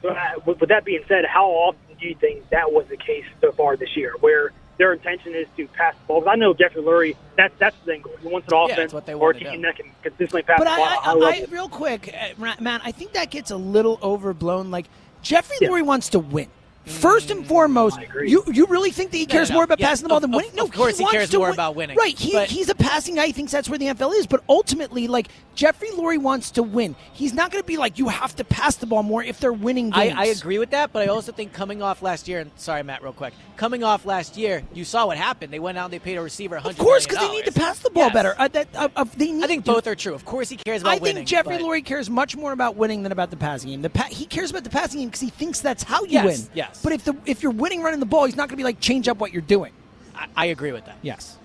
So, 0.02 0.08
uh, 0.08 0.16
with, 0.44 0.58
with 0.60 0.68
that 0.70 0.84
being 0.84 1.04
said, 1.06 1.24
how 1.26 1.46
often 1.46 1.78
do 2.00 2.08
you 2.08 2.16
think 2.16 2.50
that 2.50 2.72
was 2.72 2.84
the 2.88 2.96
case 2.96 3.24
so 3.40 3.52
far 3.52 3.76
this 3.76 3.96
year, 3.96 4.14
where 4.18 4.50
their 4.78 4.94
intention 4.94 5.36
is 5.36 5.46
to 5.56 5.68
pass 5.68 5.94
the 5.94 6.06
ball? 6.08 6.22
'Cause 6.22 6.28
I 6.32 6.34
know 6.34 6.54
Jeffrey 6.54 6.82
Lurie, 6.82 7.14
that's 7.36 7.54
that's 7.60 7.76
the 7.84 7.92
thing. 7.92 8.04
He 8.20 8.26
wants 8.26 8.48
an 8.48 8.58
Yeah, 8.58 8.64
offense 8.64 8.76
that's 8.78 8.92
what 8.94 9.06
they 9.06 9.14
or 9.14 9.30
a 9.30 9.34
to 9.34 9.38
team 9.38 9.60
do. 9.60 9.62
that 9.62 9.76
can 9.76 9.86
consistently 10.02 10.42
pass 10.42 10.58
But 10.58 10.64
the 10.64 10.70
ball. 10.70 10.84
I, 10.86 10.92
at 10.92 10.98
a 10.98 11.20
high 11.20 11.36
I, 11.38 11.42
I, 11.42 11.46
real 11.48 11.68
quick, 11.68 12.12
uh, 12.12 12.52
Matt, 12.60 12.80
I 12.84 12.90
think 12.90 13.12
that 13.12 13.30
gets 13.30 13.52
a 13.52 13.56
little 13.56 14.00
overblown. 14.02 14.72
Like 14.72 14.86
Jeffrey 15.22 15.56
Yeah. 15.60 15.68
Lurie 15.68 15.86
wants 15.86 16.08
to 16.08 16.18
win. 16.18 16.48
First 16.84 17.30
and 17.30 17.46
foremost, 17.46 17.98
you 18.24 18.42
you 18.52 18.66
really 18.66 18.90
think 18.90 19.12
that 19.12 19.16
he 19.16 19.26
cares 19.26 19.50
no. 19.50 19.54
more 19.54 19.64
about 19.64 19.78
Yeah, 19.78 19.88
passing 19.88 20.04
the 20.04 20.08
ball 20.08 20.16
of- 20.18 20.22
than 20.22 20.32
winning? 20.32 20.50
No, 20.56 20.64
of 20.64 20.72
course 20.72 20.98
he 20.98 21.04
wants 21.04 21.16
cares 21.16 21.32
more 21.32 21.42
win- 21.46 21.52
about 21.54 21.76
winning. 21.76 21.96
Right, 21.96 22.18
he, 22.18 22.32
But- 22.32 22.50
he's 22.50 22.68
a 22.68 22.74
passing 22.74 23.14
guy. 23.14 23.26
He 23.26 23.32
thinks 23.32 23.52
that's 23.52 23.68
where 23.68 23.78
the 23.78 23.86
NFL 23.86 24.12
is. 24.14 24.26
But 24.26 24.42
ultimately, 24.48 25.06
like 25.06 25.28
Jeffrey 25.54 25.88
Lurie 25.90 26.18
wants 26.18 26.50
to 26.52 26.62
win. 26.62 26.96
He's 27.12 27.34
not 27.34 27.50
going 27.52 27.62
to 27.62 27.66
be 27.66 27.76
like 27.76 27.98
you 27.98 28.08
have 28.08 28.34
to 28.36 28.44
pass 28.44 28.74
the 28.76 28.86
ball 28.86 29.02
more 29.04 29.22
if 29.22 29.38
they're 29.38 29.52
winning 29.52 29.92
I, 29.92 30.08
games. 30.08 30.18
I 30.18 30.24
agree 30.26 30.58
with 30.58 30.70
that, 30.70 30.92
but 30.92 31.02
I 31.02 31.06
also 31.06 31.30
think 31.30 31.52
coming 31.52 31.82
off 31.82 32.02
last 32.02 32.26
year, 32.26 32.40
and 32.40 32.50
sorry, 32.56 32.82
Matt, 32.82 33.02
real 33.02 33.12
quick, 33.12 33.34
coming 33.56 33.84
off 33.84 34.04
last 34.04 34.36
year, 34.36 34.62
you 34.74 34.84
saw 34.84 35.06
what 35.06 35.18
happened. 35.18 35.52
They 35.52 35.58
went 35.60 35.78
out 35.78 35.84
and 35.84 35.92
they 35.92 35.98
paid 36.00 36.16
a 36.16 36.22
receiver 36.22 36.56
$100 36.58 36.70
Of 36.70 36.78
course, 36.78 37.06
because 37.06 37.18
they 37.20 37.30
need 37.32 37.44
to 37.44 37.52
pass 37.52 37.78
the 37.78 37.90
ball 37.90 38.04
Yes. 38.04 38.12
better. 38.14 38.34
Uh, 38.38 38.48
that, 38.48 38.68
uh, 38.74 38.88
uh, 38.96 39.04
they 39.16 39.30
need 39.30 39.44
I 39.44 39.46
think 39.46 39.64
both 39.64 39.86
are 39.86 39.94
true. 39.94 40.14
Of 40.14 40.24
course, 40.24 40.48
he 40.48 40.56
cares 40.56 40.82
about 40.82 40.94
I 40.94 40.98
winning. 40.98 41.16
think 41.16 41.28
Jeffrey 41.28 41.58
but- 41.58 41.64
Lurie 41.66 41.84
cares 41.84 42.10
much 42.10 42.34
more 42.36 42.52
about 42.52 42.76
winning 42.76 43.02
than 43.04 43.12
about 43.12 43.30
the 43.30 43.36
passing 43.36 43.70
game. 43.70 43.82
The 43.82 43.90
pa- 43.90 44.08
he 44.10 44.24
cares 44.24 44.50
about 44.50 44.64
the 44.64 44.70
passing 44.70 45.00
game 45.00 45.08
because 45.10 45.20
he 45.20 45.30
thinks 45.30 45.60
that's 45.60 45.82
how 45.82 46.00
you 46.04 46.12
Yes, 46.12 46.24
win. 46.24 46.48
Yes. 46.72 46.82
But 46.82 46.92
if 46.92 47.04
the 47.04 47.16
if 47.26 47.42
you're 47.42 47.52
winning 47.52 47.82
running 47.82 48.00
the 48.00 48.06
ball, 48.06 48.24
he's 48.24 48.36
not 48.36 48.48
going 48.48 48.56
to 48.56 48.56
be 48.56 48.64
like 48.64 48.80
change 48.80 49.08
up 49.08 49.18
what 49.18 49.32
you're 49.32 49.42
doing. 49.42 49.72
I, 50.14 50.26
I 50.36 50.46
agree 50.46 50.72
with 50.72 50.84
that. 50.86 50.96
Yes. 51.02 51.38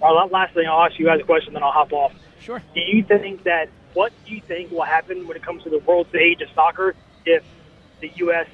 All 0.00 0.16
right, 0.16 0.30
last 0.32 0.54
thing, 0.54 0.66
I'll 0.66 0.82
ask 0.84 0.98
you 0.98 1.04
guys 1.06 1.20
a 1.20 1.24
question, 1.24 1.52
then 1.52 1.62
I'll 1.62 1.72
hop 1.72 1.92
off. 1.92 2.12
Sure. 2.40 2.62
Do 2.74 2.80
you 2.80 3.02
think 3.02 3.42
that 3.44 3.68
what 3.92 4.12
do 4.26 4.34
you 4.34 4.40
think 4.40 4.70
will 4.70 4.82
happen 4.82 5.26
when 5.28 5.36
it 5.36 5.42
comes 5.42 5.62
to 5.64 5.70
the 5.70 5.78
world 5.80 6.08
stage 6.08 6.40
of 6.40 6.48
soccer 6.54 6.94
if 7.26 7.42
the 8.00 8.10
U.S. 8.16 8.46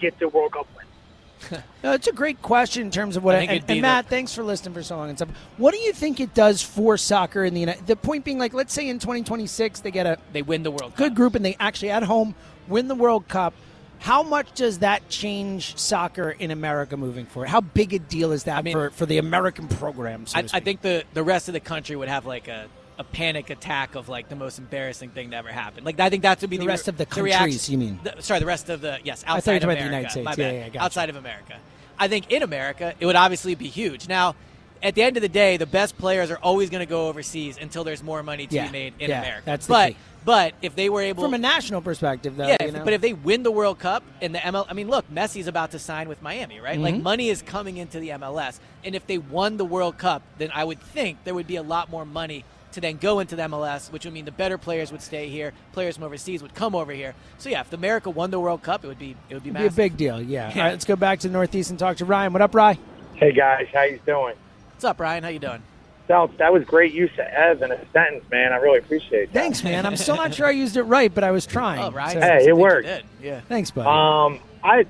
gets 0.00 0.20
a 0.20 0.28
World 0.28 0.52
Cup 0.52 0.66
win? 0.76 1.62
No, 1.84 1.92
it's 1.92 2.08
a 2.08 2.12
great 2.12 2.42
question 2.42 2.82
in 2.82 2.90
terms 2.90 3.16
of 3.16 3.22
what. 3.22 3.36
I 3.36 3.38
think 3.40 3.50
and, 3.50 3.56
it'd 3.58 3.70
and 3.70 3.76
the- 3.78 3.82
Matt, 3.82 4.08
thanks 4.08 4.34
for 4.34 4.42
listening 4.42 4.74
for 4.74 4.82
so 4.82 4.96
long 4.96 5.08
and 5.08 5.16
stuff. 5.16 5.28
What 5.56 5.72
do 5.72 5.78
you 5.80 5.92
think 5.92 6.18
it 6.18 6.34
does 6.34 6.60
for 6.62 6.96
soccer 6.96 7.44
in 7.44 7.54
the 7.54 7.60
United? 7.60 7.86
The 7.86 7.94
point 7.94 8.24
being, 8.24 8.38
like, 8.38 8.52
let's 8.52 8.74
say 8.74 8.88
in 8.88 8.98
2026 8.98 9.80
they 9.80 9.90
get 9.90 10.06
a 10.06 10.18
They 10.32 10.42
win 10.42 10.62
the 10.62 10.70
World 10.70 10.94
good 10.96 11.10
Cup. 11.10 11.14
group 11.14 11.34
and 11.36 11.44
they 11.44 11.56
actually 11.60 11.90
at 11.90 12.02
home 12.02 12.34
win 12.68 12.88
the 12.88 12.94
World 12.94 13.28
Cup. 13.28 13.54
How 13.98 14.22
much 14.22 14.52
does 14.54 14.78
that 14.80 15.08
change 15.08 15.76
soccer 15.78 16.30
in 16.30 16.50
America 16.50 16.96
moving 16.96 17.26
forward? 17.26 17.48
How 17.48 17.60
big 17.60 17.92
a 17.94 17.98
deal 17.98 18.32
is 18.32 18.44
that 18.44 18.58
I 18.58 18.62
mean- 18.62 18.72
for, 18.74 18.90
for 18.90 19.06
the 19.06 19.18
American 19.18 19.68
program? 19.68 20.26
So 20.26 20.38
I, 20.38 20.46
I 20.52 20.60
think 20.60 20.80
the, 20.82 21.04
the 21.14 21.22
rest 21.22 21.48
of 21.48 21.54
the 21.54 21.60
country 21.60 21.96
would 21.96 22.08
have 22.08 22.24
like 22.26 22.46
a, 22.48 22.68
a 22.98 23.04
panic 23.04 23.50
attack 23.50 23.94
of 23.94 24.08
like 24.08 24.28
the 24.28 24.36
most 24.36 24.58
embarrassing 24.58 25.10
thing 25.10 25.30
to 25.30 25.36
ever 25.36 25.50
happen. 25.50 25.84
Like 25.84 25.98
I 26.00 26.08
think 26.10 26.22
that 26.22 26.40
would 26.40 26.50
be 26.50 26.56
The 26.56 26.62
the, 26.64 26.68
rest 26.68 26.88
of 26.88 26.96
the 26.98 27.04
reaction- 27.20 27.38
countries, 27.38 27.68
you 27.70 27.78
mean? 27.78 27.98
the- 28.04 28.20
sorry, 28.22 28.40
the 28.40 28.46
rest 28.46 28.68
of 28.68 28.80
the 28.80 28.98
yes, 29.04 29.24
outside 29.26 29.56
I 29.56 29.58
thought 29.58 29.62
you 29.62 29.66
were 29.68 29.72
of 29.72 29.78
talking 29.78 29.88
about 29.88 29.88
America. 29.88 29.88
the 29.88 29.94
United 29.94 30.10
States. 30.10 30.24
My 30.24 30.30
Yeah, 30.44 30.50
bad. 30.50 30.54
yeah, 30.58 30.68
gotcha. 30.68 30.84
Outside 30.84 31.08
of 31.10 31.16
America, 31.16 31.56
I 31.98 32.08
think 32.08 32.30
in 32.30 32.42
America 32.42 32.94
it 33.00 33.06
would 33.06 33.16
obviously 33.16 33.54
be 33.54 33.68
huge. 33.68 34.08
Now, 34.08 34.34
at 34.82 34.94
the 34.94 35.02
end 35.02 35.16
of 35.16 35.22
the 35.22 35.28
day, 35.28 35.56
the 35.56 35.66
best 35.66 35.96
players 35.98 36.30
are 36.30 36.38
always 36.38 36.70
going 36.70 36.80
to 36.80 36.88
go 36.88 37.08
overseas 37.08 37.58
until 37.60 37.84
there's 37.84 38.02
more 38.02 38.22
money 38.22 38.46
to 38.46 38.54
Yeah, 38.54 38.66
be 38.66 38.72
made 38.72 38.94
in 38.98 39.10
yeah, 39.10 39.20
America. 39.20 39.42
that's 39.44 39.66
the 39.66 39.72
but 39.72 39.88
key. 39.92 39.96
but 40.24 40.54
if 40.62 40.74
they 40.76 40.88
were 40.88 41.02
able 41.02 41.22
from 41.22 41.34
a 41.34 41.38
national 41.38 41.80
perspective, 41.80 42.36
though. 42.36 42.46
yeah, 42.48 42.56
you 42.64 42.72
know? 42.72 42.84
but 42.84 42.92
if 42.92 43.00
they 43.00 43.12
win 43.12 43.42
the 43.42 43.50
World 43.50 43.78
Cup 43.78 44.02
and 44.20 44.34
the 44.34 44.38
ML, 44.38 44.66
I 44.68 44.72
mean, 44.74 44.88
look, 44.88 45.10
Messi's 45.10 45.46
about 45.46 45.70
to 45.72 45.78
sign 45.78 46.08
with 46.08 46.22
Miami, 46.22 46.60
right? 46.60 46.74
Mm-hmm. 46.74 46.82
Like 46.82 46.96
money 47.02 47.28
is 47.28 47.42
coming 47.42 47.76
into 47.76 48.00
the 48.00 48.10
MLS, 48.10 48.58
and 48.84 48.94
if 48.94 49.06
they 49.06 49.18
won 49.18 49.56
the 49.56 49.64
World 49.64 49.98
Cup, 49.98 50.22
then 50.38 50.50
I 50.54 50.64
would 50.64 50.80
think 50.80 51.18
there 51.24 51.34
would 51.34 51.46
be 51.46 51.56
a 51.56 51.62
lot 51.62 51.90
more 51.90 52.04
money 52.04 52.44
to 52.72 52.80
then 52.80 52.98
go 52.98 53.20
into 53.20 53.36
the 53.36 53.42
MLS, 53.42 53.90
which 53.90 54.04
would 54.04 54.12
mean 54.12 54.26
the 54.26 54.30
better 54.32 54.58
players 54.58 54.92
would 54.92 55.00
stay 55.00 55.30
here, 55.30 55.54
players 55.72 55.94
from 55.96 56.04
overseas 56.04 56.42
would 56.42 56.54
come 56.54 56.74
over 56.74 56.92
here. 56.92 57.14
So 57.38 57.48
yeah, 57.48 57.60
if 57.62 57.72
America 57.72 58.10
won 58.10 58.30
the 58.30 58.38
World 58.38 58.62
Cup, 58.62 58.84
it 58.84 58.88
would 58.88 58.98
be 58.98 59.16
it 59.30 59.34
would 59.34 59.42
be 59.42 59.48
It'd 59.50 59.62
be 59.62 59.66
a 59.66 59.70
big 59.70 59.96
deal, 59.96 60.20
yeah. 60.20 60.48
Yeah. 60.50 60.54
All 60.56 60.62
right, 60.64 60.70
let's 60.72 60.84
go 60.84 60.96
back 60.96 61.20
to 61.20 61.28
the 61.28 61.32
Northeast 61.32 61.70
and 61.70 61.78
talk 61.78 61.96
to 61.98 62.04
Ryan. 62.04 62.32
What 62.34 62.42
up, 62.42 62.54
Ryan? 62.54 62.78
Hey 63.14 63.32
guys, 63.32 63.66
how 63.72 63.82
you 63.84 63.98
doing? 64.04 64.34
What's 64.76 64.84
up, 64.84 65.00
Ryan? 65.00 65.22
How 65.24 65.30
you 65.30 65.38
doing? 65.38 65.62
So 66.06 66.30
that 66.36 66.52
was 66.52 66.62
great 66.66 66.92
use 66.92 67.10
of 67.14 67.20
"as" 67.20 67.62
in 67.62 67.72
a 67.72 67.78
sentence, 67.94 68.24
man. 68.30 68.52
I 68.52 68.56
really 68.56 68.78
appreciate 68.78 69.32
that. 69.32 69.40
Thanks, 69.40 69.64
man. 69.64 69.86
I'm 69.86 69.96
still 69.96 70.16
not 70.16 70.34
sure 70.34 70.46
I 70.46 70.50
used 70.50 70.76
it 70.76 70.82
right, 70.82 71.12
but 71.14 71.24
I 71.24 71.30
was 71.30 71.46
trying. 71.46 71.80
Oh, 71.80 71.90
Ryan, 71.90 72.12
So- 72.12 72.20
Hey, 72.20 72.44
it 72.48 72.54
worked. 72.54 72.86
Yeah. 73.22 73.40
Thanks, 73.48 73.70
buddy. 73.70 73.88
Um, 73.88 74.38
I, 74.62 74.84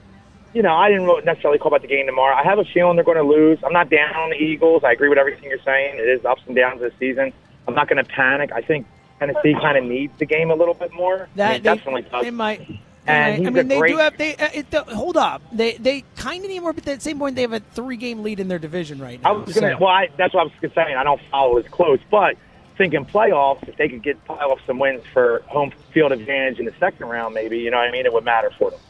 you 0.55 0.63
know, 0.63 0.75
I 0.75 0.89
didn't 0.91 1.25
necessarily 1.25 1.59
call 1.61 1.69
about 1.69 1.83
the 1.83 1.87
game 1.87 2.05
tomorrow. 2.07 2.35
I 2.35 2.43
have 2.43 2.59
a 2.59 2.65
feeling 2.65 2.97
they're 2.97 3.05
going 3.05 3.17
to 3.17 3.23
lose. 3.23 3.61
I'm 3.65 3.73
not 3.73 3.89
down 3.91 4.17
on 4.17 4.31
the 4.31 4.37
Eagles. 4.43 4.83
I 4.83 4.91
agree 4.91 5.09
with 5.09 5.19
everything 5.19 5.45
you're 5.49 5.63
saying. 5.65 5.95
It 6.01 6.09
is 6.09 6.25
ups 6.25 6.43
and 6.49 6.57
downs 6.57 6.81
this 6.81 6.93
season. 6.99 7.33
I'm 7.69 7.75
not 7.77 7.87
going 7.89 8.05
to 8.05 8.11
panic. 8.11 8.51
I 8.53 8.63
think 8.63 8.89
Tennessee 9.21 9.55
kind 9.55 9.79
of 9.79 9.85
needs 9.85 10.19
the 10.19 10.27
game 10.27 10.51
a 10.51 10.57
little 10.57 10.75
bit 10.75 10.93
more. 10.93 11.29
that 11.37 11.49
I 11.49 11.53
mean, 11.53 11.63
they, 11.63 11.75
definitely 11.77 12.03
does. 12.03 12.25
they 12.25 12.31
might. 12.33 12.69
Might- 13.07 13.39
he's 13.39 13.51
mean, 13.51 13.69
they 13.69 13.79
great- 13.79 13.93
do 13.93 13.99
have. 13.99 14.17
They 14.19 14.37
uh, 14.37 14.49
it, 14.55 14.71
the, 14.71 14.83
hold 14.85 15.17
up. 15.17 15.43
They 15.53 15.75
they 15.75 16.05
kind 16.17 16.45
of 16.45 16.51
need 16.51 16.61
more, 16.61 16.73
but 16.73 16.87
at 16.87 16.97
the 16.97 17.01
same 17.01 17.19
point, 17.19 17.37
they 17.37 17.43
have 17.43 17.53
a 17.53 17.61
three-game 17.61 18.23
lead 18.23 18.41
in 18.41 18.49
their 18.49 18.59
division 18.59 18.99
right 19.01 19.21
now. 19.23 19.31
I 19.31 19.33
was 19.33 19.55
gonna. 19.55 19.73
so- 19.73 19.79
Well, 19.79 19.91
I, 19.91 20.09
that's 20.17 20.35
what 20.35 20.41
I 20.41 20.45
was 20.45 20.73
saying. 20.75 20.97
I 20.97 21.05
don't 21.05 21.21
follow 21.31 21.59
as 21.59 21.67
close, 21.69 22.01
but 22.11 22.37
thinking 22.77 23.05
playoffs, 23.07 23.67
if 23.69 23.77
they 23.77 23.89
could 23.89 24.03
get 24.03 24.23
pile 24.27 24.53
up 24.53 24.59
some 24.67 24.79
wins 24.79 25.03
for 25.13 25.43
home 25.47 25.73
field 25.93 26.13
advantage 26.13 26.59
in 26.59 26.67
the 26.67 26.75
second 26.79 27.07
round, 27.09 27.35
maybe 27.35 27.59
you 27.59 27.71
know 27.71 27.79
what 27.79 27.89
I 27.89 27.93
mean. 27.93 28.05
It 28.07 28.13
would 28.13 28.25
matter 28.25 28.51
for 28.59 28.71
them. 28.71 28.81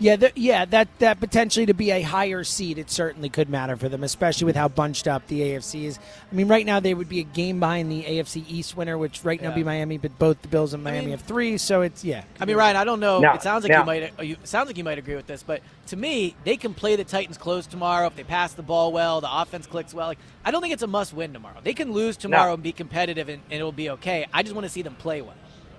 Yeah, 0.00 0.14
the, 0.14 0.30
yeah, 0.36 0.64
that 0.66 0.86
that 1.00 1.18
potentially 1.18 1.66
to 1.66 1.74
be 1.74 1.90
a 1.90 2.02
higher 2.02 2.44
seed, 2.44 2.78
it 2.78 2.88
certainly 2.88 3.28
could 3.28 3.48
matter 3.50 3.76
for 3.76 3.88
them, 3.88 4.04
especially 4.04 4.44
with 4.44 4.54
how 4.54 4.68
bunched 4.68 5.08
up 5.08 5.26
the 5.26 5.40
AFC 5.40 5.86
is. 5.86 5.98
I 6.30 6.34
mean, 6.36 6.46
right 6.46 6.64
now 6.64 6.78
they 6.78 6.94
would 6.94 7.08
be 7.08 7.18
a 7.18 7.24
game 7.24 7.58
behind 7.58 7.90
the 7.90 8.04
AFC 8.04 8.44
East 8.48 8.76
winner, 8.76 8.96
which 8.96 9.24
right 9.24 9.42
now 9.42 9.48
Yeah. 9.48 9.56
be 9.56 9.64
Miami, 9.64 9.98
but 9.98 10.16
both 10.16 10.40
the 10.42 10.46
Bills 10.46 10.72
and 10.72 10.84
Miami 10.84 11.06
mean- 11.06 11.10
have 11.10 11.22
three, 11.22 11.58
so 11.58 11.82
it's 11.82 12.04
yeah. 12.04 12.22
I 12.40 12.44
mean, 12.44 12.54
Ryan, 12.56 12.76
I 12.76 12.84
don't 12.84 13.00
know. 13.00 13.18
Now- 13.18 13.34
it 13.34 13.42
sounds 13.42 13.64
like 13.64 13.72
now- 13.72 13.80
you 13.80 13.86
might. 13.86 14.12
uh, 14.18 14.22
You, 14.22 14.34
it 14.34 14.46
sounds 14.46 14.68
like 14.68 14.78
you 14.78 14.84
might 14.84 14.98
agree 14.98 15.16
with 15.16 15.26
this, 15.26 15.42
but 15.42 15.62
to 15.88 15.96
me, 15.96 16.36
they 16.44 16.56
can 16.56 16.74
play 16.74 16.94
the 16.94 17.02
Titans 17.02 17.36
close 17.36 17.66
tomorrow 17.66 18.06
if 18.06 18.14
they 18.14 18.22
pass 18.22 18.52
the 18.52 18.62
ball 18.62 18.92
well, 18.92 19.20
the 19.20 19.28
offense 19.40 19.66
clicks 19.66 19.92
well. 19.92 20.06
Like, 20.06 20.18
I 20.44 20.52
don't 20.52 20.60
think 20.60 20.74
it's 20.74 20.82
a 20.84 20.86
must-win 20.86 21.32
tomorrow. 21.32 21.56
They 21.64 21.74
can 21.74 21.90
lose 21.90 22.16
tomorrow 22.16 22.50
No. 22.50 22.54
and 22.54 22.62
be 22.62 22.70
competitive, 22.70 23.28
and, 23.28 23.42
and 23.50 23.58
it'll 23.58 23.72
be 23.72 23.90
okay. 23.90 24.26
I 24.32 24.44
just 24.44 24.54
want 24.54 24.64
to 24.64 24.70
see 24.70 24.82
them 24.82 24.94
play 24.94 25.22
well. 25.22 25.34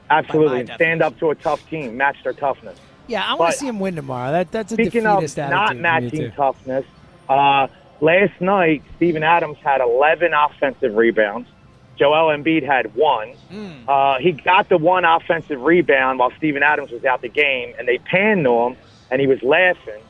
Absolutely, 0.10 0.64
By 0.64 0.76
stand 0.76 1.02
up 1.02 1.18
to 1.20 1.30
a 1.30 1.36
tough 1.36 1.68
team, 1.70 1.96
match 1.96 2.18
their 2.24 2.34
toughness. 2.34 2.78
Yeah, 3.10 3.26
I 3.26 3.34
want 3.34 3.54
to 3.54 3.58
see 3.58 3.68
him 3.68 3.80
win 3.80 3.96
tomorrow. 3.96 4.32
That 4.32 4.52
that's 4.52 4.72
a 4.72 4.76
Speaking 4.76 5.06
of 5.06 5.36
not 5.38 5.76
matching 5.76 6.32
toughness, 6.32 6.86
uh, 7.28 7.68
last 8.02 8.40
night 8.40 8.84
Steven 8.96 9.24
Adams 9.24 9.58
had 9.58 9.82
11 9.82 10.34
offensive 10.34 10.96
rebounds. 10.96 11.50
Joel 11.98 12.36
Embiid 12.36 12.66
had 12.66 12.96
one. 12.96 13.34
Hmm. 13.50 13.90
Uh, 13.90 14.20
he 14.20 14.32
got 14.32 14.70
the 14.70 14.78
one 14.78 15.04
offensive 15.04 15.60
rebound 15.62 16.20
while 16.20 16.32
Steven 16.38 16.64
Adams 16.64 16.92
was 16.92 17.04
out 17.04 17.22
the 17.22 17.30
game, 17.30 17.74
and 17.78 17.88
they 17.88 17.98
panned 17.98 18.46
to 18.46 18.52
him, 18.52 18.78
and 19.12 19.20
he 19.20 19.28
was 19.28 19.42
laughing. 19.44 20.02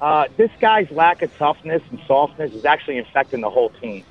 Uh, 0.00 0.28
this 0.36 0.50
guy's 0.60 0.90
lack 0.90 1.22
of 1.22 1.36
toughness 1.38 1.82
and 1.90 1.98
softness 2.06 2.52
is 2.52 2.64
actually 2.64 2.98
infecting 2.98 3.40
the 3.40 3.50
whole 3.50 3.70
team. 3.70 4.04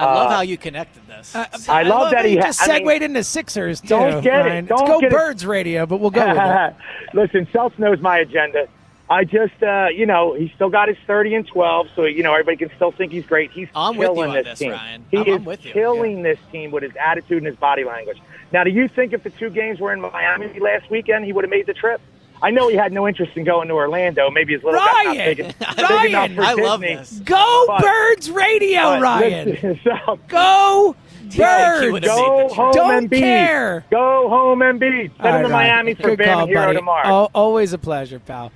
I 0.00 0.14
love 0.14 0.26
Uh, 0.30 0.34
how 0.36 0.40
you 0.42 0.56
connected 0.56 1.06
this. 1.06 1.34
Uh, 1.34 1.46
I 1.68 1.82
love 1.82 2.10
that 2.12 2.24
he 2.24 2.32
you 2.34 2.40
ha- 2.40 2.46
just 2.46 2.62
I 2.62 2.66
segued 2.66 2.86
mean- 2.86 3.02
into 3.02 3.22
Sixers 3.24 3.80
too. 3.80 3.88
Don't 3.88 4.22
get 4.22 4.46
it. 4.46 4.66
Don't 4.66 4.78
Let's 4.80 4.90
go 4.90 5.00
get 5.00 5.12
it. 5.12 5.16
Birds 5.16 5.46
Radio, 5.46 5.86
but 5.86 6.00
we'll 6.00 6.10
go 6.10 6.26
with 6.26 6.36
it. 6.38 6.74
Listen, 7.14 7.46
Self 7.52 7.78
knows 7.78 8.00
my 8.00 8.18
agenda. 8.18 8.66
I 9.08 9.24
just, 9.24 9.60
uh, 9.60 9.88
you 9.92 10.06
know, 10.06 10.34
he's 10.34 10.52
still 10.52 10.68
got 10.70 10.86
his 10.86 10.96
30 11.08 11.34
and 11.34 11.46
12, 11.46 11.88
so, 11.96 12.04
you 12.04 12.22
know, 12.22 12.32
everybody 12.32 12.56
can 12.58 12.70
still 12.76 12.92
think 12.92 13.10
he's 13.10 13.26
great. 13.26 13.50
He's 13.50 13.66
I'm 13.74 13.96
with 13.96 14.08
you 14.08 14.14
killing 14.14 14.28
on 14.30 14.36
this, 14.36 14.44
this, 14.46 14.58
team. 14.60 14.70
Ryan. 14.70 15.04
He 15.10 15.16
I'm- 15.16 15.26
is 15.28 15.34
I'm 15.36 15.44
with 15.44 15.64
you, 15.66 15.72
killing 15.72 16.22
this 16.22 16.38
team 16.52 16.70
with 16.70 16.84
his 16.84 16.92
attitude 16.94 17.38
and 17.38 17.46
his 17.48 17.56
body 17.56 17.82
language. 17.82 18.18
Now, 18.52 18.62
do 18.62 18.70
you 18.70 18.86
think 18.86 19.12
if 19.12 19.24
the 19.24 19.30
two 19.30 19.50
games 19.50 19.80
were 19.80 19.92
in 19.92 20.00
Miami 20.00 20.58
last 20.60 20.88
weekend, 20.90 21.24
he 21.24 21.32
would 21.32 21.42
have 21.42 21.50
made 21.50 21.66
the 21.66 21.74
trip? 21.74 22.00
I 22.42 22.50
know 22.50 22.68
he 22.68 22.76
had 22.76 22.92
no 22.92 23.06
interest 23.06 23.32
in 23.36 23.44
going 23.44 23.68
to 23.68 23.74
Orlando. 23.74 24.30
Maybe 24.30 24.54
his 24.54 24.62
little 24.64 24.80
Ryan! 24.80 25.36
big, 25.36 25.36
big 25.36 25.54
Ryan! 25.78 26.34
for 26.36 26.42
I 26.42 26.54
love 26.54 26.80
Disney. 26.80 26.96
this. 26.96 27.20
Go 27.24 27.64
But- 27.66 27.82
Birds 27.82 28.30
Radio, 28.30 28.82
But 28.82 29.02
Ryan. 29.02 29.80
so- 29.84 30.18
Go 30.28 30.96
Birds. 31.36 32.06
Go 32.06 32.48
home 32.48 32.72
Don't 32.72 32.94
and 32.94 33.10
beat. 33.10 33.20
care. 33.20 33.84
Go 33.90 34.28
home 34.28 34.62
and 34.62 34.80
beat. 34.80 35.12
Send 35.16 35.28
All 35.28 35.34
him 35.36 35.42
to 35.46 35.48
right. 35.52 35.68
Miami 35.68 35.94
for 35.94 36.02
Good 36.08 36.18
Bam 36.18 36.38
call, 36.38 36.46
Herro 36.48 36.54
buddy. 36.66 36.76
tomorrow. 36.78 37.06
Al- 37.06 37.30
always 37.34 37.72
a 37.72 37.78
pleasure, 37.78 38.18
pal. 38.18 38.50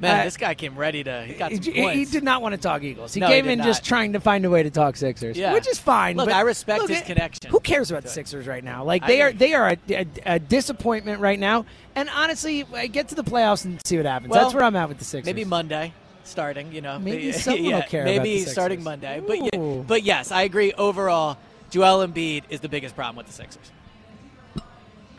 Man, 0.00 0.20
Uh, 0.20 0.24
this 0.24 0.36
guy 0.38 0.54
came 0.54 0.76
ready 0.76 1.04
to. 1.04 1.22
He 1.24 1.34
got 1.34 1.52
He, 1.52 1.58
he- 1.58 1.88
he 1.90 2.04
did 2.06 2.24
not 2.24 2.40
want 2.40 2.54
to 2.54 2.60
talk 2.60 2.82
Eagles. 2.82 3.12
He 3.12 3.20
No, 3.20 3.28
came 3.28 3.44
did 3.44 3.52
in 3.52 3.58
not. 3.58 3.66
just 3.66 3.84
trying 3.84 4.14
to 4.14 4.20
find 4.20 4.44
a 4.46 4.50
way 4.50 4.62
to 4.62 4.70
talk 4.70 4.96
Sixers, 4.96 5.36
Yeah. 5.36 5.52
which 5.52 5.68
is 5.68 5.78
fine. 5.78 6.16
Look, 6.16 6.26
but 6.28 6.34
I 6.34 6.40
respect 6.40 6.80
look, 6.80 6.88
his 6.90 7.00
it- 7.00 7.04
connection. 7.06 7.50
Who 7.50 7.60
cares 7.60 7.90
about 7.90 8.04
the. 8.04 8.08
Sixers 8.08 8.46
right 8.46 8.64
now? 8.64 8.82
Like 8.84 9.02
I 9.04 9.06
they 9.06 9.22
are, 9.22 9.28
agree. 9.28 9.38
they 9.38 9.54
are 9.54 9.68
a, 9.70 9.76
a, 9.90 10.06
a 10.34 10.38
disappointment 10.38 11.20
right 11.20 11.38
now. 11.38 11.66
And 11.94 12.08
honestly, 12.08 12.64
I 12.74 12.86
get 12.86 13.08
to 13.08 13.14
the 13.14 13.24
playoffs 13.24 13.64
and 13.64 13.78
see 13.86 13.96
what 13.98 14.06
happens. 14.06 14.30
Well, 14.30 14.42
That's 14.42 14.54
where 14.54 14.64
I'm 14.64 14.76
at 14.76 14.88
with 14.88 14.98
the 14.98 15.04
Sixers. 15.04 15.26
Maybe 15.26 15.44
Monday 15.44 15.92
starting, 16.24 16.72
you 16.72 16.80
know. 16.80 16.98
Maybe 16.98 17.22
Yeah, 17.26 17.32
someone 17.32 17.72
will 17.74 17.82
care 17.82 18.04
Maybe 18.04 18.16
about 18.16 18.24
the 18.24 18.36
Sixers. 18.38 18.52
starting 18.52 18.82
Monday. 18.82 19.20
But, 19.26 19.38
Ooh. 19.38 19.76
yeah, 19.78 19.82
but 19.86 20.02
yes, 20.02 20.32
I 20.32 20.42
agree. 20.42 20.72
Overall, 20.72 21.36
Joel 21.70 22.06
Embiid 22.06 22.44
is 22.48 22.60
the 22.60 22.68
biggest 22.68 22.94
problem 22.96 23.16
with 23.16 23.26
the 23.26 23.32
Sixers. 23.32 23.70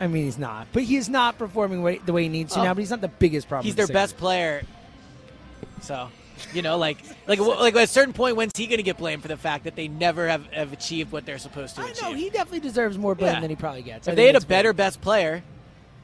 I 0.02 0.08
mean, 0.08 0.24
he's 0.24 0.36
not, 0.38 0.66
but 0.72 0.82
he's 0.82 1.08
not 1.08 1.38
performing 1.38 1.80
way, 1.82 1.98
the 2.04 2.12
way 2.12 2.24
he 2.24 2.28
needs 2.28 2.54
to 2.54 2.60
Oh. 2.60 2.64
now. 2.64 2.74
But 2.74 2.80
he's 2.80 2.90
not 2.90 3.00
the 3.00 3.08
biggest 3.08 3.48
problem. 3.48 3.64
He's 3.66 3.76
their 3.76 3.86
the 3.86 3.92
best 3.92 4.16
player. 4.16 4.62
So, 5.80 6.08
you 6.52 6.62
know, 6.62 6.76
like, 6.76 6.98
like, 7.28 7.38
like 7.38 7.76
at 7.76 7.82
a 7.82 7.86
certain 7.86 8.12
point, 8.12 8.34
when's 8.36 8.52
he 8.56 8.66
going 8.66 8.78
to 8.78 8.82
get 8.82 8.96
blamed 8.98 9.22
for 9.22 9.28
the 9.28 9.36
fact 9.36 9.64
that 9.64 9.76
they 9.76 9.86
never 9.88 10.26
have, 10.28 10.44
have 10.52 10.72
achieved 10.72 11.12
what 11.12 11.24
they're 11.24 11.38
supposed 11.38 11.76
to 11.76 11.82
I 11.82 11.88
achieve? 11.90 12.02
know 12.02 12.12
he 12.14 12.30
definitely 12.30 12.60
deserves 12.60 12.98
more 12.98 13.14
blame 13.14 13.34
Yeah. 13.34 13.40
than 13.40 13.50
he 13.50 13.56
probably 13.56 13.82
gets. 13.82 14.08
if 14.08 14.16
they 14.16 14.26
had 14.26 14.34
a 14.36 14.40
fair. 14.40 14.48
better 14.48 14.72
best 14.72 15.00
player, 15.00 15.42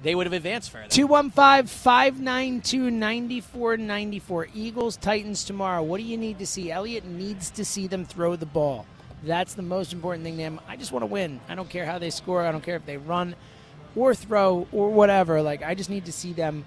they 0.05 0.15
would 0.15 0.27
have 0.27 0.33
advanced 0.33 0.71
further. 0.71 0.89
215 0.89 1.67
592 1.67 2.91
9494. 2.93 4.49
Eagles, 4.55 4.97
Titans 4.97 5.43
tomorrow. 5.45 5.83
What 5.83 5.99
do 5.99 6.05
you 6.05 6.17
need 6.17 6.39
to 6.39 6.47
see? 6.47 6.71
Elliott 6.71 7.05
needs 7.05 7.51
to 7.51 7.65
see 7.65 7.89
them 7.89 8.05
throw 8.05 8.37
the 8.37 8.47
ball. 8.47 8.87
That's 9.25 9.55
the 9.55 9.63
most 9.63 9.93
important 9.93 10.23
thing 10.25 10.37
to 10.37 10.43
him. 10.43 10.61
I 10.69 10.77
just 10.77 10.93
want 10.93 11.03
to 11.03 11.07
win. 11.07 11.41
I 11.49 11.57
don't 11.57 11.69
care 11.69 11.85
how 11.85 11.99
they 11.99 12.11
score. 12.11 12.43
I 12.45 12.53
don't 12.53 12.63
care 12.63 12.77
if 12.77 12.87
they 12.87 12.97
run 12.97 13.35
or 13.97 14.15
throw 14.15 14.67
or 14.73 14.91
whatever. 14.91 15.43
Like, 15.43 15.63
I 15.63 15.75
just 15.75 15.91
need 15.91 16.07
to 16.07 16.13
see 16.13 16.33
them 16.33 16.65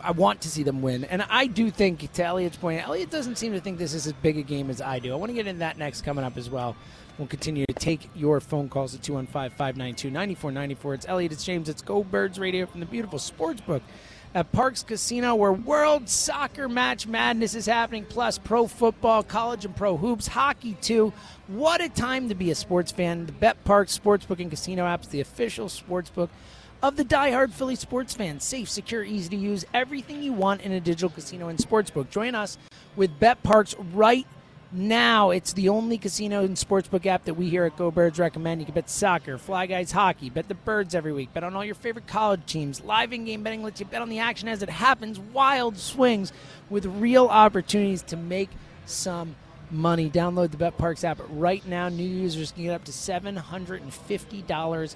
I 0.00 0.10
want 0.12 0.42
to 0.42 0.48
see 0.48 0.62
them 0.62 0.82
win, 0.82 1.04
and 1.04 1.22
I 1.22 1.46
do 1.46 1.70
think 1.70 2.12
to 2.12 2.24
Elliot's 2.24 2.56
point, 2.56 2.86
Elliot 2.86 3.10
doesn't 3.10 3.38
seem 3.38 3.52
to 3.52 3.60
think 3.60 3.78
this 3.78 3.94
is 3.94 4.06
as 4.06 4.12
big 4.12 4.36
a 4.38 4.42
game 4.42 4.70
as 4.70 4.80
I 4.80 4.98
do. 4.98 5.12
I 5.12 5.16
want 5.16 5.30
to 5.30 5.34
get 5.34 5.46
into 5.46 5.60
that 5.60 5.78
next 5.78 6.02
coming 6.02 6.24
up 6.24 6.36
as 6.36 6.50
well. 6.50 6.76
We'll 7.18 7.28
continue 7.28 7.64
to 7.66 7.72
take 7.72 8.10
your 8.14 8.40
phone 8.40 8.68
calls 8.68 8.94
at 8.94 9.00
215-592-9494. 9.00 10.94
It's 10.94 11.08
Elliot, 11.08 11.32
it's 11.32 11.44
James, 11.44 11.68
it's 11.68 11.82
Go 11.82 12.04
Birds 12.04 12.38
Radio 12.38 12.66
from 12.66 12.80
the 12.80 12.86
beautiful 12.86 13.18
sports 13.18 13.60
book 13.62 13.82
at 14.34 14.52
Parx 14.52 14.86
Casino, 14.86 15.34
where 15.34 15.52
World 15.52 16.10
Soccer 16.10 16.68
Match 16.68 17.06
Madness 17.06 17.54
is 17.54 17.64
happening, 17.64 18.04
plus 18.04 18.36
pro 18.36 18.66
football, 18.66 19.22
college 19.22 19.64
and 19.64 19.74
pro 19.74 19.96
hoops, 19.96 20.26
hockey 20.26 20.74
too. 20.82 21.12
What 21.46 21.80
a 21.80 21.88
time 21.88 22.28
to 22.28 22.34
be 22.34 22.50
a 22.50 22.54
sports 22.54 22.92
fan. 22.92 23.24
The 23.24 23.32
Bet 23.32 23.64
Parx 23.64 23.98
Sportsbook 23.98 24.40
and 24.40 24.50
Casino 24.50 24.84
apps, 24.84 25.08
the 25.08 25.20
official 25.20 25.68
sportsbook 25.68 26.28
of 26.82 26.96
the 26.96 27.04
die-hard 27.04 27.52
Philly 27.52 27.76
sports 27.76 28.14
fans. 28.14 28.44
Safe, 28.44 28.68
secure, 28.68 29.02
easy 29.02 29.30
to 29.30 29.36
use, 29.36 29.64
everything 29.74 30.22
you 30.22 30.32
want 30.32 30.62
in 30.62 30.72
a 30.72 30.80
digital 30.80 31.10
casino 31.10 31.48
and 31.48 31.58
sportsbook. 31.58 32.10
Join 32.10 32.34
us 32.34 32.58
with 32.96 33.18
Bet 33.18 33.42
Parx 33.42 33.74
right 33.92 34.26
now. 34.72 35.30
It's 35.30 35.52
the 35.52 35.68
only 35.68 35.96
casino 35.96 36.44
and 36.44 36.56
sportsbook 36.56 37.06
app 37.06 37.24
that 37.24 37.34
we 37.34 37.48
here 37.48 37.64
at 37.64 37.76
Go 37.76 37.90
Birds 37.90 38.18
recommend. 38.18 38.60
You 38.60 38.66
can 38.66 38.74
bet 38.74 38.90
soccer, 38.90 39.38
Fly 39.38 39.66
Guys 39.66 39.92
hockey, 39.92 40.28
bet 40.28 40.48
the 40.48 40.54
birds 40.54 40.94
every 40.94 41.12
week, 41.12 41.32
bet 41.32 41.44
on 41.44 41.54
all 41.54 41.64
your 41.64 41.74
favorite 41.74 42.06
college 42.06 42.44
teams. 42.46 42.82
Live 42.82 43.12
in-game 43.12 43.42
betting 43.42 43.62
lets 43.62 43.80
you 43.80 43.86
bet 43.86 44.02
on 44.02 44.08
the 44.08 44.18
action 44.18 44.48
as 44.48 44.62
it 44.62 44.68
happens. 44.70 45.18
Wild 45.18 45.78
swings 45.78 46.32
with 46.68 46.84
real 46.86 47.28
opportunities 47.28 48.02
to 48.02 48.16
make 48.16 48.50
some 48.86 49.34
money. 49.70 50.10
Download 50.10 50.50
the 50.50 50.56
Bet 50.56 50.78
Parx 50.78 51.04
app 51.04 51.20
right 51.28 51.64
now. 51.66 51.88
New 51.88 52.06
users 52.06 52.52
can 52.52 52.64
get 52.64 52.74
up 52.74 52.84
to 52.84 52.92
$750 52.92 53.78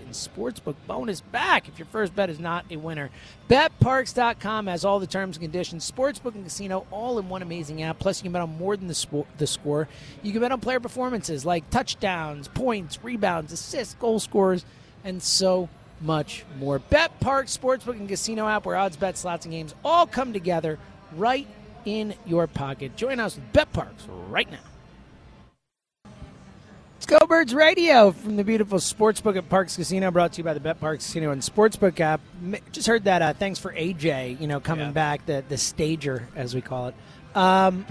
in 0.01 0.07
sportsbook 0.09 0.75
bonus 0.87 1.21
back 1.21 1.69
if 1.69 1.79
your 1.79 1.87
first 1.87 2.15
bet 2.15 2.31
is 2.31 2.39
not 2.39 2.65
a 2.71 2.77
winner. 2.77 3.11
BetParx.com 3.49 4.67
has 4.67 4.85
all 4.85 5.01
the 5.01 5.07
terms 5.07 5.37
and 5.37 5.43
conditions. 5.43 5.91
Sportsbook 5.91 6.35
and 6.35 6.45
casino 6.45 6.87
all 6.91 7.19
in 7.19 7.29
one 7.29 7.43
amazing 7.43 7.83
app. 7.83 7.99
Plus, 7.99 8.19
you 8.19 8.25
can 8.25 8.33
bet 8.33 8.43
on 8.43 8.57
more 8.59 8.77
than 8.77 8.87
the, 8.87 9.25
the 9.39 9.47
score. 9.47 9.89
You 10.23 10.33
can 10.33 10.41
bet 10.41 10.53
on 10.53 10.61
player 10.61 10.81
performances 10.81 11.45
like 11.45 11.69
touchdowns, 11.71 12.49
points, 12.49 13.03
rebounds, 13.03 13.53
assists, 13.53 13.95
goal 13.95 14.21
scores, 14.21 14.65
and 15.05 15.23
so 15.23 15.69
much 16.01 16.45
more. 16.59 16.79
Bet 16.79 17.21
Parx 17.21 17.59
Sportsbook 17.59 17.99
and 17.99 18.09
Casino 18.09 18.47
app 18.49 18.65
where 18.65 18.77
odds, 18.77 18.97
bets, 18.97 19.21
slots, 19.21 19.45
and 19.45 19.53
games 19.53 19.75
all 19.85 20.07
come 20.07 20.33
together 20.33 20.79
right 21.17 21.47
in 21.85 22.15
your 22.27 22.47
pocket. 22.47 22.97
Join 22.97 23.21
us 23.21 23.37
with 23.37 23.53
Bet 23.53 23.73
Parx 23.73 23.89
right 24.29 24.51
now. 24.51 24.59
It's 26.97 27.07
Go 27.07 27.27
Birds 27.27 27.55
Radio 27.55 28.13
from 28.13 28.37
the 28.37 28.45
beautiful 28.45 28.79
Sportsbook 28.79 29.37
at 29.37 29.49
Parx 29.49 29.77
Casino, 29.77 30.11
brought 30.11 30.35
to 30.35 30.39
you 30.39 30.45
by 30.45 30.53
the 30.53 30.61
Bet 30.61 30.81
Parx 30.81 30.97
Casino 30.97 31.31
and 31.31 31.41
Sportsbook 31.41 31.99
app. 31.99 32.21
Just 32.73 32.87
heard 32.87 33.05
that. 33.05 33.23
Uh, 33.23 33.33
thanks 33.33 33.59
for 33.59 33.73
AJ, 33.73 34.39
you 34.39 34.47
know, 34.47 34.61
coming 34.61 34.87
Yeah. 34.89 34.93
back, 34.93 35.25
the 35.27 35.43
the 35.49 35.57
stager 35.57 36.29
as 36.37 36.55
we 36.55 36.61
call 36.61 36.89
it. 36.89 36.95
Um, 37.35 37.87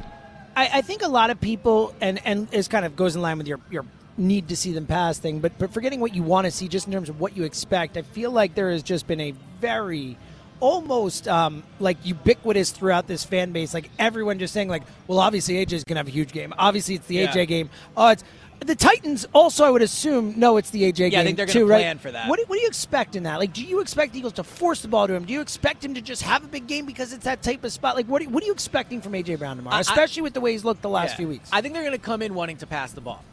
I, 0.55 0.69
I 0.75 0.81
think 0.81 1.01
a 1.01 1.07
lot 1.07 1.31
of 1.31 1.41
people, 1.41 1.95
and 2.01 2.23
and 2.23 2.47
this 2.49 2.67
kind 2.67 2.85
of 2.85 2.95
goes 2.95 3.15
in 3.15 3.21
line 3.23 3.39
with 3.39 3.47
your 3.47 3.59
your 3.71 3.83
need 4.15 4.49
to 4.49 4.55
see 4.55 4.73
them 4.73 4.85
pass 4.85 5.17
thing, 5.17 5.39
but 5.39 5.57
but 5.57 5.73
forgetting 5.73 5.99
what 6.01 6.13
you 6.13 6.21
want 6.21 6.45
to 6.45 6.51
see, 6.51 6.67
just 6.67 6.85
in 6.85 6.93
terms 6.93 7.09
of 7.09 7.19
what 7.19 7.35
you 7.35 7.45
expect. 7.45 7.97
I 7.97 8.03
feel 8.03 8.29
like 8.29 8.53
there 8.53 8.69
has 8.69 8.83
just 8.83 9.07
been 9.07 9.21
a 9.21 9.33
very 9.59 10.17
almost 10.59 11.27
um, 11.27 11.63
like 11.79 11.97
ubiquitous 12.05 12.71
throughout 12.71 13.07
this 13.07 13.23
fan 13.23 13.51
base. 13.51 13.73
Like 13.73 13.89
everyone 13.99 14.39
just 14.39 14.53
saying, 14.53 14.69
like, 14.69 14.83
well, 15.07 15.19
obviously 15.19 15.55
AJ's 15.65 15.83
gonna 15.83 15.99
have 15.99 16.07
a 16.07 16.11
huge 16.11 16.31
game. 16.31 16.53
Obviously, 16.57 16.95
it's 16.95 17.07
the 17.07 17.15
Yeah. 17.15 17.31
AJ 17.31 17.47
game. 17.47 17.69
Oh, 17.97 18.09
it's 18.09 18.23
the 18.65 18.75
Titans. 18.75 19.25
Also, 19.33 19.63
I 19.63 19.69
would 19.69 19.81
assume 19.81 20.33
no, 20.37 20.57
it's 20.57 20.69
the 20.69 20.83
AJ 20.83 20.95
game. 20.97 21.11
Yeah, 21.13 21.21
I 21.21 21.23
think 21.23 21.37
they're 21.37 21.45
too, 21.45 21.59
gonna 21.61 21.71
right? 21.71 21.81
plan 21.81 21.97
for 21.99 22.11
that. 22.11 22.27
What 22.27 22.39
do, 22.39 22.45
what 22.47 22.55
do 22.57 22.61
you 22.61 22.67
expect 22.67 23.15
in 23.15 23.23
that? 23.23 23.39
Like, 23.39 23.53
do 23.53 23.63
you 23.63 23.79
expect 23.79 24.11
the 24.13 24.19
Eagles 24.19 24.33
to 24.33 24.43
force 24.43 24.81
the 24.81 24.89
ball 24.89 25.07
to 25.07 25.13
him? 25.13 25.23
Do 25.25 25.31
you 25.33 25.39
expect 25.41 25.83
him 25.85 25.93
to 25.93 26.01
just 26.01 26.23
have 26.23 26.43
a 26.43 26.47
big 26.47 26.67
game 26.67 26.85
because 26.85 27.13
it's 27.13 27.23
that 27.23 27.41
type 27.41 27.63
of 27.63 27.71
spot? 27.71 27.95
Like, 27.95 28.07
what, 28.07 28.21
do- 28.21 28.29
what 28.29 28.43
are 28.43 28.45
you 28.45 28.51
expecting 28.51 29.01
from 29.01 29.13
AJ 29.13 29.39
Brown 29.39 29.55
tomorrow, 29.57 29.75
I- 29.75 29.79
I- 29.79 29.81
especially 29.81 30.23
with 30.23 30.33
the 30.33 30.41
way 30.41 30.51
he's 30.51 30.65
looked 30.65 30.81
the 30.81 30.89
last 30.89 31.11
Yeah. 31.11 31.17
few 31.17 31.27
weeks? 31.29 31.49
I 31.53 31.61
think 31.61 31.73
they're 31.73 31.83
going 31.83 31.93
to 31.97 32.03
come 32.03 32.21
in 32.21 32.33
wanting 32.33 32.57
to 32.57 32.67
pass 32.67 32.91
the 32.91 33.01
ball. 33.01 33.23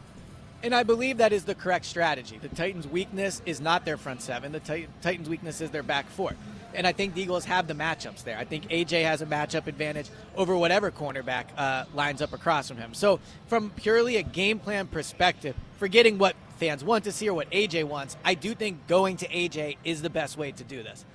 And 0.63 0.73
I 0.73 0.81
believe 0.83 1.17
that 1.17 1.33
is 1.33 1.43
the 1.43 1.53
correct 1.53 1.85
strategy. 1.85 2.39
The 2.41 2.47
Titans' 2.47 2.87
weakness 2.87 3.41
is 3.45 3.61
not 3.61 3.85
their 3.85 3.95
front 3.97 4.21
seven. 4.23 4.53
The 4.53 4.59
Tit- 4.59 4.89
Titans' 5.03 5.29
weakness 5.29 5.61
is 5.61 5.69
their 5.69 5.83
back 5.83 6.09
four. 6.09 6.35
And 6.73 6.85
I 6.85 6.91
think 6.91 7.13
the 7.13 7.21
Eagles 7.21 7.45
have 7.45 7.67
the 7.67 7.73
matchups 7.73 8.23
there. 8.23 8.37
I 8.37 8.43
think 8.45 8.69
AJ 8.69 9.03
has 9.03 9.21
a 9.21 9.25
matchup 9.25 9.67
advantage 9.67 10.09
over 10.35 10.55
whatever 10.55 10.91
cornerback 10.91 11.45
uh, 11.57 11.85
lines 11.93 12.21
up 12.21 12.33
across 12.33 12.67
from 12.67 12.77
him. 12.77 12.93
So, 12.93 13.19
from 13.47 13.71
purely 13.71 14.17
a 14.17 14.23
game 14.23 14.59
plan 14.59 14.87
perspective, 14.87 15.55
forgetting 15.77 16.17
what 16.17 16.35
fans 16.57 16.83
want 16.83 17.03
to 17.05 17.11
see 17.11 17.29
or 17.29 17.33
what 17.33 17.49
AJ 17.51 17.85
wants, 17.85 18.17
I 18.25 18.33
do 18.33 18.53
think 18.53 18.85
going 18.87 19.17
to 19.17 19.27
AJ 19.27 19.77
is 19.83 20.01
the 20.01 20.09
best 20.09 20.37
way 20.37 20.51
to 20.51 20.63
do 20.63 20.83
this. 20.83 21.05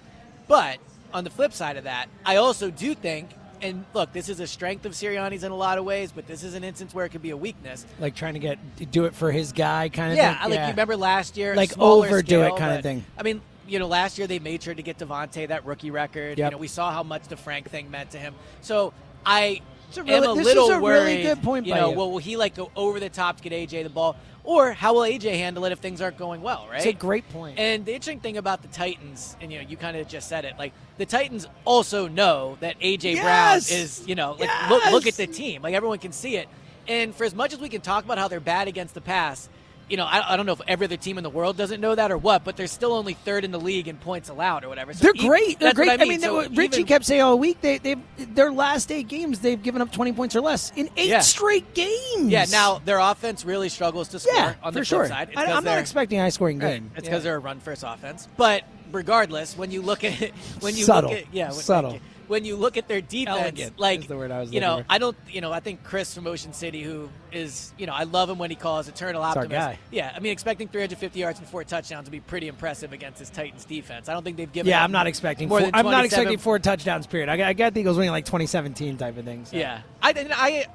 But 0.48 0.78
on 1.12 1.24
the 1.24 1.30
flip 1.30 1.52
side 1.52 1.76
of 1.76 1.84
that, 1.84 2.08
I 2.24 2.36
also 2.36 2.70
do 2.70 2.94
think, 2.94 3.30
and 3.60 3.84
look, 3.94 4.12
this 4.12 4.28
is 4.28 4.40
a 4.40 4.46
strength 4.46 4.86
of 4.86 4.92
Sirianni's 4.92 5.44
in 5.44 5.52
a 5.52 5.56
lot 5.56 5.78
of 5.78 5.84
ways, 5.84 6.10
but 6.12 6.26
this 6.26 6.42
is 6.42 6.54
an 6.54 6.64
instance 6.64 6.94
where 6.94 7.04
it 7.04 7.10
could 7.10 7.22
be 7.22 7.30
a 7.30 7.36
weakness. 7.36 7.86
like 8.00 8.14
trying 8.14 8.34
to 8.34 8.40
get 8.40 8.58
do 8.90 9.04
it 9.04 9.14
for 9.14 9.30
his 9.30 9.52
guy, 9.52 9.88
kind 9.88 10.12
of 10.12 10.16
Yeah, 10.16 10.32
thing. 10.32 10.38
I 10.40 10.46
like 10.46 10.60
you 10.60 10.66
remember 10.68 10.96
last 10.96 11.36
year, 11.36 11.54
Like 11.54 11.78
overdo 11.78 12.42
it 12.42 12.46
scale, 12.46 12.56
kinda 12.56 12.82
thing. 12.82 13.04
I 13.16 13.22
mean, 13.22 13.40
you 13.68 13.78
know, 13.78 13.86
last 13.86 14.18
year 14.18 14.26
they 14.26 14.38
made 14.38 14.62
sure 14.62 14.74
to 14.74 14.82
get 14.82 14.98
DeVonta 14.98 15.48
that 15.48 15.64
rookie 15.64 15.90
record. 15.90 16.38
You 16.38 16.50
know, 16.50 16.56
we 16.58 16.68
saw 16.68 16.90
how 16.92 17.02
much 17.02 17.28
the 17.28 17.36
Frank 17.36 17.70
thing 17.70 17.90
meant 17.90 18.10
to 18.12 18.18
him. 18.18 18.34
So 18.60 18.92
I 19.24 19.60
am 19.96 20.06
really- 20.06 20.26
a 20.26 20.32
little 20.32 20.66
a 20.70 20.80
really 20.80 20.82
worried. 20.82 21.22
good 21.22 21.42
point 21.42 21.66
You 21.66 21.74
know, 21.74 21.90
you. 21.90 21.96
well, 21.96 22.10
will 22.10 22.18
he 22.18 22.36
like 22.36 22.54
go 22.54 22.70
over 22.76 22.98
the 23.00 23.08
top 23.08 23.36
to 23.38 23.42
get 23.42 23.52
AJ 23.52 23.82
the 23.84 23.90
ball, 23.90 24.16
or 24.44 24.72
how 24.72 24.94
will 24.94 25.02
AJ 25.02 25.36
handle 25.38 25.64
it 25.66 25.72
if 25.72 25.78
things 25.80 26.00
aren't 26.00 26.16
going 26.18 26.42
well? 26.42 26.66
Right. 26.68 26.78
It's 26.78 26.86
a 26.86 26.92
great 26.92 27.28
point. 27.30 27.58
And 27.58 27.84
the 27.84 27.92
interesting 27.92 28.20
thing 28.20 28.36
about 28.38 28.62
the 28.62 28.68
Titans, 28.68 29.36
and 29.40 29.52
you 29.52 29.58
know, 29.62 29.68
you 29.68 29.76
kind 29.76 29.96
of 29.96 30.08
just 30.08 30.28
said 30.28 30.44
it, 30.44 30.54
like 30.58 30.72
the 30.98 31.06
Titans 31.06 31.46
also 31.64 32.08
know 32.08 32.56
that 32.60 32.78
AJ 32.80 33.14
Yes! 33.14 33.22
Brown 33.68 33.78
is, 33.80 34.02
you 34.08 34.14
know, 34.14 34.36
like 34.40 34.50
look 34.70 34.84
look 34.90 35.06
at 35.06 35.14
the 35.14 35.26
team, 35.26 35.62
like 35.62 35.74
everyone 35.74 35.98
can 35.98 36.12
see 36.12 36.36
it. 36.36 36.48
And 36.88 37.14
for 37.14 37.24
as 37.24 37.32
much 37.34 37.52
as 37.52 37.60
we 37.60 37.68
can 37.68 37.80
talk 37.80 38.04
about 38.04 38.18
how 38.18 38.26
they're 38.26 38.40
bad 38.40 38.66
against 38.66 38.94
the 38.94 39.00
pass, 39.00 39.48
you 39.92 39.98
know, 39.98 40.06
I, 40.06 40.32
I 40.32 40.36
don't 40.38 40.46
know 40.46 40.54
if 40.54 40.62
every 40.66 40.86
other 40.86 40.96
team 40.96 41.18
in 41.18 41.22
the 41.22 41.28
world 41.28 41.58
doesn't 41.58 41.78
know 41.78 41.94
that 41.94 42.10
or 42.10 42.16
what, 42.16 42.44
but 42.44 42.56
they're 42.56 42.66
still 42.66 42.94
only 42.94 43.12
third 43.12 43.44
in 43.44 43.50
the 43.50 43.60
league 43.60 43.88
in 43.88 43.98
points 43.98 44.30
allowed 44.30 44.64
or 44.64 44.70
whatever. 44.70 44.94
So 44.94 45.02
They're 45.04 45.12
e- 45.14 45.28
great. 45.28 45.60
They're 45.60 45.74
great. 45.74 45.90
I 46.00 46.04
mean. 46.04 46.20
that- 46.22 46.26
So 46.28 46.40
Richie 46.48 46.76
even- 46.78 46.86
kept 46.86 47.04
saying 47.04 47.20
all 47.20 47.38
week 47.38 47.60
they 47.60 47.76
they 47.76 47.96
their 48.16 48.50
last 48.50 48.90
eight 48.90 49.06
games 49.06 49.40
they've 49.40 49.62
given 49.62 49.82
up 49.82 49.92
twenty 49.92 50.14
points 50.14 50.34
or 50.34 50.40
less 50.40 50.72
in 50.76 50.88
eight 50.96 51.10
Yeah. 51.10 51.20
straight 51.20 51.74
games. 51.74 52.30
Yeah, 52.30 52.46
now 52.50 52.80
their 52.86 53.00
offense 53.00 53.44
really 53.44 53.68
struggles 53.68 54.08
to 54.08 54.18
score 54.18 54.32
yeah, 54.34 54.54
on 54.62 54.72
the 54.72 54.82
sure. 54.82 55.06
side. 55.08 55.28
It's 55.30 55.38
I'm 55.38 55.62
not 55.62 55.78
expecting 55.78 56.18
a 56.18 56.22
high 56.22 56.30
scoring 56.30 56.58
Right. 56.58 56.74
game. 56.80 56.90
It's 56.96 57.04
Yeah. 57.04 57.10
because 57.10 57.22
they're 57.24 57.36
a 57.36 57.38
run 57.38 57.60
first 57.60 57.84
offense. 57.86 58.28
But 58.38 58.62
regardless, 58.92 59.56
when 59.58 59.70
you 59.70 59.82
look 59.82 60.04
at 60.04 60.22
it, 60.22 60.32
when 60.60 60.74
you 60.74 60.84
Subtle. 60.84 61.10
look 61.10 61.18
at 61.20 61.26
yeah, 61.34 61.50
Subtle. 61.50 61.98
When 62.32 62.46
you 62.46 62.56
look 62.56 62.78
at 62.78 62.88
their 62.88 63.02
defense, 63.02 63.38
Elegant 63.38 63.78
like 63.78 64.08
the 64.08 64.16
word 64.16 64.30
I 64.30 64.40
was 64.40 64.50
you 64.50 64.60
know, 64.60 64.78
for. 64.78 64.86
I 64.88 64.96
don't, 64.96 65.14
you 65.28 65.42
know, 65.42 65.52
I 65.52 65.60
think 65.60 65.84
Chris 65.84 66.14
from 66.14 66.26
Ocean 66.26 66.54
City, 66.54 66.82
who 66.82 67.10
is, 67.30 67.74
you 67.76 67.84
know, 67.86 67.92
I 67.92 68.04
love 68.04 68.30
him 68.30 68.38
when 68.38 68.48
he 68.48 68.56
calls 68.56 68.88
eternal 68.88 69.20
It's 69.22 69.36
optimist. 69.36 69.50
guy. 69.50 69.78
Yeah, 69.90 70.10
I 70.16 70.18
mean, 70.18 70.32
expecting 70.32 70.66
350 70.66 71.20
yards 71.20 71.38
and 71.38 71.46
four 71.46 71.62
touchdowns 71.62 72.06
would 72.06 72.10
be 72.12 72.20
pretty 72.20 72.48
impressive 72.48 72.94
against 72.94 73.18
this 73.18 73.28
Titans 73.28 73.66
defense. 73.66 74.08
I 74.08 74.14
don't 74.14 74.24
think 74.24 74.38
they've 74.38 74.50
given. 74.50 74.70
Yeah, 74.70 74.82
I'm 74.82 74.92
not 74.92 75.06
expecting. 75.06 75.50
more 75.50 75.58
Four, 75.60 75.66
than 75.66 75.74
I'm 75.74 75.84
not 75.84 76.06
expecting 76.06 76.38
four 76.38 76.58
touchdowns. 76.58 77.06
Period. 77.06 77.28
I 77.28 77.36
got, 77.36 77.48
I 77.48 77.52
got 77.52 77.74
the 77.74 77.80
Eagles 77.80 77.98
winning 77.98 78.12
like 78.12 78.24
2017 78.24 78.96
type 78.96 79.18
of 79.18 79.26
things. 79.26 79.50
so. 79.50 79.58
Yeah, 79.58 79.82
I, 80.02 80.14
I, 80.32 80.66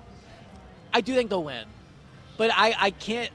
I 0.93 1.01
do 1.01 1.15
think 1.15 1.31
they'll 1.31 1.43
win, 1.43 1.65
but 2.37 2.51
I, 2.53 2.75
I 2.77 2.91
can't, 2.91 3.31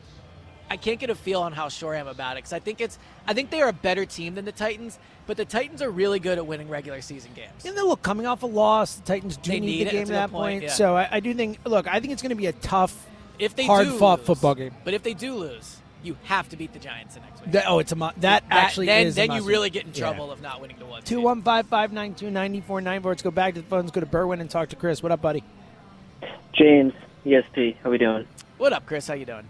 I 0.73 0.77
can't 0.79 0.99
get 0.99 1.11
a 1.11 1.15
feel 1.15 1.43
on 1.43 1.53
how 1.53 1.69
sure 1.69 1.95
I 1.95 1.99
am 1.99 2.07
about 2.09 2.33
it 2.33 2.37
because 2.39 2.55
I 2.55 2.59
think 2.59 2.81
it's, 2.81 2.99
I 3.27 3.35
think 3.35 3.51
they 3.51 3.61
are 3.61 3.69
a 3.69 3.75
better 3.75 4.07
team 4.07 4.37
than 4.37 4.47
the 4.47 4.53
Titans, 4.53 4.99
but 5.27 5.37
the 5.37 5.45
Titans 5.45 5.83
are 5.83 5.91
really 5.91 6.19
good 6.19 6.39
at 6.39 6.47
winning 6.47 6.71
regular 6.71 7.03
season 7.03 7.31
games. 7.37 7.67
And 7.67 7.77
then 7.77 7.85
look, 7.85 8.01
coming 8.01 8.25
off 8.27 8.43
a 8.43 8.47
loss, 8.47 8.95
the 8.95 9.03
Titans 9.03 9.37
do 9.37 9.51
They 9.51 9.61
need, 9.61 9.67
need 9.67 9.87
the 9.89 9.91
game 9.91 10.01
at 10.05 10.09
that 10.09 10.27
good 10.31 10.33
point, 10.33 10.53
point. 10.61 10.63
yeah. 10.63 10.69
So 10.71 10.97
I, 10.97 11.09
I 11.13 11.21
do 11.21 11.35
think. 11.35 11.59
Look, 11.67 11.87
I 11.89 12.01
think 12.01 12.15
it's 12.15 12.23
going 12.23 12.31
to 12.31 12.37
be 12.37 12.47
a 12.47 12.53
tough, 12.55 13.07
If 13.39 13.55
they 13.55 13.67
hard 13.67 13.87
do 13.89 13.99
fought 13.99 14.21
lose- 14.21 14.27
football 14.29 14.55
game. 14.55 14.75
but 14.83 14.95
if 14.95 15.03
they 15.03 15.13
do 15.13 15.35
lose, 15.35 15.77
you 16.03 16.17
have 16.25 16.49
to 16.49 16.57
beat 16.57 16.73
the 16.73 16.79
Giants 16.79 17.17
the 17.17 17.21
next 17.21 17.43
week. 17.43 17.53
That, 17.53 17.65
oh, 17.69 17.79
it's 17.79 17.93
a 17.93 17.97
mu- 17.97 18.09
that, 18.21 18.43
actually 18.51 18.87
then, 18.87 19.09
is. 19.09 19.19
a 19.19 19.27
then 19.27 19.33
you 19.37 19.43
really 19.43 19.69
get 19.69 19.85
in 19.85 19.91
Yeah. 19.93 19.99
trouble 20.11 20.33
of 20.33 20.41
not 20.41 20.63
winning 20.63 20.79
the 20.79 20.87
one. 20.87 21.03
Two 21.03 21.21
one 21.21 21.43
five 21.43 21.67
five 21.67 21.93
nine 21.93 22.15
two 22.15 22.31
ninety 22.31 22.63
four 22.63 22.81
nine 22.81 23.03
four. 23.03 23.11
Let's 23.11 23.21
go 23.23 23.31
back 23.31 23.53
to 23.57 23.61
the 23.61 23.67
phones. 23.67 23.91
Go 23.91 24.01
to 24.01 24.07
Berwyn 24.07 24.41
and 24.41 24.49
talk 24.49 24.71
to 24.71 24.77
Chris. 24.77 25.03
What 25.03 25.13
up, 25.13 25.21
buddy? 25.21 25.45
James, 26.55 26.95
ESP, 27.27 27.77
how 27.85 27.91
we 27.91 27.99
doing? 27.99 28.27
What 28.57 28.73
up, 28.73 28.87
Chris? 28.87 29.07
How 29.07 29.13
you 29.13 29.27
doing? 29.27 29.47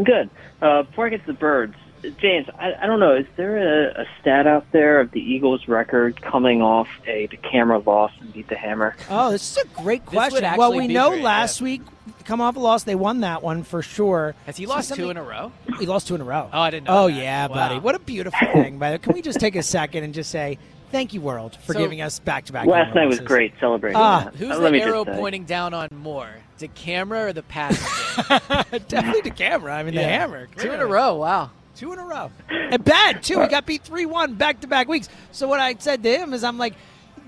I'm 0.00 0.04
good. 0.04 0.30
Uh, 0.62 0.82
before 0.84 1.06
I 1.06 1.10
get 1.10 1.20
to 1.20 1.26
the 1.26 1.38
birds, 1.38 1.74
James, 2.22 2.46
I, 2.58 2.72
I 2.80 2.86
don't 2.86 3.00
know. 3.00 3.14
Is 3.16 3.26
there 3.36 3.58
a, 3.90 4.02
a 4.02 4.06
stat 4.20 4.46
out 4.46 4.64
there 4.72 4.98
of 5.00 5.10
the 5.10 5.20
Eagles' 5.20 5.68
record 5.68 6.22
coming 6.22 6.62
off 6.62 6.88
a 7.06 7.26
the 7.26 7.36
camera 7.36 7.78
loss 7.78 8.10
and 8.20 8.32
beat 8.32 8.48
the 8.48 8.56
hammer? 8.56 8.96
Oh, 9.10 9.30
this 9.30 9.58
is 9.58 9.62
a 9.62 9.82
great 9.82 10.06
question. 10.06 10.42
Well, 10.56 10.74
we 10.74 10.88
know 10.88 11.10
great, 11.10 11.22
last 11.22 11.60
yeah. 11.60 11.64
week, 11.64 11.82
come 12.24 12.40
off 12.40 12.56
a 12.56 12.60
loss, 12.60 12.84
they 12.84 12.94
won 12.94 13.20
that 13.20 13.42
one 13.42 13.62
for 13.62 13.82
sure. 13.82 14.34
Has 14.46 14.56
he 14.56 14.64
So 14.64 14.70
lost 14.70 14.94
two 14.94 15.10
in 15.10 15.18
a 15.18 15.22
row? 15.22 15.52
He 15.78 15.84
lost 15.84 16.08
two 16.08 16.14
in 16.14 16.22
a 16.22 16.24
row. 16.24 16.48
Oh, 16.50 16.60
I 16.60 16.70
didn't 16.70 16.86
know 16.86 17.02
Oh 17.04 17.08
that. 17.08 17.14
yeah, 17.22 17.46
Wow. 17.48 17.54
buddy. 17.54 17.78
What 17.80 17.94
a 17.94 17.98
beautiful 17.98 18.48
thing. 18.54 18.78
By 18.78 18.92
the 18.92 18.94
way, 18.94 18.98
can 19.00 19.12
we 19.12 19.20
just 19.20 19.38
take 19.38 19.54
a 19.56 19.62
second 19.62 20.02
and 20.04 20.14
just 20.14 20.30
say 20.30 20.56
thank 20.90 21.12
you, 21.14 21.20
world, 21.20 21.56
for 21.64 21.72
So- 21.72 21.78
giving 21.78 22.00
us 22.02 22.18
back 22.18 22.44
to 22.46 22.52
back. 22.52 22.66
Last 22.66 22.94
night 22.94 23.06
was 23.06 23.20
great 23.20 23.52
celebrating. 23.60 23.96
Ah, 23.96 24.24
that. 24.24 24.34
Who's 24.36 24.48
the 24.48 24.58
let 24.58 24.72
me 24.72 24.80
arrow 24.82 25.04
pointing 25.04 25.44
down 25.44 25.74
on 25.74 25.88
more, 25.94 26.28
the 26.58 26.68
camera 26.68 27.26
or 27.26 27.32
the 27.32 27.42
passenger? 27.44 28.78
Definitely 28.88 29.22
the 29.22 29.30
camera. 29.36 29.74
I 29.74 29.82
mean, 29.82 29.94
the 29.94 30.00
Yeah. 30.02 30.20
hammer. 30.20 30.48
two 30.56 30.72
in 30.72 30.80
a 30.80 30.86
row. 30.86 31.16
Wow. 31.16 31.50
Two 31.76 31.92
in 31.92 31.98
a 31.98 32.04
row. 32.04 32.30
And 32.50 32.84
bad, 32.84 33.22
too. 33.22 33.40
He 33.40 33.46
got 33.48 33.64
beat 33.66 33.82
3 33.82 34.04
1 34.04 34.34
back 34.34 34.60
to 34.60 34.66
back 34.66 34.86
weeks. 34.88 35.08
So, 35.32 35.48
what 35.48 35.60
I 35.60 35.74
said 35.78 36.02
to 36.02 36.10
him 36.18 36.34
is, 36.34 36.44
I'm 36.44 36.58
like, 36.58 36.74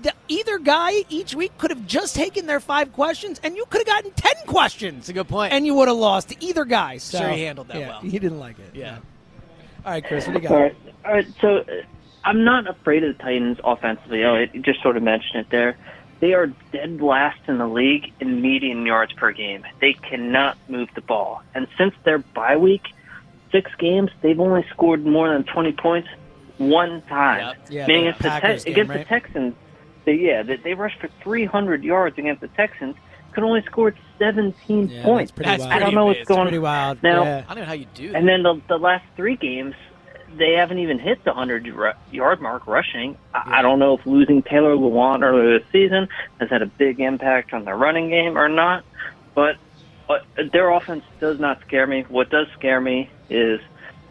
the, 0.03 0.13
either 0.27 0.59
guy 0.59 0.91
each 1.09 1.33
week 1.33 1.57
could 1.57 1.71
have 1.71 1.87
just 1.87 2.13
taken 2.13 2.45
their 2.45 2.59
five 2.59 2.91
questions, 2.93 3.39
and 3.41 3.55
you 3.55 3.65
could 3.69 3.79
have 3.79 3.87
gotten 3.87 4.11
ten 4.11 4.33
questions. 4.45 4.99
It's 4.99 5.09
a 5.09 5.13
good 5.13 5.29
point. 5.29 5.53
and 5.53 5.65
you 5.65 5.73
would 5.75 5.87
have 5.87 5.95
lost 5.97 6.29
to 6.29 6.35
either 6.45 6.65
guy. 6.65 6.97
So, 6.97 7.19
Sure 7.19 7.29
he 7.29 7.43
handled 7.43 7.69
that 7.69 7.77
yeah, 7.79 7.87
well. 7.87 7.99
He 8.01 8.19
didn't 8.19 8.39
like 8.39 8.59
it. 8.59 8.71
Yeah. 8.75 8.97
All 9.85 9.93
right, 9.93 10.05
Chris, 10.05 10.27
what 10.27 10.33
do 10.35 10.41
you 10.41 10.47
got? 10.49 10.55
All 10.55 10.61
right. 10.61 10.75
All 11.05 11.13
right. 11.13 11.27
So 11.39 11.57
uh, 11.59 11.63
I'm 12.25 12.43
not 12.43 12.67
afraid 12.69 13.03
of 13.03 13.17
the 13.17 13.23
Titans 13.23 13.57
offensively. 13.63 14.23
Oh, 14.23 14.35
it, 14.35 14.53
you 14.53 14.61
just 14.61 14.81
sort 14.81 14.97
of 14.97 15.03
mentioned 15.03 15.41
it 15.41 15.49
there. 15.49 15.77
They 16.19 16.33
are 16.33 16.47
dead 16.71 17.01
last 17.01 17.39
in 17.47 17.57
the 17.57 17.67
league 17.67 18.13
in 18.21 18.41
median 18.41 18.85
yards 18.85 19.11
per 19.13 19.31
game. 19.33 19.65
They 19.81 19.93
cannot 19.93 20.57
move 20.69 20.87
the 20.95 21.01
ball. 21.01 21.41
And 21.53 21.67
since 21.77 21.93
their 22.05 22.19
bye 22.19 22.55
week, 22.55 22.87
six 23.51 23.69
games, 23.77 24.09
they've 24.21 24.39
only 24.39 24.65
scored 24.69 25.05
more 25.05 25.27
than 25.33 25.43
20 25.43 25.73
points 25.73 26.07
one 26.59 27.01
time. 27.03 27.39
Yep. 27.39 27.67
Yeah, 27.69 27.87
Meaning 27.87 28.03
the 28.05 28.09
against, 28.09 28.21
the, 28.21 28.29
Te- 28.29 28.63
game, 28.63 28.73
against 28.73 28.89
right? 28.89 28.97
the 28.99 29.05
Texans, 29.05 29.55
they, 30.05 30.13
yeah, 30.15 30.43
they, 30.43 30.55
they 30.57 30.73
rushed 30.75 30.99
for 31.01 31.09
300 31.23 31.83
yards 31.83 32.17
against 32.17 32.39
the 32.41 32.47
Texans. 32.49 32.95
Could 33.33 33.43
only 33.43 33.63
score 33.63 33.93
17 34.19 34.87
Yeah, 34.89 35.03
points. 35.03 35.31
that's 35.31 35.35
pretty 35.35 35.49
That's 35.49 35.61
wild. 35.63 35.73
I 35.73 35.79
don't 35.79 35.95
know 35.95 36.05
what's 36.05 36.19
It's 36.19 36.27
going 36.27 36.43
Pretty 36.43 36.59
wild. 36.59 37.01
Now, 37.03 37.23
yeah. 37.23 37.43
I 37.49 37.53
don't 37.53 37.63
know 37.63 37.67
how 37.67 37.73
you 37.73 37.87
do 37.95 38.11
that. 38.11 38.17
and 38.17 38.27
then 38.29 38.43
the, 38.43 38.61
the 38.69 38.77
last 38.77 39.03
three 39.17 39.35
games, 39.35 39.73
they 40.37 40.53
haven't 40.53 40.79
even 40.79 40.99
hit 40.99 41.23
the 41.23 41.31
100 41.31 41.67
yard 42.11 42.41
mark 42.41 42.67
rushing. 42.67 43.17
I, 43.33 43.59
I 43.59 43.61
don't 43.61 43.79
know 43.79 43.97
if 43.97 44.05
losing 44.05 44.41
Taylor 44.43 44.75
Lewan 44.75 45.23
earlier 45.23 45.59
this 45.59 45.67
season 45.71 46.07
has 46.39 46.49
had 46.49 46.61
a 46.61 46.65
big 46.65 46.99
impact 46.99 47.53
on 47.53 47.65
their 47.65 47.77
running 47.77 48.09
game 48.09 48.37
or 48.37 48.49
not, 48.49 48.83
but, 49.35 49.55
but 50.07 50.25
their 50.51 50.69
offense 50.69 51.03
does 51.19 51.39
not 51.39 51.61
scare 51.61 51.87
me. 51.87 52.05
What 52.07 52.29
does 52.29 52.47
scare 52.57 52.81
me 52.81 53.09
is 53.29 53.59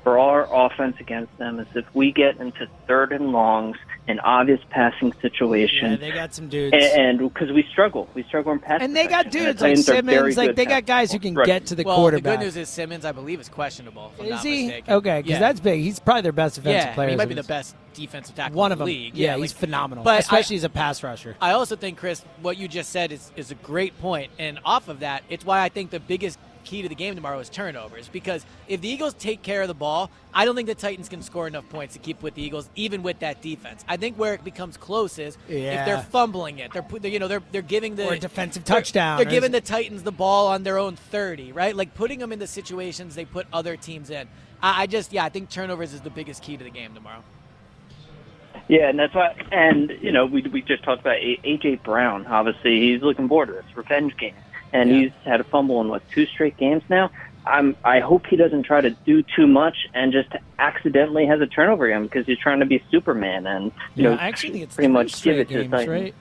for 0.02 0.18
our 0.18 0.66
offense 0.66 0.96
against 1.00 1.37
them 1.38 1.61
is 1.61 1.66
if 1.74 1.85
we 1.94 2.12
get 2.12 2.38
into 2.38 2.66
third 2.87 3.12
and 3.12 3.32
longs, 3.32 3.76
an 4.09 4.19
obvious 4.21 4.61
passing 4.71 5.12
situation. 5.23 5.85
Yeah, 5.85 5.97
situation. 5.97 6.01
they 6.01 6.11
got 6.11 6.35
some 6.35 6.49
dudes. 6.49 6.75
and 6.77 7.19
because 7.21 7.53
we 7.53 7.62
struggle, 7.71 8.09
we 8.15 8.25
struggle 8.25 8.53
in 8.53 8.59
pass. 8.59 8.81
And 8.83 8.97
they 8.97 9.07
got 9.07 9.31
dudes 9.31 9.61
The 9.61 9.65
like 9.65 9.77
Titans 9.77 9.88
are 9.88 10.03
very 10.03 10.33
Simmons. 10.33 10.37
Like 10.37 10.57
they 10.57 10.65
got 10.67 10.87
guys 10.87 11.12
who 11.12 11.21
can 11.21 11.35
rushing. 11.35 11.47
get 11.55 11.67
to 11.67 11.75
the 11.77 11.85
well, 11.85 11.97
quarterback. 11.97 12.25
the 12.25 12.31
good 12.38 12.45
news 12.45 12.57
is 12.57 12.69
Simmons, 12.69 13.05
I 13.05 13.12
believe, 13.12 13.41
is 13.41 13.49
questionable. 13.49 14.11
If 14.17 14.21
I'm 14.21 14.27
is 14.27 14.31
not 14.33 14.45
he 14.45 14.67
mistaken. 14.67 14.95
okay? 14.95 15.19
Because 15.21 15.31
Yeah. 15.31 15.38
that's 15.38 15.61
big. 15.61 15.81
He's 15.83 16.01
probably 16.01 16.23
their 16.23 16.33
best 16.33 16.57
defensive 16.57 16.88
yeah, 16.88 16.95
player. 16.95 17.11
he 17.11 17.17
might 17.17 17.29
be 17.29 17.35
the 17.35 17.45
best 17.45 17.77
defensive 17.95 18.35
tackle 18.35 18.57
One 18.59 18.71
in 18.71 18.73
of 18.73 18.79
the 18.81 18.85
them. 18.87 18.93
league. 18.95 19.15
Yeah, 19.17 19.35
like- 19.35 19.43
he's 19.43 19.53
phenomenal. 19.53 20.03
But 20.03 20.19
especially 20.19 20.57
I- 20.57 20.59
as 20.59 20.65
a 20.65 20.69
pass 20.71 21.03
rusher. 21.05 21.37
I 21.41 21.53
also 21.53 21.77
think, 21.77 21.97
Chris, 21.99 22.25
what 22.41 22.57
you 22.57 22.67
just 22.67 22.91
said 22.91 23.12
is, 23.12 23.31
is 23.37 23.53
a 23.53 23.55
great 23.57 23.97
point. 24.01 24.33
And 24.38 24.59
off 24.65 24.88
of 24.88 25.01
that, 25.01 25.23
it's 25.31 25.45
why 25.45 25.61
I 25.62 25.69
think 25.69 25.91
the 25.91 26.01
biggest 26.01 26.38
key 26.64 26.83
to 26.83 26.88
the 26.88 26.94
game 26.94 27.14
tomorrow 27.14 27.38
is 27.38 27.48
turnovers. 27.48 28.09
Because 28.09 28.44
if 28.68 28.81
the 28.81 28.88
Eagles 28.88 29.14
take 29.14 29.42
care 29.42 29.62
of 29.62 29.68
the 29.68 29.75
ball, 29.75 30.11
I 30.33 30.44
don't 30.44 30.55
think 30.57 30.68
the 30.68 30.75
Titans 30.75 31.09
can 31.09 31.22
score 31.22 31.46
enough 31.46 31.68
points 31.68 31.94
to 31.94 31.98
keep 32.01 32.22
with 32.22 32.35
the 32.35 32.42
Eagles, 32.42 32.68
even 32.77 33.03
with 33.03 33.18
that 33.20 33.42
defense. 33.42 33.85
I 33.88 33.96
think 33.96 34.16
where 34.18 34.35
it 34.35 34.44
becomes 34.44 34.77
close 34.77 35.18
is 35.18 35.37
if 35.48 35.85
they're 35.85 36.03
fumbling 36.03 36.59
it. 36.59 36.72
They're, 36.72 36.85
they're 37.01 37.11
you 37.11 37.18
know 37.18 37.29
they're 37.29 37.42
they're 37.53 37.62
giving 37.62 37.96
the 37.96 38.09
Or 38.09 38.14
a 38.14 38.18
defensive 38.18 38.64
they're- 38.64 38.77
touchdown, 38.77 39.16
They're 39.18 39.27
giving 39.27 39.53
the 39.53 39.61
Titans 39.61 40.03
the 40.03 40.12
ball 40.12 40.48
on 40.48 40.62
their 40.62 40.79
own 40.79 40.96
thirty, 40.96 41.53
right? 41.53 41.75
Like 41.77 41.94
putting 41.94 42.18
them 42.18 42.33
in 42.33 42.38
the 42.38 42.46
situations 42.46 43.14
they 43.14 43.25
put 43.25 43.46
other 43.53 43.77
teams 43.77 44.11
in. 44.11 44.29
I, 44.62 44.83
I 44.83 44.87
just 44.87 45.12
yeah, 45.12 45.25
I 45.25 45.29
think 45.29 45.51
turnovers 45.51 45.92
is 45.92 46.01
the 46.01 46.11
biggest 46.11 46.42
key 46.42 46.57
to 46.57 46.64
the 46.64 46.70
game 46.70 46.94
tomorrow. 46.94 47.22
Yeah, 48.68 48.88
and 48.88 48.98
that's 48.98 49.14
why. 49.14 49.35
And 49.51 49.90
you 50.01 50.12
know, 50.12 50.25
we 50.27 50.42
we 50.42 50.62
just 50.62 50.85
talked 50.85 51.01
about 51.01 51.16
AJ 51.16 51.83
Brown. 51.83 52.27
Obviously, 52.27 52.81
he's 52.92 53.03
looking 53.03 53.29
forward 53.29 53.46
to 53.46 53.53
this 53.53 53.64
revenge 53.77 54.16
game, 54.16 54.35
and 54.72 54.90
Yeah. 54.90 54.96
he's 55.02 55.12
had 55.24 55.40
a 55.40 55.44
fumble 55.44 55.80
in 55.80 55.88
what 55.88 56.02
two 56.11 56.26
straight 56.26 56.56
games 56.56 56.82
now. 56.88 57.11
I'm. 57.44 57.74
I 57.85 57.98
hope 58.00 58.26
he 58.26 58.37
doesn't 58.37 58.62
try 58.62 58.80
to 58.80 58.90
do 58.90 59.22
too 59.35 59.46
much 59.48 59.76
and 59.94 60.12
just 60.12 60.28
accidentally 60.61 61.26
has 61.26 61.40
a 61.40 61.46
turnover 61.46 61.88
game 61.88 62.04
because 62.04 62.24
he's 62.24 62.38
trying 62.38 62.61
to 62.61 62.66
be 62.66 62.80
Superman 62.90 63.46
and 63.48 63.72
you 63.96 64.04
Yeah, 64.04 64.11
know 64.11 64.16
I 64.16 64.28
actually 64.28 64.62
it's 64.62 64.76
pretty 64.76 64.92
much 64.92 65.06
give 65.08 65.16
straight 65.16 65.38
it 65.40 65.48
to 65.48 65.54
games, 65.54 65.70
Titans. 65.72 65.88
right? 65.88 66.14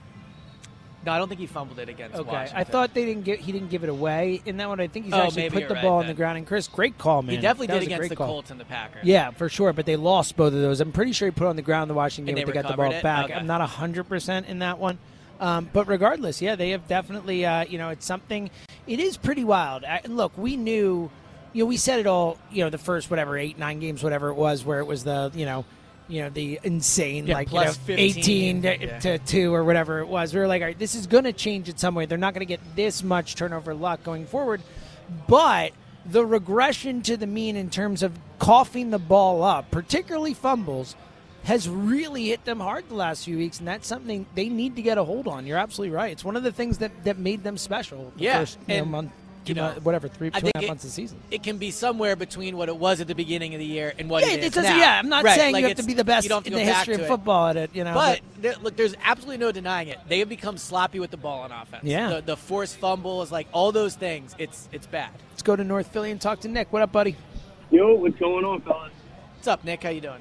No, 1.04 1.10
I 1.12 1.18
don't 1.18 1.28
think 1.28 1.40
he 1.40 1.46
fumbled 1.48 1.80
it 1.80 1.88
against 1.88 2.16
Okay, 2.16 2.30
Washington. 2.30 2.58
I 2.60 2.62
thought 2.64 2.94
they 2.94 3.04
didn't 3.04 3.24
get. 3.24 3.40
He 3.40 3.50
didn't 3.52 3.70
give 3.70 3.82
it 3.82 3.88
away 3.88 4.40
in 4.46 4.56
that 4.58 4.68
one. 4.68 4.78
I 4.80 4.86
think 4.86 5.04
he's 5.06 5.14
Oh, 5.14 5.22
actually 5.22 5.50
put 5.50 5.66
the 5.68 5.74
right 5.74 5.82
ball 5.82 5.98
on 5.98 6.06
the 6.06 6.14
ground. 6.14 6.38
And 6.38 6.46
Chris, 6.46 6.68
great 6.68 6.96
call, 6.96 7.22
man. 7.22 7.34
he 7.36 7.40
definitely 7.40 7.66
That 7.68 7.80
did 7.80 7.82
against 7.88 8.08
the 8.08 8.14
call. 8.16 8.26
Colts 8.28 8.50
and 8.52 8.58
the 8.60 8.64
Packers. 8.64 9.04
Yeah, 9.04 9.30
for 9.32 9.48
sure. 9.48 9.72
But 9.72 9.84
they 9.86 9.96
lost 9.96 10.36
both 10.36 10.52
of 10.54 10.60
those. 10.60 10.80
I'm 10.80 10.92
pretty 10.92 11.10
sure 11.12 11.26
he 11.26 11.32
put 11.32 11.44
it 11.46 11.48
on 11.48 11.56
the 11.56 11.62
ground 11.62 11.90
the 11.90 11.94
Washington 11.94 12.28
And 12.30 12.36
game. 12.36 12.46
they 12.46 12.52
They 12.52 12.62
got 12.62 12.70
the 12.70 12.76
ball 12.76 12.92
it? 12.92 13.02
back. 13.02 13.24
Okay. 13.26 13.34
I'm 13.34 13.48
not 13.48 13.60
100 13.60 14.04
percent 14.08 14.46
in 14.46 14.60
that 14.60 14.78
one. 14.78 14.98
Um, 15.42 15.68
but 15.72 15.88
regardless, 15.88 16.40
yeah, 16.40 16.54
they 16.54 16.70
have 16.70 16.86
definitely. 16.86 17.44
Uh, 17.44 17.64
you 17.64 17.76
know, 17.76 17.88
it's 17.88 18.06
something. 18.06 18.48
It 18.86 19.00
is 19.00 19.16
pretty 19.16 19.42
wild. 19.42 19.84
I, 19.84 20.00
look, 20.06 20.38
we 20.38 20.56
knew. 20.56 21.10
You 21.52 21.64
know, 21.64 21.66
we 21.66 21.76
said 21.76 21.98
it 21.98 22.06
all. 22.06 22.38
You 22.52 22.62
know, 22.62 22.70
the 22.70 22.78
first 22.78 23.10
whatever 23.10 23.36
eight, 23.36 23.58
nine 23.58 23.80
games, 23.80 24.04
whatever 24.04 24.28
it 24.28 24.34
was, 24.34 24.64
where 24.64 24.78
it 24.78 24.86
was 24.86 25.02
the 25.04 25.32
you 25.34 25.44
know. 25.44 25.64
You 26.08 26.22
know 26.22 26.30
the 26.30 26.60
insane 26.62 27.26
Yeah, 27.26 27.34
like 27.34 27.48
plus 27.48 27.78
you 27.86 27.96
know, 27.96 28.02
15, 28.02 28.18
eighteen 28.18 28.62
to, 28.62 28.78
yeah. 28.78 28.98
to 28.98 29.18
two 29.18 29.54
or 29.54 29.64
whatever 29.64 30.00
it 30.00 30.08
was. 30.08 30.34
We 30.34 30.40
were 30.40 30.48
like, 30.48 30.60
all 30.60 30.66
right, 30.66 30.78
this 30.78 30.94
is 30.94 31.06
going 31.06 31.24
to 31.24 31.32
change 31.32 31.68
in 31.68 31.76
some 31.76 31.94
way. 31.94 32.06
They're 32.06 32.18
not 32.18 32.34
going 32.34 32.40
to 32.40 32.44
get 32.46 32.60
this 32.76 33.02
much 33.02 33.34
turnover 33.34 33.72
luck 33.72 34.02
going 34.02 34.26
forward, 34.26 34.60
but 35.26 35.72
the 36.04 36.26
regression 36.26 37.02
to 37.02 37.16
the 37.16 37.26
mean 37.26 37.56
in 37.56 37.70
terms 37.70 38.02
of 38.02 38.18
coughing 38.40 38.90
the 38.90 38.98
ball 38.98 39.42
up, 39.42 39.70
particularly 39.70 40.34
fumbles, 40.34 40.96
has 41.44 41.68
really 41.68 42.26
hit 42.26 42.44
them 42.44 42.60
hard 42.60 42.88
the 42.88 42.94
last 42.94 43.24
few 43.24 43.36
weeks, 43.36 43.58
and 43.58 43.66
that's 43.66 43.86
something 43.86 44.26
they 44.34 44.48
need 44.48 44.76
to 44.76 44.82
get 44.82 44.98
a 44.98 45.04
hold 45.04 45.26
on. 45.26 45.46
You're 45.46 45.58
absolutely 45.58 45.94
right. 45.94 46.12
It's 46.12 46.24
one 46.24 46.36
of 46.36 46.42
the 46.42 46.52
things 46.52 46.78
that, 46.78 47.04
that 47.04 47.18
made 47.18 47.42
them 47.42 47.58
special. 47.58 48.12
The 48.16 48.22
Yeah, 48.24 48.38
first, 48.40 48.58
you 48.68 48.74
know, 48.76 48.82
and, 48.82 48.90
month, 48.92 49.12
you 49.46 49.54
know, 49.54 49.62
month- 49.62 49.84
whatever, 49.84 50.06
three, 50.06 50.30
I 50.32 50.38
two 50.38 50.46
and 50.46 50.52
a 50.54 50.58
half 50.58 50.64
it- 50.64 50.68
months 50.68 50.84
of 50.84 50.90
the 50.90 50.94
season. 50.94 51.18
it 51.32 51.42
can 51.42 51.58
be 51.58 51.72
somewhere 51.72 52.14
between 52.14 52.56
what 52.56 52.68
it 52.68 52.76
was 52.76 53.00
at 53.00 53.08
the 53.08 53.16
beginning 53.16 53.54
of 53.54 53.58
the 53.58 53.66
year 53.66 53.92
and 53.98 54.08
what 54.08 54.22
Yeah, 54.24 54.34
it 54.34 54.38
it 54.38 54.44
is 54.44 54.52
doesn't- 54.52 54.70
now. 54.70 54.76
yeah, 54.78 54.98
I'm 55.00 55.08
not 55.08 55.24
Right, 55.24 55.36
saying 55.36 55.52
like 55.54 55.62
you 55.62 55.68
have 55.68 55.76
to 55.78 55.82
be 55.82 55.94
the 55.94 56.04
best 56.04 56.24
you 56.24 56.28
don't 56.28 56.44
have 56.46 56.52
in 56.52 56.64
the 56.64 56.72
history 56.72 56.94
of 56.94 57.06
football 57.08 57.48
at 57.48 57.56
it, 57.56 57.70
you 57.74 57.82
know. 57.82 57.94
But 57.94 58.20
there, 58.40 58.54
look, 58.62 58.76
there's 58.76 58.94
absolutely 59.02 59.38
no 59.38 59.50
denying 59.50 59.88
it. 59.88 59.98
They 60.08 60.20
have 60.20 60.28
become 60.28 60.56
sloppy 60.58 61.00
with 61.00 61.10
the 61.10 61.16
ball 61.16 61.40
on 61.40 61.50
offense. 61.50 61.82
Yeah. 61.82 62.08
the, 62.10 62.20
the 62.20 62.36
forced 62.36 62.76
fumbles, 62.76 63.32
like 63.32 63.48
all 63.52 63.72
those 63.72 63.96
things. 63.96 64.36
It's 64.38 64.68
it's 64.70 64.86
bad. 64.86 65.10
let's 65.32 65.42
go 65.42 65.56
to 65.56 65.64
North 65.64 65.88
Philly 65.88 66.12
and 66.12 66.20
talk 66.20 66.38
to 66.42 66.48
Nick. 66.48 66.72
What 66.72 66.82
up, 66.82 66.92
buddy? 66.92 67.16
Yo, 67.72 67.94
what's 67.94 68.16
going 68.18 68.44
on, 68.44 68.60
fellas? 68.60 68.92
What's 69.38 69.48
up, 69.48 69.64
Nick? 69.64 69.82
How 69.82 69.90
you 69.90 70.00
doing? 70.00 70.20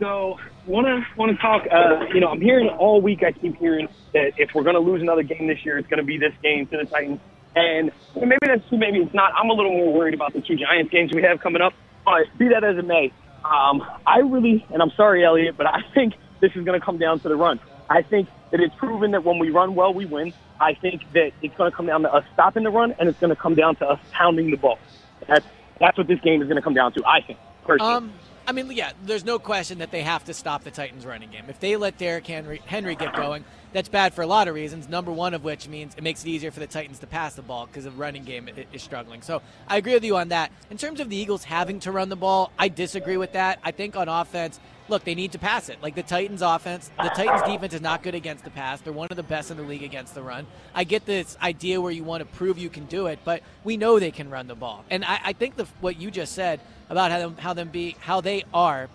So, 0.00 0.38
want 0.66 0.86
to 0.86 1.04
want 1.16 1.32
to 1.32 1.38
talk. 1.38 1.62
Uh, 1.70 2.06
you 2.12 2.20
know, 2.20 2.28
I'm 2.28 2.40
hearing 2.40 2.68
all 2.68 3.00
week. 3.00 3.22
I 3.22 3.32
keep 3.32 3.56
hearing 3.56 3.88
that 4.12 4.32
if 4.38 4.54
we're 4.54 4.62
going 4.64 4.74
to 4.74 4.80
lose 4.80 5.02
another 5.02 5.22
game 5.22 5.46
this 5.46 5.64
year, 5.64 5.78
it's 5.78 5.88
going 5.88 5.98
to 5.98 6.04
be 6.04 6.18
this 6.18 6.32
game 6.42 6.66
to 6.66 6.78
the 6.78 6.84
Titans. 6.84 7.20
And 7.56 7.92
maybe 8.16 8.38
that's 8.42 8.68
true. 8.68 8.78
Maybe 8.78 8.98
it's 8.98 9.14
not. 9.14 9.32
I'm 9.34 9.50
a 9.50 9.52
little 9.52 9.72
more 9.72 9.92
worried 9.92 10.14
about 10.14 10.32
the 10.32 10.40
two 10.40 10.56
Giants 10.56 10.90
games 10.90 11.12
we 11.14 11.22
have 11.22 11.40
coming 11.40 11.62
up. 11.62 11.72
But 12.04 12.26
be 12.36 12.48
that 12.48 12.64
as 12.64 12.76
it 12.76 12.86
may, 12.86 13.12
um, 13.44 13.82
I 14.06 14.18
really, 14.18 14.66
and 14.70 14.82
I'm 14.82 14.90
sorry, 14.90 15.24
Elliot, 15.24 15.56
but 15.56 15.66
I 15.66 15.80
think 15.94 16.14
this 16.40 16.52
is 16.54 16.64
going 16.64 16.78
to 16.78 16.84
come 16.84 16.98
down 16.98 17.20
to 17.20 17.28
the 17.28 17.36
run. 17.36 17.60
I 17.88 18.02
think 18.02 18.28
that 18.50 18.60
it's 18.60 18.74
proven 18.76 19.12
that 19.12 19.24
when 19.24 19.38
we 19.38 19.50
run 19.50 19.74
well, 19.74 19.92
we 19.92 20.06
win. 20.06 20.32
I 20.60 20.74
think 20.74 21.02
that 21.12 21.32
it's 21.42 21.54
going 21.56 21.70
to 21.70 21.76
come 21.76 21.86
down 21.86 22.02
to 22.02 22.12
us 22.12 22.24
stopping 22.32 22.64
the 22.64 22.70
run, 22.70 22.94
and 22.98 23.08
it's 23.08 23.18
going 23.18 23.30
to 23.30 23.36
come 23.36 23.54
down 23.54 23.76
to 23.76 23.88
us 23.88 24.00
pounding 24.12 24.50
the 24.50 24.56
ball. 24.56 24.78
That's 25.26 25.44
that's 25.80 25.98
what 25.98 26.06
this 26.06 26.20
game 26.20 26.40
is 26.40 26.48
going 26.48 26.56
to 26.56 26.62
come 26.62 26.74
down 26.74 26.92
to. 26.92 27.04
I 27.04 27.20
think 27.20 27.38
personally. 27.64 27.94
Um, 27.94 28.12
I 28.46 28.52
mean, 28.52 28.70
yeah, 28.72 28.92
there's 29.04 29.24
no 29.24 29.38
question 29.38 29.78
that 29.78 29.90
they 29.90 30.02
have 30.02 30.24
to 30.24 30.34
stop 30.34 30.64
the 30.64 30.70
Titans' 30.70 31.06
running 31.06 31.30
game. 31.30 31.44
If 31.48 31.60
they 31.60 31.76
let 31.76 31.96
Derrick 31.96 32.26
Henry, 32.26 32.60
Henry 32.66 32.94
get 32.94 33.14
going, 33.14 33.44
that's 33.72 33.88
bad 33.88 34.12
for 34.12 34.20
a 34.20 34.26
lot 34.26 34.48
of 34.48 34.54
reasons. 34.54 34.88
Number 34.88 35.10
one 35.10 35.32
of 35.32 35.44
which 35.44 35.66
means 35.66 35.94
it 35.96 36.02
makes 36.02 36.24
it 36.24 36.28
easier 36.28 36.50
for 36.50 36.60
the 36.60 36.66
Titans 36.66 36.98
to 36.98 37.06
pass 37.06 37.34
the 37.34 37.42
ball 37.42 37.66
because 37.66 37.84
the 37.84 37.90
running 37.90 38.24
game 38.24 38.50
is 38.72 38.82
struggling. 38.82 39.22
So 39.22 39.40
I 39.66 39.78
agree 39.78 39.94
with 39.94 40.04
you 40.04 40.16
on 40.16 40.28
that. 40.28 40.52
In 40.70 40.76
terms 40.76 41.00
of 41.00 41.08
the 41.08 41.16
Eagles 41.16 41.44
having 41.44 41.80
to 41.80 41.90
run 41.90 42.10
the 42.10 42.16
ball, 42.16 42.52
I 42.58 42.68
disagree 42.68 43.16
with 43.16 43.32
that. 43.32 43.60
I 43.64 43.70
think 43.70 43.96
on 43.96 44.08
offense, 44.08 44.60
look, 44.88 45.04
they 45.04 45.14
need 45.14 45.32
to 45.32 45.38
pass 45.38 45.68
it. 45.68 45.82
Like 45.82 45.94
the 45.94 46.02
Titans' 46.02 46.42
offense, 46.42 46.90
the 46.98 47.08
Titans' 47.10 47.42
defense 47.42 47.74
is 47.74 47.80
not 47.80 48.02
good 48.02 48.14
against 48.14 48.44
the 48.44 48.50
pass. 48.50 48.80
They're 48.80 48.92
one 48.92 49.08
of 49.10 49.16
the 49.16 49.22
best 49.22 49.50
in 49.50 49.56
the 49.56 49.62
league 49.62 49.82
against 49.82 50.14
the 50.14 50.22
run. 50.22 50.46
I 50.74 50.84
get 50.84 51.06
this 51.06 51.36
idea 51.42 51.80
where 51.80 51.92
you 51.92 52.04
want 52.04 52.20
to 52.20 52.36
prove 52.36 52.58
you 52.58 52.70
can 52.70 52.86
do 52.86 53.06
it, 53.06 53.18
but 53.24 53.42
we 53.62 53.76
know 53.76 53.98
they 53.98 54.10
can 54.10 54.30
run 54.30 54.46
the 54.46 54.54
ball. 54.54 54.84
And 54.90 55.04
I, 55.04 55.20
I 55.24 55.32
think 55.32 55.56
the, 55.56 55.66
what 55.80 55.98
you 56.00 56.10
just 56.10 56.32
said 56.32 56.60
about 56.90 57.10
how 57.10 57.18
them, 57.18 57.36
how 57.36 57.52
them 57.54 57.68
be 57.68 57.96
how 58.00 58.20
they 58.20 58.44
are 58.52 58.88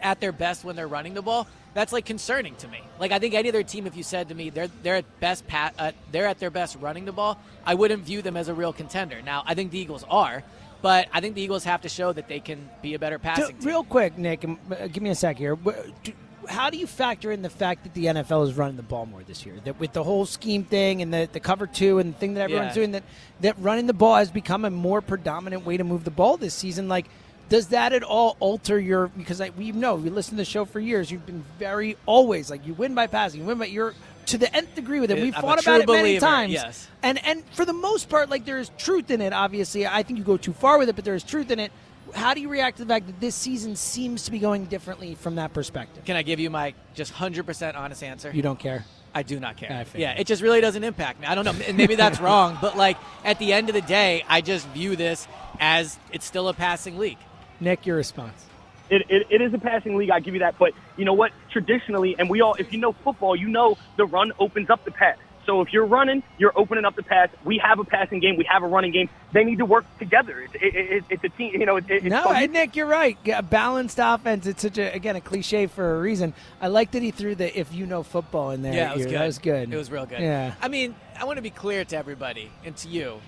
at 0.00 0.20
their 0.20 0.32
best 0.32 0.64
when 0.64 0.76
they're 0.76 0.86
running 0.86 1.14
the 1.14 1.22
ball, 1.22 1.46
that's 1.74 1.92
like 1.92 2.06
concerning 2.06 2.54
to 2.56 2.68
me. 2.68 2.80
Like 2.98 3.12
I 3.12 3.18
think 3.18 3.34
any 3.34 3.48
other 3.48 3.62
team, 3.62 3.86
if 3.86 3.96
you 3.96 4.02
said 4.02 4.28
to 4.30 4.34
me 4.34 4.50
they're 4.50 4.70
they're 4.82 4.96
at 4.96 5.20
best 5.20 5.46
pat, 5.46 5.74
uh, 5.78 5.92
they're 6.10 6.26
at 6.26 6.38
their 6.38 6.50
best 6.50 6.76
running 6.80 7.04
the 7.04 7.12
ball, 7.12 7.38
I 7.64 7.74
wouldn't 7.74 8.04
view 8.04 8.22
them 8.22 8.36
as 8.36 8.48
a 8.48 8.54
real 8.54 8.72
contender. 8.72 9.20
Now 9.22 9.42
I 9.46 9.54
think 9.54 9.72
the 9.72 9.78
Eagles 9.78 10.04
are, 10.08 10.42
but 10.82 11.08
I 11.12 11.20
think 11.20 11.34
the 11.34 11.42
Eagles 11.42 11.64
have 11.64 11.82
to 11.82 11.88
show 11.88 12.12
that 12.12 12.28
they 12.28 12.40
can 12.40 12.68
be 12.82 12.94
a 12.94 12.98
better 12.98 13.18
passing 13.18 13.56
team. 13.56 13.66
Real 13.66 13.84
quick, 13.84 14.16
Nick, 14.18 14.44
uh, 14.44 14.86
give 14.88 15.02
me 15.02 15.10
a 15.10 15.14
sec 15.14 15.36
here. 15.38 15.56
Do- 15.56 16.12
How 16.48 16.70
do 16.70 16.78
you 16.78 16.86
factor 16.86 17.32
in 17.32 17.42
the 17.42 17.50
fact 17.50 17.82
that 17.84 17.94
the 17.94 18.04
NFL 18.06 18.46
is 18.46 18.54
running 18.54 18.76
the 18.76 18.82
ball 18.84 19.04
more 19.06 19.22
this 19.24 19.44
year? 19.44 19.56
That 19.64 19.80
with 19.80 19.92
the 19.92 20.04
whole 20.04 20.26
scheme 20.26 20.62
thing 20.64 21.02
and 21.02 21.12
the, 21.12 21.28
the 21.32 21.40
cover 21.40 21.66
two 21.66 21.98
and 21.98 22.14
the 22.14 22.18
thing 22.18 22.34
that 22.34 22.42
everyone's 22.42 22.68
Yeah. 22.68 22.74
doing, 22.74 22.90
that 22.92 23.02
that 23.40 23.56
running 23.58 23.86
the 23.88 23.94
ball 23.94 24.14
has 24.16 24.30
become 24.30 24.64
a 24.64 24.70
more 24.70 25.00
predominant 25.00 25.66
way 25.66 25.76
to 25.76 25.82
move 25.84 26.04
the 26.04 26.10
ball 26.12 26.36
this 26.36 26.54
season. 26.54 26.88
Like, 26.88 27.06
does 27.48 27.68
that 27.68 27.92
at 27.92 28.02
all 28.04 28.36
alter 28.38 28.78
your? 28.78 29.08
Because 29.08 29.40
I, 29.40 29.50
we 29.50 29.72
know 29.72 29.96
we 29.96 30.10
listen 30.10 30.32
to 30.32 30.36
the 30.36 30.44
show 30.44 30.64
for 30.64 30.78
years. 30.78 31.10
You've 31.10 31.26
been 31.26 31.44
very 31.58 31.96
always 32.06 32.48
like 32.50 32.64
you 32.66 32.74
win 32.74 32.94
by 32.94 33.06
passing, 33.08 33.40
you 33.40 33.46
win 33.46 33.58
by 33.58 33.66
you're 33.66 33.94
to 34.26 34.38
the 34.38 34.54
nth 34.54 34.74
degree 34.74 35.00
with 35.00 35.10
it. 35.10 35.20
We've 35.20 35.34
fought 35.34 35.60
true 35.60 35.74
about 35.74 35.82
it 35.82 35.86
many 35.88 36.02
believer, 36.02 36.26
times. 36.26 36.52
yes. 36.52 36.88
And 37.02 37.24
and 37.24 37.44
for 37.52 37.64
the 37.64 37.72
most 37.72 38.08
part, 38.08 38.28
like 38.30 38.44
there 38.44 38.58
is 38.58 38.70
truth 38.78 39.10
in 39.10 39.20
it. 39.20 39.32
Obviously, 39.32 39.86
I 39.86 40.02
think 40.02 40.18
you 40.18 40.24
go 40.24 40.36
too 40.36 40.52
far 40.52 40.78
with 40.78 40.88
it, 40.88 40.96
but 40.96 41.04
there 41.04 41.14
is 41.14 41.22
truth 41.24 41.50
in 41.50 41.58
it. 41.58 41.72
how 42.14 42.34
do 42.34 42.40
you 42.40 42.48
react 42.48 42.76
to 42.78 42.84
the 42.84 42.88
fact 42.88 43.06
that 43.06 43.20
this 43.20 43.34
season 43.34 43.74
seems 43.76 44.24
to 44.24 44.30
be 44.30 44.38
going 44.38 44.64
differently 44.66 45.14
from 45.14 45.36
that 45.36 45.52
perspective? 45.52 46.04
Can 46.04 46.16
I 46.16 46.22
give 46.22 46.38
you 46.40 46.50
my 46.50 46.74
just 46.94 47.12
100% 47.12 47.74
honest 47.76 48.02
answer? 48.02 48.30
You 48.32 48.42
don't 48.42 48.58
care. 48.58 48.84
I 49.14 49.22
do 49.22 49.40
not 49.40 49.56
care. 49.56 49.86
Yeah, 49.94 50.12
it 50.12 50.26
just 50.26 50.42
really 50.42 50.60
doesn't 50.60 50.84
impact 50.84 51.20
me. 51.20 51.26
I 51.26 51.34
don't 51.34 51.44
know. 51.46 51.54
and 51.66 51.76
Maybe 51.76 51.94
that's 51.94 52.20
wrong, 52.26 52.58
but 52.60 52.76
like 52.76 52.98
at 53.24 53.38
the 53.38 53.52
end 53.54 53.68
of 53.70 53.74
the 53.74 53.80
day, 53.80 54.24
I 54.28 54.40
just 54.42 54.68
view 54.68 54.94
this 54.94 55.26
as 55.58 55.98
it's 56.12 56.26
still 56.26 56.48
a 56.48 56.54
passing 56.54 56.98
league. 56.98 57.18
Nick, 57.58 57.86
your 57.86 57.96
response. 57.96 58.44
It, 58.90 59.02
it, 59.10 59.26
it 59.30 59.40
is 59.40 59.52
a 59.54 59.58
passing 59.58 59.96
league. 59.96 60.10
I 60.10 60.20
give 60.20 60.34
you 60.34 60.40
that. 60.40 60.58
But 60.58 60.72
you 60.96 61.04
know 61.04 61.14
what? 61.14 61.32
Traditionally, 61.50 62.16
and 62.18 62.30
we 62.30 62.40
all, 62.40 62.54
if 62.54 62.72
you 62.72 62.78
know 62.78 62.92
football, 62.92 63.34
you 63.34 63.48
know 63.48 63.76
the 63.96 64.06
run 64.06 64.32
opens 64.38 64.70
up 64.70 64.84
the 64.84 64.90
pass. 64.92 65.16
So 65.44 65.60
if 65.60 65.72
you're 65.72 65.86
running, 65.86 66.24
you're 66.38 66.52
opening 66.58 66.84
up 66.84 66.96
the 66.96 67.04
pass. 67.04 67.28
We 67.44 67.58
have 67.58 67.78
a 67.78 67.84
passing 67.84 68.18
game. 68.18 68.36
We 68.36 68.42
have 68.50 68.64
a 68.64 68.66
running 68.66 68.90
game. 68.90 69.08
They 69.32 69.44
need 69.44 69.58
to 69.58 69.64
work 69.64 69.84
together. 70.00 70.40
It's, 70.40 70.54
it, 70.56 70.74
it, 70.74 71.04
it's 71.08 71.24
a 71.24 71.28
team. 71.28 71.52
You 71.60 71.66
know, 71.66 71.76
it, 71.76 71.84
it's 71.88 72.04
No, 72.04 72.24
fun. 72.24 72.34
hey, 72.34 72.46
Nick, 72.48 72.74
you're 72.74 72.86
right. 72.86 73.16
Yeah, 73.24 73.42
balanced 73.42 74.00
offense. 74.02 74.46
It's 74.46 74.62
such 74.62 74.76
a 74.78 74.92
again 74.92 75.14
a 75.14 75.20
cliche 75.20 75.68
for 75.68 75.96
a 75.96 76.00
reason. 76.00 76.34
I 76.60 76.66
like 76.66 76.90
that 76.92 77.02
he 77.02 77.12
threw 77.12 77.36
the 77.36 77.56
"if 77.58 77.72
you 77.72 77.86
know 77.86 78.02
football" 78.02 78.50
in 78.50 78.62
there. 78.62 78.74
Yeah, 78.74 78.90
it 78.90 78.96
was 78.96 79.06
good. 79.06 79.14
That 79.14 79.26
was 79.26 79.38
good. 79.38 79.72
It 79.72 79.76
was 79.76 79.88
real 79.90 80.06
good. 80.06 80.18
Yeah. 80.20 80.54
I 80.60 80.66
mean, 80.66 80.96
I 81.16 81.24
want 81.24 81.36
to 81.36 81.42
be 81.42 81.50
clear 81.50 81.84
to 81.84 81.96
everybody 81.96 82.50
and 82.64 82.76
to 82.78 82.88
you 82.88 83.20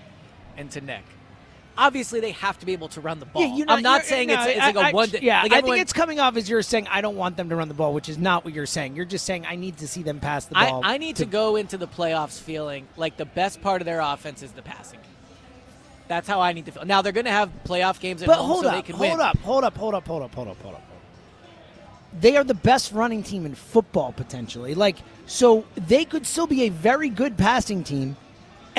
and 0.57 0.69
to 0.71 0.81
Nick. 0.81 1.03
Obviously, 1.79 2.19
they 2.19 2.31
have 2.31 2.59
to 2.59 2.65
be 2.65 2.73
able 2.73 2.89
to 2.89 2.99
run 3.01 3.19
the 3.19 3.25
ball. 3.25 3.41
Yeah, 3.41 3.63
not, 3.63 3.77
I'm 3.77 3.81
not 3.83 4.03
saying 4.03 4.27
no, 4.27 4.33
it's, 4.35 4.47
it's 4.47 4.59
like 4.59 4.75
a 4.75 4.79
I- 4.79 4.89
I- 4.89 4.91
one. 4.91 5.09
Yeah, 5.21 5.41
like 5.43 5.53
I 5.53 5.61
think 5.61 5.77
it's 5.79 5.93
coming 5.93 6.19
off 6.19 6.35
as 6.35 6.49
you're 6.49 6.61
saying 6.61 6.87
I 6.89 6.99
don't 7.01 7.15
want 7.15 7.37
them 7.37 7.47
to 7.49 7.55
run 7.55 7.69
the 7.69 7.73
ball, 7.73 7.93
which 7.93 8.09
is 8.09 8.17
not 8.17 8.43
what 8.43 8.53
you're 8.53 8.65
saying. 8.65 8.95
You're 8.97 9.05
just 9.05 9.25
saying 9.25 9.45
I 9.45 9.55
need 9.55 9.77
to 9.77 9.87
see 9.87 10.03
them 10.03 10.19
pass 10.19 10.45
the 10.45 10.55
ball. 10.55 10.81
I 10.83 10.97
need 10.97 11.15
to 11.15 11.25
go 11.25 11.55
into 11.55 11.77
the 11.77 11.87
playoffs 11.87 12.39
feeling 12.39 12.85
like 12.97 13.15
the 13.17 13.25
best 13.25 13.61
part 13.61 13.81
of 13.81 13.85
their 13.85 14.01
offense 14.01 14.43
is 14.43 14.51
the 14.51 14.61
passing. 14.61 14.99
That's 16.09 16.27
how 16.27 16.41
I 16.41 16.53
need 16.53 16.65
to 16.65 16.71
feel. 16.71 16.85
Now 16.85 17.01
they're 17.01 17.11
going 17.13 17.25
to 17.25 17.31
have 17.31 17.49
playoff 17.65 17.99
games 17.99 18.21
at 18.23 18.27
But 18.27 18.37
home, 18.37 18.47
hold 18.47 18.63
so 18.63 18.69
up, 18.69 18.75
they 18.75 18.81
can 18.81 18.97
win. 18.99 19.09
hold 19.11 19.19
win. 19.19 19.27
up, 19.27 19.37
hold 19.37 19.63
up, 19.63 19.77
hold 19.77 19.93
up, 19.93 20.07
hold 20.07 20.23
up, 20.23 20.33
hold 20.35 20.47
up, 20.47 20.61
hold 20.61 20.75
up. 20.75 20.83
They 22.19 22.35
are 22.35 22.43
the 22.43 22.55
best 22.55 22.91
running 22.91 23.21
team 23.23 23.45
in 23.45 23.53
football 23.55 24.11
potentially. 24.11 24.73
Like 24.75 24.97
so, 25.27 25.63
they 25.75 26.05
could 26.05 26.25
still 26.25 26.47
be 26.47 26.63
a 26.63 26.69
very 26.69 27.09
good 27.09 27.37
passing 27.37 27.83
team. 27.83 28.17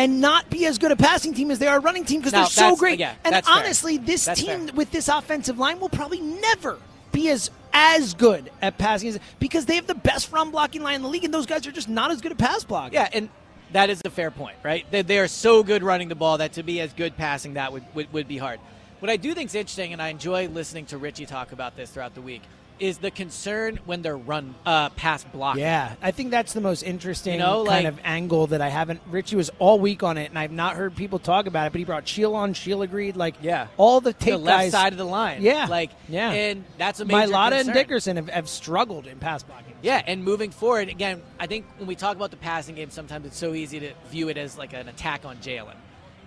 And 0.01 0.21
not 0.21 0.49
be 0.49 0.65
as 0.67 0.79
good 0.79 0.93
a 0.93 0.97
passing 0.97 1.35
team 1.35 1.51
as 1.51 1.59
they 1.59 1.67
are 1.67 1.77
a 1.77 1.81
running 1.81 2.05
team 2.05 2.21
because 2.21 2.33
No, 2.33 2.39
they're 2.41 2.47
so 2.47 2.75
great. 2.77 2.99
yeah, 2.99 3.15
and 3.25 3.35
that's 3.35 3.47
fair. 3.47 3.57
honestly, 3.59 3.99
this 3.99 4.25
That's 4.25 4.41
team 4.41 4.67
fair. 4.67 4.75
with 4.75 4.91
this 4.91 5.09
offensive 5.09 5.59
line 5.59 5.79
will 5.79 5.91
probably 5.91 6.21
never 6.21 6.79
be 7.13 7.29
as 7.29 7.51
as 7.73 8.15
good 8.15 8.51
at 8.63 8.79
passing 8.79 9.11
as 9.11 9.19
because 9.39 9.67
they 9.67 9.77
have 9.77 9.87
the 9.87 9.95
best 9.95 10.33
run 10.33 10.51
blocking 10.51 10.83
line 10.83 10.95
in 10.97 11.03
the 11.03 11.09
league, 11.09 11.25
and 11.25 11.33
those 11.35 11.47
guys 11.47 11.67
are 11.67 11.73
just 11.73 11.89
not 11.89 12.11
as 12.11 12.21
good 12.21 12.33
at 12.33 12.39
pass 12.39 12.65
blocking. 12.65 12.95
Yeah, 12.95 13.09
and 13.13 13.29
that 13.73 13.91
is 13.91 14.01
a 14.05 14.11
fair 14.11 14.31
point, 14.31 14.57
right? 14.65 14.85
They, 14.91 15.03
they 15.03 15.19
are 15.19 15.29
so 15.29 15.63
good 15.63 15.83
running 15.83 16.09
the 16.09 16.15
ball 16.15 16.39
that 16.39 16.55
to 16.55 16.63
be 16.63 16.81
as 16.81 16.93
good 16.95 17.17
passing 17.17 17.55
that 17.55 17.73
would, 17.73 17.85
would, 17.95 18.13
would 18.13 18.27
be 18.27 18.39
hard. 18.39 18.59
What 19.01 19.11
I 19.11 19.17
do 19.17 19.35
think 19.35 19.51
is 19.51 19.55
interesting, 19.55 19.93
and 19.93 20.01
I 20.03 20.09
enjoy 20.09 20.49
listening 20.49 20.87
to 20.87 20.99
Richie 20.99 21.27
talk 21.27 21.53
about 21.53 21.77
this 21.77 21.91
throughout 21.91 22.15
the 22.15 22.23
week, 22.23 22.43
is 22.81 22.99
the 22.99 23.11
concern 23.11 23.79
when 23.85 24.03
they're 24.03 24.17
run 24.17 24.55
uh, 24.67 24.89
pass 24.91 25.23
blocking. 25.25 25.61
Yeah, 25.63 25.95
I 26.03 26.11
think 26.11 26.31
that's 26.31 26.53
the 26.55 26.61
most 26.61 26.83
interesting 26.83 27.35
You 27.35 27.39
know, 27.41 27.65
kind 27.67 27.85
like- 27.85 27.95
of 27.95 28.01
angle 28.05 28.47
that 28.49 28.61
I 28.61 28.69
haven't. 28.69 29.01
Ritchie 29.11 29.37
was 29.37 29.51
all 29.59 29.79
week 29.79 30.03
on 30.03 30.17
it, 30.19 30.31
and 30.31 30.39
I've 30.39 30.51
not 30.53 30.77
heard 30.77 30.97
people 30.97 31.19
talk 31.19 31.47
about 31.47 31.67
it. 31.67 31.73
But 31.73 31.79
he 31.79 31.85
brought 31.85 32.09
Sheil 32.09 32.35
on. 32.35 32.55
Sheil 32.55 32.83
agreed. 32.83 33.17
Like, 33.17 33.35
Yeah. 33.43 33.67
all 33.77 34.01
the 34.01 34.13
tape 34.13 34.33
the 34.33 34.39
left 34.39 34.59
guys, 34.65 34.73
side 34.73 34.93
of 34.93 34.99
the 34.99 35.05
line. 35.05 35.43
Yeah, 35.43 35.67
like 35.67 35.91
yeah, 36.09 36.31
and 36.31 36.65
that's 36.79 37.01
a 37.01 37.05
major 37.05 37.29
Mailata 37.33 37.51
concern. 37.51 37.67
and 37.69 37.73
Dickerson 37.75 38.17
have, 38.17 38.29
have 38.31 38.49
struggled 38.49 39.07
in 39.07 39.19
pass 39.19 39.43
blocking. 39.43 39.75
Yeah, 39.83 40.03
and 40.07 40.25
moving 40.25 40.51
forward, 40.51 40.89
again, 40.89 41.23
I 41.39 41.47
think 41.47 41.67
when 41.79 41.87
we 41.87 41.95
talk 41.95 42.17
about 42.17 42.31
the 42.31 42.37
passing 42.37 42.75
game, 42.75 42.91
sometimes 42.91 43.27
it's 43.27 43.37
so 43.39 43.55
easy 43.55 43.81
to 43.81 43.93
view 44.11 44.29
it 44.29 44.37
as 44.37 44.59
like 44.59 44.73
an 44.73 44.89
attack 44.89 45.25
on 45.25 45.37
Jalen. 45.39 45.75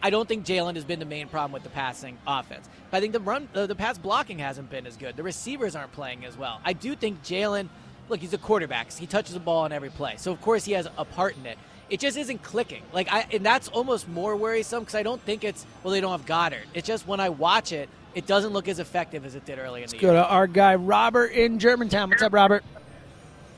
I 0.03 0.09
don't 0.09 0.27
think 0.27 0.45
Jalen 0.45 0.75
has 0.75 0.83
been 0.83 0.99
the 0.99 1.05
main 1.05 1.29
problem 1.29 1.53
with 1.53 1.63
the 1.63 1.69
passing 1.69 2.17
offense, 2.27 2.67
but 2.91 2.97
I 2.97 2.99
think 2.99 3.13
the 3.13 3.21
run, 3.21 3.47
uh, 3.55 3.67
the 3.67 3.75
pass 3.75 3.97
blocking 3.97 4.37
hasn't 4.37 4.69
been 4.69 4.85
as 4.85 4.97
good. 4.97 5.15
The 5.15 5.23
receivers 5.23 5.77
aren't 5.77 5.93
playing 5.93 6.25
as 6.25 6.37
well. 6.37 6.59
I 6.65 6.73
do 6.73 6.93
think 6.93 7.23
Jalen, 7.23 7.69
look, 8.09 8.19
he's 8.19 8.33
a 8.33 8.37
quarterback. 8.37 8.91
He 8.91 9.07
touches 9.07 9.33
the 9.33 9.39
ball 9.39 9.63
on 9.63 9.71
every 9.71 9.89
play, 9.89 10.15
so 10.17 10.33
of 10.33 10.41
course 10.41 10.65
he 10.65 10.73
has 10.73 10.89
a 10.97 11.05
part 11.05 11.37
in 11.37 11.45
it. 11.45 11.57
It 11.89 12.01
just 12.01 12.17
isn't 12.17 12.43
clicking. 12.43 12.83
Like 12.91 13.07
I, 13.13 13.25
and 13.31 13.45
that's 13.45 13.69
almost 13.69 14.09
more 14.09 14.35
worrisome 14.35 14.81
because 14.81 14.95
I 14.95 15.03
don't 15.03 15.21
think 15.21 15.45
it's 15.45 15.65
well 15.83 15.93
they 15.93 16.01
don't 16.01 16.11
have 16.11 16.25
Goedert. 16.25 16.65
It's 16.73 16.87
just 16.87 17.07
when 17.07 17.21
I 17.21 17.29
watch 17.29 17.71
it, 17.71 17.87
it 18.13 18.27
doesn't 18.27 18.51
look 18.51 18.67
as 18.67 18.79
effective 18.79 19.25
as 19.25 19.35
it 19.35 19.45
did 19.45 19.57
early 19.57 19.83
in 19.83 19.89
the 19.89 19.97
Go 19.97 20.07
year. 20.07 20.21
to 20.21 20.27
our 20.27 20.47
guy 20.47 20.75
Robert 20.75 21.27
in 21.31 21.59
Germantown. 21.59 22.09
What's 22.09 22.21
up, 22.21 22.33
Robert? 22.33 22.65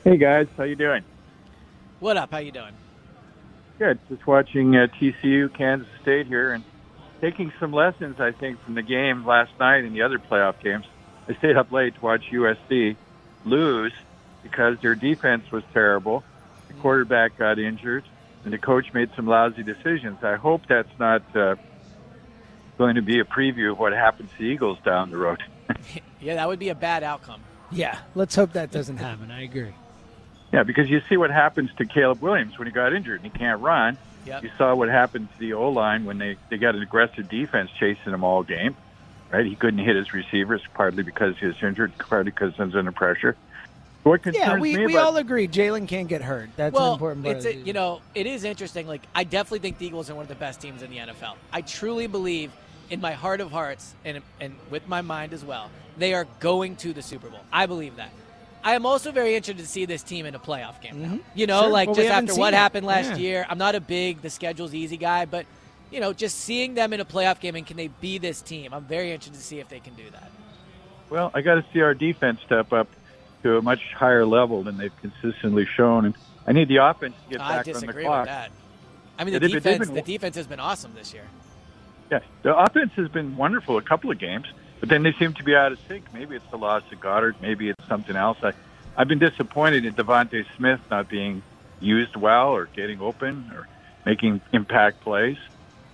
Hey 0.03 0.17
guys, 0.17 0.45
how 0.57 0.63
you 0.63 0.75
doing? 0.75 1.03
What 1.99 2.17
up? 2.17 2.31
How 2.31 2.37
you 2.37 2.51
doing? 2.51 2.73
Good. 3.77 3.99
Just 4.09 4.25
watching 4.25 4.75
uh, 4.75 4.87
TCU 4.99 5.53
Kansas 5.53 5.87
State 6.01 6.27
here 6.27 6.53
and 6.53 6.63
taking 7.21 7.51
some 7.59 7.73
lessons, 7.73 8.19
I 8.19 8.31
think, 8.31 8.61
from 8.63 8.75
the 8.75 8.81
game 8.81 9.25
last 9.25 9.51
night 9.59 9.83
and 9.83 9.95
the 9.95 10.03
other 10.03 10.19
playoff 10.19 10.61
games. 10.61 10.85
I 11.27 11.33
stayed 11.35 11.57
up 11.57 11.71
late 11.71 11.95
to 11.95 12.01
watch 12.01 12.23
USC 12.31 12.95
lose 13.45 13.93
because 14.43 14.77
their 14.81 14.95
defense 14.95 15.51
was 15.51 15.63
terrible. 15.73 16.23
The 16.67 16.73
quarterback 16.75 17.37
got 17.37 17.59
injured, 17.59 18.03
and 18.43 18.53
the 18.53 18.57
coach 18.57 18.93
made 18.93 19.09
some 19.15 19.27
lousy 19.27 19.63
decisions. 19.63 20.23
I 20.23 20.35
hope 20.35 20.61
that's 20.67 20.99
not 20.99 21.23
uh, 21.35 21.55
going 22.77 22.95
to 22.95 23.01
be 23.01 23.19
a 23.19 23.23
preview 23.25 23.71
of 23.71 23.79
what 23.79 23.93
happens 23.93 24.29
to 24.31 24.37
the 24.37 24.45
Eagles 24.45 24.77
down 24.85 25.09
the 25.09 25.17
road. 25.17 25.41
Yeah, 26.21 26.35
that 26.35 26.47
would 26.47 26.57
be 26.57 26.69
a 26.69 26.75
bad 26.75 27.03
outcome. 27.03 27.43
Yeah, 27.71 27.99
let's 28.15 28.33
hope 28.35 28.53
that 28.53 28.71
doesn't 28.71 28.97
happen. 28.97 29.29
I 29.29 29.43
agree. 29.43 29.75
Yeah, 30.53 30.63
because 30.63 30.89
you 30.89 31.01
see 31.09 31.17
what 31.17 31.31
happens 31.31 31.69
to 31.77 31.85
Caleb 31.85 32.21
Williams 32.21 32.57
when 32.57 32.67
he 32.67 32.71
got 32.71 32.93
injured 32.93 33.21
and 33.23 33.31
he 33.31 33.37
can't 33.37 33.61
run. 33.61 33.97
Yep. 34.25 34.43
You 34.43 34.51
saw 34.57 34.73
what 34.73 34.89
happened 34.89 35.31
to 35.33 35.39
the 35.39 35.53
O 35.53 35.69
line 35.69 36.05
when 36.05 36.17
they, 36.17 36.37
they 36.49 36.57
got 36.57 36.75
an 36.75 36.81
aggressive 36.81 37.29
defense 37.29 37.69
chasing 37.79 38.13
him 38.13 38.23
all 38.23 38.43
game. 38.43 38.75
Right? 39.31 39.45
He 39.45 39.55
couldn't 39.55 39.79
hit 39.79 39.95
his 39.95 40.13
receivers, 40.13 40.61
partly 40.73 41.03
because 41.03 41.37
he 41.37 41.47
was 41.47 41.55
injured, 41.61 41.97
partly 41.97 42.31
because 42.31 42.55
he 42.55 42.63
was 42.63 42.75
under 42.75 42.91
pressure. 42.91 43.35
What 44.05 44.21
concerns 44.21 44.45
Yeah, 44.45 44.59
we, 44.59 44.75
me 44.75 44.85
we 44.85 44.93
about 44.93 45.05
all 45.07 45.17
agree 45.17 45.47
Jalen 45.47 45.87
can't 45.87 46.07
get 46.07 46.21
hurt. 46.21 46.51
That's 46.55 46.75
an 46.75 46.81
well, 46.81 46.93
important 46.93 47.25
part. 47.25 47.37
it's 47.37 47.45
a, 47.47 47.55
you 47.55 47.73
know 47.73 48.01
it 48.13 48.27
is 48.27 48.43
interesting. 48.43 48.87
Like 48.87 49.01
I 49.15 49.23
definitely 49.23 49.59
think 49.59 49.79
the 49.79 49.87
Eagles 49.87 50.11
are 50.11 50.15
one 50.15 50.21
of 50.21 50.29
the 50.29 50.35
best 50.35 50.61
teams 50.61 50.83
in 50.83 50.91
the 50.91 50.97
NFL. 50.97 51.33
I 51.51 51.61
truly 51.61 52.05
believe, 52.05 52.51
in 52.91 53.01
my 53.01 53.13
heart 53.13 53.41
of 53.41 53.51
hearts, 53.51 53.95
and 54.05 54.21
and 54.39 54.55
with 54.69 54.87
my 54.87 55.01
mind 55.01 55.33
as 55.33 55.43
well, 55.43 55.71
they 55.97 56.13
are 56.13 56.27
going 56.39 56.75
to 56.77 56.93
the 56.93 57.01
Super 57.01 57.29
Bowl. 57.29 57.39
I 57.51 57.65
believe 57.65 57.95
that. 57.95 58.11
I 58.65 58.73
am 58.73 58.85
also 58.85 59.11
very 59.11 59.35
interested 59.35 59.61
to 59.63 59.69
see 59.69 59.85
this 59.85 60.01
team 60.01 60.25
in 60.25 60.33
a 60.33 60.39
playoff 60.39 60.81
game. 60.81 60.99
Now. 61.01 61.19
You 61.35 61.45
know, 61.45 61.53
Mm-hmm. 61.61 61.63
Sure. 61.65 61.71
like 61.71 61.87
Well, 61.89 61.95
just 61.95 62.09
after 62.09 62.35
what 62.35 62.53
it. 62.53 62.57
happened 62.57 62.85
last 62.87 63.11
Yeah. 63.11 63.17
year. 63.17 63.45
I'm 63.47 63.59
not 63.59 63.75
a 63.75 63.79
big 63.79 64.21
the 64.23 64.29
schedule's 64.31 64.73
easy 64.73 64.97
guy, 64.97 65.25
but 65.25 65.45
you 65.91 65.99
know, 65.99 66.11
just 66.13 66.39
seeing 66.39 66.73
them 66.73 66.91
in 66.91 66.99
a 66.99 67.05
playoff 67.05 67.39
game 67.39 67.55
and 67.55 67.65
can 67.65 67.77
they 67.77 67.87
be 67.87 68.17
this 68.17 68.41
team? 68.41 68.73
I'm 68.73 68.83
very 68.83 69.11
interested 69.11 69.35
to 69.35 69.45
see 69.45 69.59
if 69.59 69.69
they 69.69 69.79
can 69.79 69.93
do 69.93 70.09
that. 70.11 70.31
Well, 71.11 71.29
I 71.35 71.41
got 71.41 71.55
to 71.55 71.65
see 71.71 71.81
our 71.81 71.93
defense 71.93 72.39
step 72.43 72.73
up 72.73 72.87
to 73.43 73.57
a 73.57 73.61
much 73.61 73.93
higher 73.93 74.25
level 74.25 74.63
than 74.63 74.77
they've 74.77 74.91
consistently 74.99 75.67
shown, 75.77 76.05
and 76.05 76.15
I 76.47 76.51
need 76.53 76.67
the 76.67 76.77
offense 76.77 77.13
to 77.25 77.33
get 77.33 77.41
I 77.41 77.57
back 77.57 77.67
on 77.67 77.73
the 77.73 77.79
disagree 77.79 78.03
clock. 78.03 78.21
with 78.21 78.29
that. 78.29 78.51
I 79.19 79.23
mean, 79.23 79.33
the 79.35 79.39
they've 79.39 79.51
been- 79.51 79.61
defense, 79.61 79.85
been- 79.85 79.95
the 79.95 80.01
defense 80.01 80.35
has 80.37 80.47
been 80.47 80.59
awesome 80.59 80.93
this 80.95 81.13
year. 81.13 81.25
Yeah, 82.11 82.19
the 82.41 82.57
offense 82.57 82.91
has 82.95 83.07
been 83.09 83.37
wonderful 83.37 83.77
a 83.77 83.81
couple 83.83 84.09
of 84.09 84.17
games, 84.17 84.47
but 84.85 84.89
then 84.91 85.01
they 85.01 85.13
seem 85.13 85.33
to 85.33 85.43
be 85.43 85.55
out 85.55 85.71
of 85.71 85.79
sync. 85.87 86.13
Maybe 86.13 86.35
it's 86.35 86.45
the 86.51 86.57
loss 86.59 86.83
of 86.91 86.99
Goedert. 86.99 87.41
Maybe 87.41 87.69
it's 87.69 87.87
something 87.87 88.15
else. 88.15 88.37
I, 88.43 88.53
I've 88.95 89.07
been 89.07 89.17
disappointed 89.17 89.83
in 89.83 89.95
DeVonta 89.95 90.45
Smith 90.57 90.79
not 90.91 91.09
being 91.09 91.41
used 91.79 92.15
well 92.15 92.49
or 92.49 92.65
getting 92.67 93.01
open 93.01 93.49
or 93.51 93.67
making 94.05 94.41
impact 94.53 95.01
plays. 95.01 95.37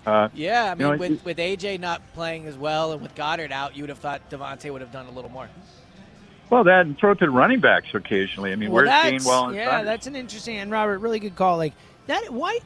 Uh, 0.06 0.28
Yeah, 0.34 0.66
I 0.66 0.70
you 0.72 0.76
mean, 0.76 0.88
know, 0.92 0.98
with, 0.98 1.24
with 1.24 1.38
AJ 1.38 1.80
not 1.80 2.02
playing 2.14 2.48
as 2.48 2.58
well 2.58 2.92
and 2.92 3.02
with 3.02 3.16
Goedert 3.16 3.52
out, 3.52 3.78
you 3.78 3.84
would 3.84 3.90
have 3.90 4.00
thought 4.00 4.30
DeVonta 4.30 4.70
would 4.74 4.82
have 4.82 4.92
done 4.92 5.06
a 5.06 5.12
little 5.12 5.32
more. 5.32 5.48
well, 6.50 6.66
that 6.66 6.86
and 6.86 6.98
throw 6.98 7.12
it 7.12 7.20
to 7.20 7.26
the 7.28 7.32
running 7.32 7.62
backs 7.62 7.88
occasionally. 7.94 8.52
I 8.52 8.58
mean, 8.58 8.72
Well, 8.72 8.84
where's 8.84 8.90
Gainwell 9.24 9.48
and 9.48 9.56
Yeah, 9.56 9.70
Sanders? 9.70 9.86
that's 9.86 10.08
an 10.08 10.18
interesting 10.18 10.58
and 10.58 10.70
Robert, 10.70 11.00
really 11.00 11.20
good 11.20 11.38
call. 11.38 11.56
Like 11.56 11.74
that. 12.08 12.30
Why? 12.34 12.60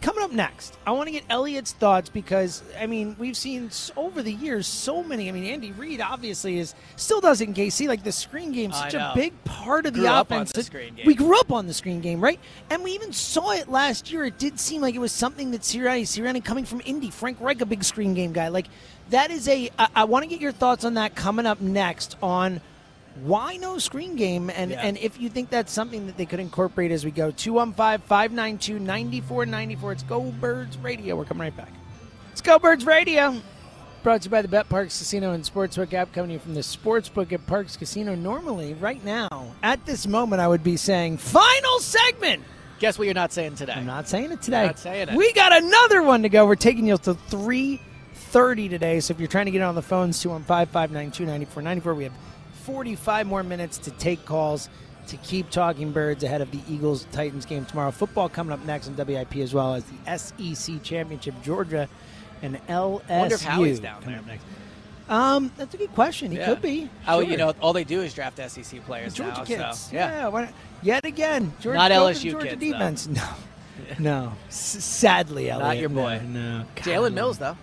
Coming 0.00 0.22
up 0.22 0.30
next, 0.30 0.78
I 0.86 0.92
want 0.92 1.08
to 1.08 1.10
get 1.12 1.24
Elliot's 1.28 1.72
thoughts 1.72 2.08
because 2.08 2.62
I 2.78 2.86
mean 2.86 3.16
we've 3.18 3.36
seen 3.36 3.68
over 3.96 4.22
the 4.22 4.32
years 4.32 4.66
so 4.66 5.02
many. 5.02 5.28
I 5.28 5.32
mean 5.32 5.44
Andy 5.44 5.72
Reid 5.72 6.00
obviously 6.00 6.58
is 6.58 6.74
still 6.94 7.20
does 7.20 7.40
it 7.40 7.48
in 7.48 7.54
KC. 7.54 7.88
Like 7.88 8.04
the 8.04 8.12
screen 8.12 8.52
game, 8.52 8.70
such 8.70 8.94
a 8.94 9.12
big 9.14 9.32
part 9.44 9.86
of 9.86 9.94
Grew 9.94 10.04
the 10.04 10.08
up 10.12 10.30
on 10.30 10.42
offense. 10.42 10.52
the 10.52 10.62
screen 10.62 10.94
game. 10.94 11.04
We 11.04 11.14
grew 11.16 11.38
up 11.40 11.50
on 11.50 11.66
the 11.66 11.74
screen 11.74 12.00
game, 12.00 12.20
right? 12.20 12.38
And 12.70 12.84
we 12.84 12.92
even 12.92 13.12
saw 13.12 13.50
it 13.50 13.68
last 13.68 14.12
year. 14.12 14.24
It 14.24 14.38
did 14.38 14.60
seem 14.60 14.80
like 14.80 14.94
it 14.94 15.00
was 15.00 15.12
something 15.12 15.50
that 15.50 15.62
Sirianni, 15.62 16.02
Sirianni 16.02 16.44
coming 16.44 16.64
from 16.64 16.80
Indy, 16.84 17.10
Frank 17.10 17.38
Reich, 17.40 17.60
a 17.60 17.66
big 17.66 17.82
screen 17.82 18.14
game 18.14 18.32
guy. 18.32 18.48
Like 18.48 18.68
that 19.10 19.32
is 19.32 19.48
a. 19.48 19.68
I, 19.78 19.88
I 19.96 20.04
want 20.04 20.22
to 20.22 20.28
get 20.28 20.40
your 20.40 20.52
thoughts 20.52 20.84
on 20.84 20.94
that 20.94 21.16
coming 21.16 21.44
up 21.44 21.60
next 21.60 22.16
on 22.22 22.60
why 23.22 23.56
no 23.56 23.78
screen 23.78 24.16
game? 24.16 24.50
And 24.50 24.70
Yeah. 24.70 24.80
and 24.82 24.96
if 24.98 25.20
you 25.20 25.28
think 25.28 25.50
that's 25.50 25.72
something 25.72 26.06
that 26.06 26.16
they 26.16 26.26
could 26.26 26.40
incorporate 26.40 26.90
as 26.92 27.04
we 27.04 27.10
go 27.10 27.30
215-592-9494 27.30 29.92
it's 29.92 30.02
go 30.02 30.20
birds 30.40 30.76
radio. 30.78 31.16
We're 31.16 31.24
coming 31.24 31.42
right 31.42 31.56
back. 31.56 31.72
It's 32.32 32.40
go 32.40 32.58
birds 32.58 32.86
radio. 32.86 33.36
Brought 34.02 34.22
to 34.22 34.26
you 34.26 34.30
by 34.30 34.42
the 34.42 34.48
BetParx 34.48 34.98
casino 34.98 35.32
and 35.32 35.44
sportsbook 35.44 35.92
app 35.92 36.12
coming 36.12 36.28
to 36.28 36.32
you 36.34 36.38
from 36.38 36.54
the 36.54 36.60
sportsbook 36.60 37.32
at 37.32 37.44
Parx 37.46 37.76
casino. 37.76 38.14
Normally 38.14 38.74
right 38.74 39.04
now 39.04 39.28
at 39.62 39.84
this 39.86 40.06
moment 40.06 40.40
i 40.40 40.48
would 40.48 40.62
be 40.62 40.76
saying 40.76 41.18
final 41.18 41.78
segment. 41.80 42.42
Guess 42.78 42.96
what 42.98 43.06
you're 43.06 43.14
not 43.14 43.32
saying 43.32 43.56
today? 43.56 43.72
i'm 43.72 43.86
not 43.86 44.08
saying 44.08 44.30
it 44.30 44.40
today. 44.40 44.66
Not 44.66 44.78
saying 44.78 45.08
it. 45.08 45.16
we 45.16 45.32
got 45.32 45.56
another 45.56 46.02
one 46.02 46.22
to 46.22 46.28
go. 46.28 46.46
We're 46.46 46.54
taking 46.54 46.86
you 46.86 46.96
to 46.98 47.14
3 47.14 47.80
3.30 48.32 48.68
today, 48.68 49.00
so 49.00 49.12
if 49.12 49.18
you're 49.20 49.26
trying 49.28 49.46
to 49.46 49.50
get 49.50 49.62
on 49.62 49.74
the 49.74 49.80
phones, 49.82 50.22
215-592-9494. 50.22 51.96
We 51.96 52.04
have 52.04 52.12
45 52.72 53.26
more 53.26 53.42
minutes 53.42 53.78
to 53.78 53.90
take 53.92 54.22
calls 54.26 54.68
to 55.06 55.16
keep 55.18 55.48
talking 55.48 55.90
birds 55.90 56.22
ahead 56.22 56.42
of 56.42 56.50
the 56.50 56.58
Eagles 56.68 57.06
Titans 57.12 57.46
game 57.46 57.64
tomorrow. 57.64 57.90
Football 57.90 58.28
coming 58.28 58.52
up 58.52 58.62
next 58.66 58.88
on 58.88 58.94
WIP 58.94 59.36
as 59.36 59.54
well 59.54 59.74
as 59.74 59.84
the 59.84 60.18
SEC 60.18 60.82
Championship, 60.82 61.34
Georgia 61.42 61.88
and 62.42 62.56
LSU. 62.68 63.08
Wonder 63.08 63.34
if 63.36 63.40
Howie's 63.42 63.80
down 63.80 64.02
coming 64.02 64.16
there. 64.16 64.20
up 64.20 64.26
next. 64.26 64.44
Um, 65.08 65.50
that's 65.56 65.72
a 65.72 65.78
good 65.78 65.94
question. 65.94 66.30
He 66.30 66.36
Yeah. 66.36 66.44
could 66.44 66.60
be. 66.60 66.90
Oh, 67.06 67.22
Sure. 67.22 67.30
you 67.30 67.38
know, 67.38 67.54
all 67.62 67.72
they 67.72 67.84
do 67.84 68.02
is 68.02 68.12
draft 68.12 68.38
SEC 68.38 68.80
players 68.80 69.14
Georgia 69.14 69.38
now. 69.38 69.44
kids. 69.44 69.78
So, 69.78 69.96
yeah. 69.96 70.10
yeah. 70.10 70.28
why 70.28 70.42
not- 70.42 70.52
yet 70.82 71.06
again, 71.06 71.54
Georgia, 71.60 71.78
Not 71.78 71.90
LSU 71.90 72.32
Georgia 72.32 72.48
kids, 72.48 72.60
though. 72.60 72.72
defense. 72.72 73.08
No, 73.98 73.98
no. 73.98 74.32
S- 74.48 74.84
sadly, 74.84 75.48
Elliot. 75.48 75.66
Not 75.66 75.78
your 75.78 75.88
boy. 75.88 76.20
No, 76.26 76.58
no. 76.58 76.64
Jalen 76.76 77.14
Mills, 77.14 77.38
though. 77.38 77.56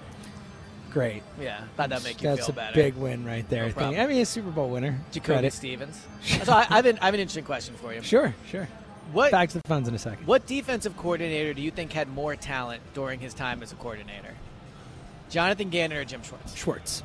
Great. 0.95 1.23
Yeah, 1.37 1.61
thought 1.75 1.89
that'd 1.89 2.05
make 2.05 2.21
you 2.21 2.29
That's 2.29 2.47
feel 2.47 2.57
a 2.57 2.71
big 2.73 2.95
win 2.95 3.25
right 3.25 3.47
there. 3.49 3.63
No 3.63 3.67
I 3.67 3.71
think. 3.73 3.99
I 3.99 4.07
mean, 4.07 4.21
a 4.21 4.25
Super 4.25 4.49
Bowl 4.49 4.69
winner. 4.69 4.97
Jacoby 5.11 5.33
Credit. 5.33 5.51
Stevens. 5.51 6.01
so 6.23 6.53
I, 6.53 6.65
I, 6.69 6.75
have 6.77 6.85
an, 6.85 6.97
I 7.01 7.05
have 7.07 7.13
an 7.13 7.19
interesting 7.19 7.43
question 7.43 7.75
for 7.75 7.93
you. 7.93 8.01
Sure, 8.01 8.33
sure. 8.49 8.69
What 9.11 9.29
Back 9.29 9.49
to 9.49 9.57
the 9.57 9.67
phones 9.67 9.89
in 9.89 9.93
a 9.93 9.99
second. 9.99 10.25
What 10.25 10.47
defensive 10.47 10.95
coordinator 10.95 11.53
do 11.53 11.61
you 11.61 11.69
think 11.69 11.91
had 11.91 12.07
more 12.07 12.37
talent 12.37 12.81
during 12.93 13.19
his 13.19 13.33
time 13.33 13.61
as 13.61 13.73
a 13.73 13.75
coordinator? 13.75 14.35
Jonathan 15.29 15.69
Gannon 15.69 15.97
or 15.97 16.05
Jim 16.05 16.23
Schwartz? 16.23 16.55
Schwartz. 16.55 17.03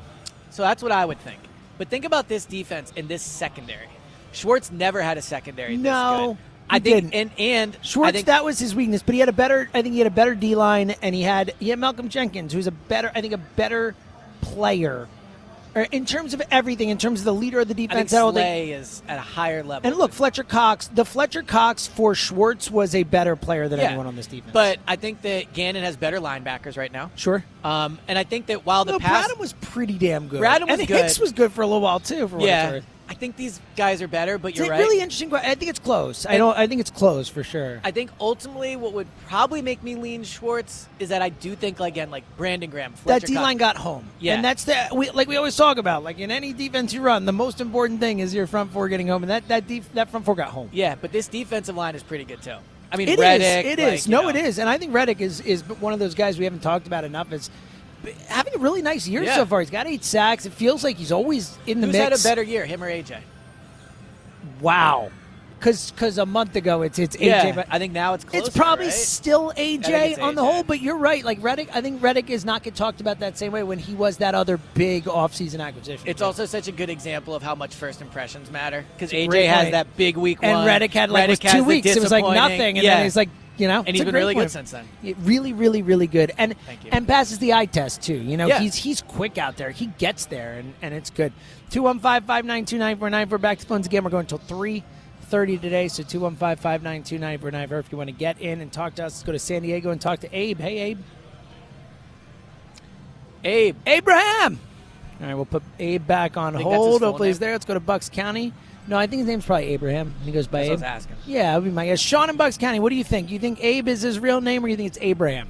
So 0.51 0.61
that's 0.61 0.81
what 0.81 0.93
I 0.93 1.03
would 1.03 1.19
think. 1.19 1.41
But 1.77 1.89
think 1.89 2.05
about 2.05 2.29
this 2.29 2.45
defense 2.45 2.93
and 2.95 3.09
this 3.09 3.21
secondary. 3.21 3.89
Schwartz 4.31 4.71
never 4.71 5.01
had 5.01 5.17
a 5.17 5.21
secondary. 5.21 5.75
this 5.75 5.83
No, 5.83 6.37
good. 6.37 6.50
I 6.71 6.75
he 6.75 6.79
think, 6.79 7.11
didn't. 7.11 7.13
and 7.13 7.31
and 7.75 7.77
Schwartz, 7.85 8.09
I 8.09 8.11
think 8.13 8.25
that 8.27 8.43
was 8.45 8.57
his 8.59 8.73
weakness, 8.73 9.03
but 9.03 9.13
he 9.13 9.19
had 9.19 9.29
a 9.29 9.33
better. 9.33 9.69
I 9.73 9.81
think 9.81 9.93
he 9.93 9.99
had 9.99 10.07
a 10.07 10.11
better 10.11 10.33
D 10.35 10.55
line, 10.55 10.91
and 11.01 11.13
he 11.13 11.21
had 11.21 11.53
he 11.59 11.69
had 11.69 11.77
Malcolm 11.79 12.09
Jenkins, 12.09 12.53
who's 12.53 12.67
a 12.67 12.71
better. 12.71 13.11
I 13.13 13.21
think 13.21 13.33
a 13.33 13.37
better 13.37 13.93
player, 14.41 15.07
in 15.91 16.05
terms 16.05 16.33
of 16.33 16.41
everything, 16.51 16.89
in 16.89 16.97
terms 16.97 17.19
of 17.21 17.25
the 17.25 17.33
leader 17.33 17.59
of 17.61 17.67
the 17.67 17.73
I 17.73 17.75
think 17.77 17.89
defense. 17.91 18.11
that 18.11 18.19
whole. 18.21 18.31
Slay 18.33 18.71
is 18.71 19.01
at 19.07 19.17
a 19.17 19.21
higher 19.21 19.63
level. 19.63 19.87
And 19.89 19.97
look, 19.97 20.11
Fletcher 20.11 20.43
Cox. 20.43 20.87
The 20.87 21.05
Fletcher 21.05 21.43
Cox 21.43 21.87
for 21.87 22.13
Schwartz 22.15 22.69
was 22.71 22.93
a 22.95 23.03
better 23.03 23.35
player 23.35 23.67
than 23.69 23.79
Yeah. 23.79 23.87
anyone 23.89 24.07
on 24.07 24.15
this 24.15 24.27
defense. 24.27 24.51
But 24.51 24.79
I 24.87 24.95
think 24.97 25.21
that 25.21 25.53
Gannon 25.53 25.83
has 25.83 25.95
better 25.95 26.19
linebackers 26.19 26.77
right 26.77 26.91
now. 26.91 27.11
sure, 27.15 27.43
Um, 27.63 27.99
and 28.07 28.17
I 28.17 28.23
think 28.23 28.47
that 28.47 28.65
while 28.65 28.83
the 28.85 28.93
no, 28.93 28.99
pass, 28.99 29.27
Bradham 29.31 29.39
was 29.39 29.53
pretty 29.53 29.97
damn 29.97 30.27
good. 30.27 30.41
Bradham 30.41 30.67
was 30.69 30.79
and 30.79 30.87
good. 30.87 30.97
Hicks 31.03 31.19
was 31.19 31.31
good 31.31 31.51
for 31.53 31.61
a 31.61 31.67
little 31.67 31.81
while 31.81 31.99
too. 31.99 32.27
For 32.27 32.39
yeah. 32.41 32.79
I 33.11 33.13
think 33.13 33.35
these 33.35 33.59
guys 33.75 34.01
are 34.01 34.07
better. 34.07 34.37
But 34.37 34.55
you're 34.55 34.67
a 34.67 34.69
right. 34.69 34.79
really 34.79 35.01
interesting. 35.01 35.33
I 35.33 35.53
think 35.55 35.69
it's 35.69 35.79
close. 35.79 36.25
I 36.25 36.37
don't. 36.37 36.57
I 36.57 36.65
think 36.65 36.79
it's 36.79 36.89
close 36.89 37.27
for 37.27 37.43
sure. 37.43 37.81
I 37.83 37.91
think 37.91 38.09
ultimately 38.21 38.77
what 38.77 38.93
would 38.93 39.07
probably 39.27 39.61
make 39.61 39.83
me 39.83 39.95
lean 39.95 40.23
Schwartz 40.23 40.87
is 40.97 41.09
that 41.09 41.21
I 41.21 41.27
do 41.27 41.53
think 41.57 41.81
again 41.81 42.09
like 42.09 42.23
Brandon 42.37 42.69
Graham, 42.69 42.93
that 43.03 43.25
D 43.25 43.35
line 43.35 43.57
got 43.57 43.75
home. 43.75 44.05
Yeah. 44.21 44.35
and 44.35 44.45
that's 44.45 44.63
the 44.63 44.75
we, 44.93 45.09
like 45.09 45.27
we 45.27 45.35
always 45.35 45.57
talk 45.57 45.77
about. 45.77 46.05
Like 46.05 46.19
in 46.19 46.31
any 46.31 46.53
defense 46.53 46.93
you 46.93 47.01
run, 47.01 47.25
the 47.25 47.33
most 47.33 47.59
important 47.59 47.99
thing 47.99 48.19
is 48.19 48.33
your 48.33 48.47
front 48.47 48.71
four 48.71 48.87
getting 48.87 49.09
home, 49.09 49.23
and 49.23 49.29
that 49.29 49.45
that 49.49 49.67
def, 49.67 49.91
that 49.91 50.09
front 50.09 50.25
four 50.25 50.35
got 50.35 50.47
home. 50.47 50.69
Yeah, 50.71 50.95
but 50.95 51.11
this 51.11 51.27
defensive 51.27 51.75
line 51.75 51.95
is 51.95 52.03
pretty 52.03 52.23
good 52.23 52.41
too. 52.41 52.55
I 52.93 52.95
mean, 52.95 53.09
It 53.09 53.13
is. 53.13 53.19
Reddick. 53.19 53.65
It 53.65 53.83
like, 53.83 53.93
is. 53.93 54.07
No, 54.07 54.21
know. 54.21 54.29
it 54.29 54.37
is. 54.37 54.57
And 54.57 54.69
I 54.69 54.77
think 54.77 54.93
Reddick 54.93 55.19
is 55.19 55.41
is 55.41 55.67
one 55.67 55.91
of 55.91 55.99
those 55.99 56.15
guys 56.15 56.37
we 56.37 56.45
haven't 56.45 56.61
talked 56.61 56.87
about 56.87 57.03
enough. 57.03 57.33
Is 57.33 57.49
having 58.27 58.55
a 58.55 58.57
really 58.57 58.81
nice 58.81 59.07
year 59.07 59.23
Yeah. 59.23 59.35
so 59.35 59.45
far. 59.45 59.59
He's 59.59 59.69
got 59.69 59.87
eight 59.87 60.03
sacks. 60.03 60.45
It 60.45 60.53
feels 60.53 60.83
like 60.83 60.97
he's 60.97 61.11
always 61.11 61.57
in 61.67 61.81
the 61.81 61.87
Who's 61.87 61.95
mix. 61.95 62.03
had 62.03 62.19
a 62.19 62.23
better 62.23 62.43
year, 62.43 62.65
him 62.65 62.83
or 62.83 62.89
AJ? 62.89 63.19
wow. 64.59 65.11
Because 65.59 65.93
cause 65.95 66.17
a 66.17 66.25
month 66.25 66.55
ago 66.55 66.81
it's 66.81 66.97
it's 66.97 67.15
AJ, 67.17 67.53
but 67.53 67.67
I 67.69 67.77
think 67.77 67.93
now 67.93 68.15
it's 68.15 68.23
closer. 68.23 68.47
it's 68.47 68.57
probably 68.57 68.85
right? 68.85 68.93
still 68.95 69.53
AJ 69.55 70.19
on 70.19 70.33
the 70.33 70.43
whole. 70.43 70.63
But 70.63 70.81
you're 70.81 70.97
right. 70.97 71.23
Like 71.23 71.37
Reddick, 71.39 71.69
I 71.75 71.81
think 71.81 72.01
Reddick 72.01 72.31
is 72.31 72.43
not 72.43 72.63
get 72.63 72.73
talked 72.73 72.99
about 72.99 73.19
that 73.19 73.37
same 73.37 73.51
way 73.51 73.61
when 73.61 73.77
he 73.77 73.93
was 73.93 74.17
that 74.17 74.33
other 74.33 74.57
big 74.73 75.03
offseason 75.03 75.63
acquisition. 75.63 76.07
It's 76.07 76.23
also 76.23 76.47
such 76.47 76.67
a 76.67 76.71
good 76.71 76.89
example 76.89 77.35
of 77.35 77.43
how 77.43 77.53
much 77.53 77.75
first 77.75 78.01
impressions 78.01 78.49
matter 78.49 78.83
because 78.95 79.11
AJ 79.11 79.47
has 79.49 79.69
that 79.69 79.95
big 79.97 80.17
week 80.17 80.39
and 80.41 80.51
one. 80.57 80.65
Reddick 80.65 80.93
had 80.95 81.11
like 81.11 81.27
Reddick 81.27 81.41
two 81.41 81.63
weeks. 81.63 81.95
It 81.95 82.01
was 82.01 82.09
like 82.11 82.25
nothing, 82.25 82.79
and 82.79 82.83
yeah. 82.83 82.95
then 82.95 83.03
he's 83.03 83.15
like, 83.15 83.29
you 83.61 83.67
know, 83.67 83.79
and 83.79 83.89
it's 83.89 83.93
he's 83.93 84.01
a 84.01 84.05
been 84.05 84.11
great 84.13 84.19
really 84.21 84.33
point. 84.33 84.45
good 84.47 84.51
since 84.67 84.71
then. 84.71 85.15
Really, 85.21 85.53
really, 85.53 85.81
really 85.83 86.07
good, 86.07 86.31
and 86.37 86.55
and 86.91 87.07
passes 87.07 87.39
the 87.39 87.53
eye 87.53 87.65
test 87.67 88.01
too. 88.01 88.15
You 88.15 88.35
know, 88.35 88.47
Yeah. 88.47 88.59
he's 88.59 88.75
he's 88.75 89.01
quick 89.01 89.37
out 89.37 89.55
there. 89.57 89.71
He 89.71 89.85
gets 89.85 90.25
there, 90.25 90.53
and, 90.53 90.73
and 90.81 90.93
it's 90.93 91.09
good. 91.11 91.31
Two 91.69 91.83
one 91.83 91.99
five 91.99 92.25
five 92.25 92.43
nine 92.43 92.65
two 92.65 92.77
nine 92.77 92.97
four 92.97 93.09
nine. 93.09 93.29
We're 93.29 93.37
back 93.37 93.59
to 93.59 93.65
phones 93.65 93.85
again. 93.85 94.03
We're 94.03 94.09
going 94.09 94.21
until 94.25 94.39
three 94.39 94.83
thirty 95.23 95.57
today. 95.57 95.87
So 95.87 96.03
two 96.03 96.19
one 96.19 96.35
five 96.35 96.59
five 96.59 96.81
nine 96.83 97.03
two 97.03 97.17
nine 97.19 97.37
four 97.39 97.51
nine. 97.51 97.71
If 97.71 97.91
you 97.91 97.97
want 97.97 98.09
to 98.09 98.15
get 98.15 98.41
in 98.41 98.59
and 98.61 98.71
talk 98.73 98.95
to 98.95 99.05
us, 99.05 99.13
let's 99.13 99.23
go 99.23 99.31
to 99.31 99.39
San 99.39 99.61
Diego 99.61 99.91
and 99.91 100.01
talk 100.01 100.19
to 100.21 100.35
Abe. 100.37 100.59
Hey, 100.59 100.79
Abe. 100.79 100.99
Abe. 103.43 103.75
Abraham. 103.87 104.59
All 105.19 105.27
right, 105.27 105.35
we'll 105.35 105.45
put 105.45 105.63
Abe 105.79 106.05
back 106.05 106.35
on 106.37 106.53
Think 106.53 106.63
that's 106.65 106.73
his 106.75 106.77
hold. 106.85 106.99
full 107.01 107.09
Hopefully 107.09 107.29
he's 107.29 107.39
there. 107.39 107.51
Let's 107.51 107.65
go 107.65 107.73
to 107.75 107.79
Bucks 107.79 108.09
County. 108.09 108.53
No, 108.87 108.97
I 108.97 109.07
think 109.07 109.19
his 109.19 109.27
name's 109.27 109.45
probably 109.45 109.67
Abraham. 109.67 110.13
He 110.25 110.31
goes 110.31 110.47
by 110.47 110.67
That's 110.67 110.81
what 110.81 110.89
I 110.89 110.95
was 110.95 111.05
Abe. 111.05 111.11
asking. 111.11 111.15
Yeah, 111.27 111.43
that 111.51 111.55
would 111.57 111.65
be 111.65 111.71
my 111.71 111.85
guess. 111.85 111.99
Sean 111.99 112.29
in 112.29 112.37
Bucks 112.37 112.57
County. 112.57 112.79
What 112.79 112.89
do 112.89 112.95
you 112.95 113.03
think? 113.03 113.29
You 113.29 113.39
think 113.39 113.63
Abe 113.63 113.87
is 113.87 114.01
his 114.01 114.19
real 114.19 114.41
name, 114.41 114.65
or 114.65 114.67
you 114.67 114.75
think 114.75 114.87
it's 114.87 114.97
Abraham? 115.01 115.47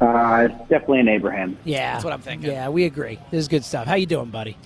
Uh, 0.00 0.48
it's 0.50 0.68
definitely 0.68 1.00
an 1.00 1.08
Abraham. 1.08 1.56
Yeah, 1.64 1.92
That's 1.92 2.04
what 2.04 2.12
I'm 2.12 2.20
thinking. 2.20 2.50
Yeah, 2.50 2.68
we 2.68 2.84
agree. 2.84 3.18
This 3.30 3.38
is 3.38 3.48
good 3.48 3.64
stuff. 3.64 3.86
How 3.86 3.94
you 3.94 4.06
doing, 4.06 4.30
buddy? 4.30 4.56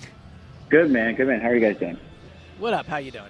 Good 0.69 0.89
man, 0.89 1.13
good 1.15 1.27
man. 1.27 1.39
How 1.39 1.49
are 1.49 1.55
you 1.55 1.61
guys 1.61 1.77
doing? 1.77 1.97
What 2.57 2.73
up? 2.73 2.87
How 2.87 2.97
you 2.97 3.11
doing? 3.11 3.29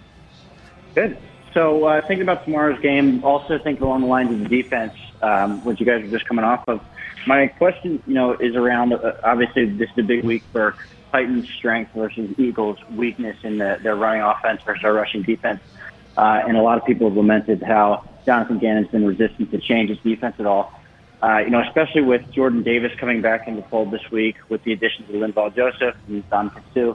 Good. 0.96 1.18
So 1.54 1.84
uh, 1.86 2.02
thinking 2.02 2.22
about 2.22 2.46
tomorrow's 2.46 2.80
game, 2.80 3.24
also 3.24 3.60
thinking 3.60 3.84
along 3.84 4.02
the 4.02 4.08
lines 4.08 4.32
of 4.32 4.40
the 4.40 4.48
defense, 4.48 4.94
um, 5.22 5.64
what 5.66 5.80
you 5.80 5.86
guys 5.86 6.04
are 6.04 6.08
just 6.08 6.26
coming 6.28 6.46
off 6.46 6.64
of. 6.68 6.82
My 7.26 7.48
question, 7.48 8.02
you 8.08 8.14
know, 8.14 8.32
is 8.34 8.56
around. 8.56 8.94
Uh, 8.94 9.14
obviously, 9.24 9.66
this 9.66 9.90
is 9.92 9.98
a 9.98 10.04
big 10.04 10.24
week 10.24 10.44
for 10.54 10.76
Titans' 11.18 11.50
strength 11.50 11.92
versus 11.96 12.38
Eagles' 12.38 12.78
weakness 12.92 13.38
in 13.42 13.58
the, 13.58 13.80
their 13.82 13.96
running 13.96 14.22
offense 14.22 14.62
versus 14.64 14.84
our 14.84 14.94
rushing 14.94 15.24
defense. 15.24 15.60
Uh, 16.16 16.44
and 16.48 16.56
a 16.56 16.62
lot 16.62 16.78
of 16.78 16.86
people 16.86 17.10
have 17.10 17.18
lamented 17.18 17.64
how 17.64 18.08
Jonathan 18.24 18.60
Gannon's 18.60 18.90
been 18.90 19.04
resistant 19.06 19.50
to 19.50 19.58
change 19.58 19.90
his 19.90 19.98
defense 20.00 20.36
at 20.38 20.46
all. 20.46 20.72
Uh, 21.24 21.40
you 21.40 21.50
know, 21.50 21.64
especially 21.68 22.04
with 22.04 22.30
Jordan 22.32 22.62
Davis 22.62 22.92
coming 23.00 23.22
back 23.22 23.48
into 23.48 23.62
the 23.62 23.68
fold 23.68 23.90
this 23.90 24.12
week 24.12 24.36
with 24.50 24.64
the 24.64 24.74
additions 24.74 25.10
of 25.10 25.16
Linval 25.16 25.56
Joseph 25.56 25.96
and 26.08 26.30
Don 26.30 26.52
Suh. 26.76 26.94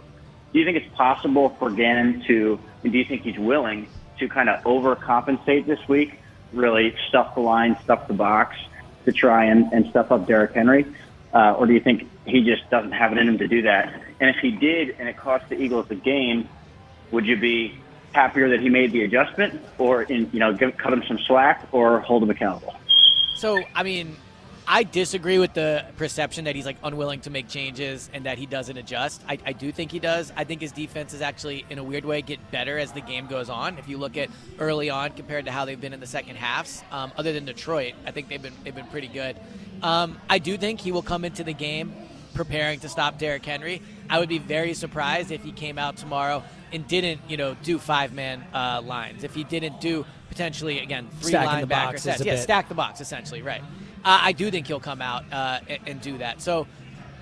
Do 0.52 0.58
you 0.58 0.64
think 0.64 0.76
it's 0.76 0.94
possible 0.94 1.56
for 1.58 1.70
Gannon 1.72 2.22
to, 2.28 2.60
and 2.84 2.92
do 2.92 2.98
you 2.98 3.04
think 3.04 3.22
he's 3.22 3.38
willing 3.38 3.88
to 4.20 4.28
kind 4.28 4.48
of 4.48 4.62
overcompensate 4.62 5.66
this 5.66 5.80
week, 5.88 6.20
really 6.52 6.94
stuff 7.08 7.34
the 7.34 7.40
line, 7.40 7.76
stuff 7.82 8.06
the 8.06 8.14
box 8.14 8.56
to 9.04 9.10
try 9.10 9.46
and, 9.46 9.72
and 9.72 9.90
stuff 9.90 10.12
up 10.12 10.28
Derrick 10.28 10.52
Henry? 10.52 10.86
Uh, 11.32 11.54
or 11.58 11.66
do 11.66 11.72
you 11.72 11.80
think 11.80 12.08
he 12.26 12.42
just 12.44 12.68
doesn't 12.70 12.92
have 12.92 13.12
it 13.12 13.18
in 13.18 13.28
him 13.28 13.38
to 13.38 13.48
do 13.48 13.62
that? 13.62 13.92
And 14.20 14.30
if 14.30 14.36
he 14.36 14.50
did 14.50 14.96
and 14.98 15.08
it 15.08 15.16
cost 15.16 15.48
the 15.48 15.60
Eagles 15.60 15.88
the 15.88 15.94
game, 15.94 16.48
would 17.10 17.26
you 17.26 17.36
be 17.36 17.78
happier 18.12 18.50
that 18.50 18.60
he 18.60 18.68
made 18.68 18.92
the 18.92 19.02
adjustment 19.04 19.60
or, 19.78 20.02
in, 20.02 20.30
you 20.32 20.38
know, 20.38 20.52
give, 20.52 20.76
cut 20.76 20.92
him 20.92 21.02
some 21.08 21.18
slack 21.26 21.66
or 21.72 22.00
hold 22.00 22.22
him 22.22 22.30
accountable? 22.30 22.74
So, 23.34 23.62
I 23.74 23.82
mean, 23.82 24.16
I 24.66 24.84
disagree 24.84 25.38
with 25.38 25.54
the 25.54 25.84
perception 25.96 26.44
that 26.44 26.54
he's 26.54 26.66
like 26.66 26.76
unwilling 26.84 27.20
to 27.22 27.30
make 27.30 27.48
changes 27.48 28.08
and 28.12 28.26
that 28.26 28.38
he 28.38 28.46
doesn't 28.46 28.76
adjust. 28.76 29.20
I, 29.28 29.38
I 29.44 29.52
do 29.52 29.72
think 29.72 29.90
he 29.90 29.98
does. 29.98 30.32
I 30.36 30.44
think 30.44 30.60
his 30.60 30.72
defense 30.72 31.12
is 31.14 31.20
actually, 31.20 31.64
in 31.68 31.78
a 31.78 31.84
weird 31.84 32.04
way, 32.04 32.22
get 32.22 32.50
better 32.50 32.78
as 32.78 32.92
the 32.92 33.00
game 33.00 33.26
goes 33.26 33.50
on. 33.50 33.78
If 33.78 33.88
you 33.88 33.98
look 33.98 34.16
at 34.16 34.30
early 34.58 34.88
on 34.88 35.12
compared 35.12 35.46
to 35.46 35.52
how 35.52 35.64
they've 35.64 35.80
been 35.80 35.92
in 35.92 36.00
the 36.00 36.06
second 36.06 36.36
halves, 36.36 36.82
um, 36.92 37.12
other 37.16 37.32
than 37.32 37.44
Detroit, 37.44 37.94
I 38.06 38.12
think 38.12 38.28
they've 38.28 38.40
been 38.40 38.54
they've 38.64 38.74
been 38.74 38.86
pretty 38.86 39.08
good. 39.08 39.36
Um, 39.82 40.18
I 40.30 40.38
do 40.38 40.56
think 40.56 40.80
he 40.80 40.92
will 40.92 41.02
come 41.02 41.24
into 41.24 41.42
the 41.42 41.54
game 41.54 41.92
preparing 42.34 42.80
to 42.80 42.88
stop 42.88 43.18
Derrick 43.18 43.44
Henry. 43.44 43.82
I 44.08 44.18
would 44.18 44.28
be 44.28 44.38
very 44.38 44.74
surprised 44.74 45.30
if 45.30 45.42
he 45.42 45.52
came 45.52 45.78
out 45.78 45.96
tomorrow 45.96 46.42
and 46.72 46.86
didn't, 46.86 47.20
you 47.28 47.36
know, 47.36 47.56
do 47.62 47.78
five 47.78 48.14
man 48.14 48.44
uh, 48.54 48.80
lines. 48.82 49.24
If 49.24 49.34
he 49.34 49.44
didn't 49.44 49.80
do 49.80 50.06
potentially 50.28 50.78
again 50.78 51.08
three 51.20 51.30
Stacking 51.30 51.68
the 51.68 51.74
linebacker 51.74 51.98
sets, 51.98 52.24
yeah, 52.24 52.34
bit. 52.34 52.42
stack 52.42 52.68
the 52.68 52.74
box 52.74 53.00
essentially, 53.00 53.42
right? 53.42 53.62
Uh, 54.04 54.18
I 54.22 54.32
do 54.32 54.50
think 54.50 54.66
he'll 54.66 54.80
come 54.80 55.00
out 55.00 55.24
uh, 55.32 55.60
and, 55.68 55.78
and 55.86 56.00
do 56.00 56.18
that. 56.18 56.40
So, 56.40 56.66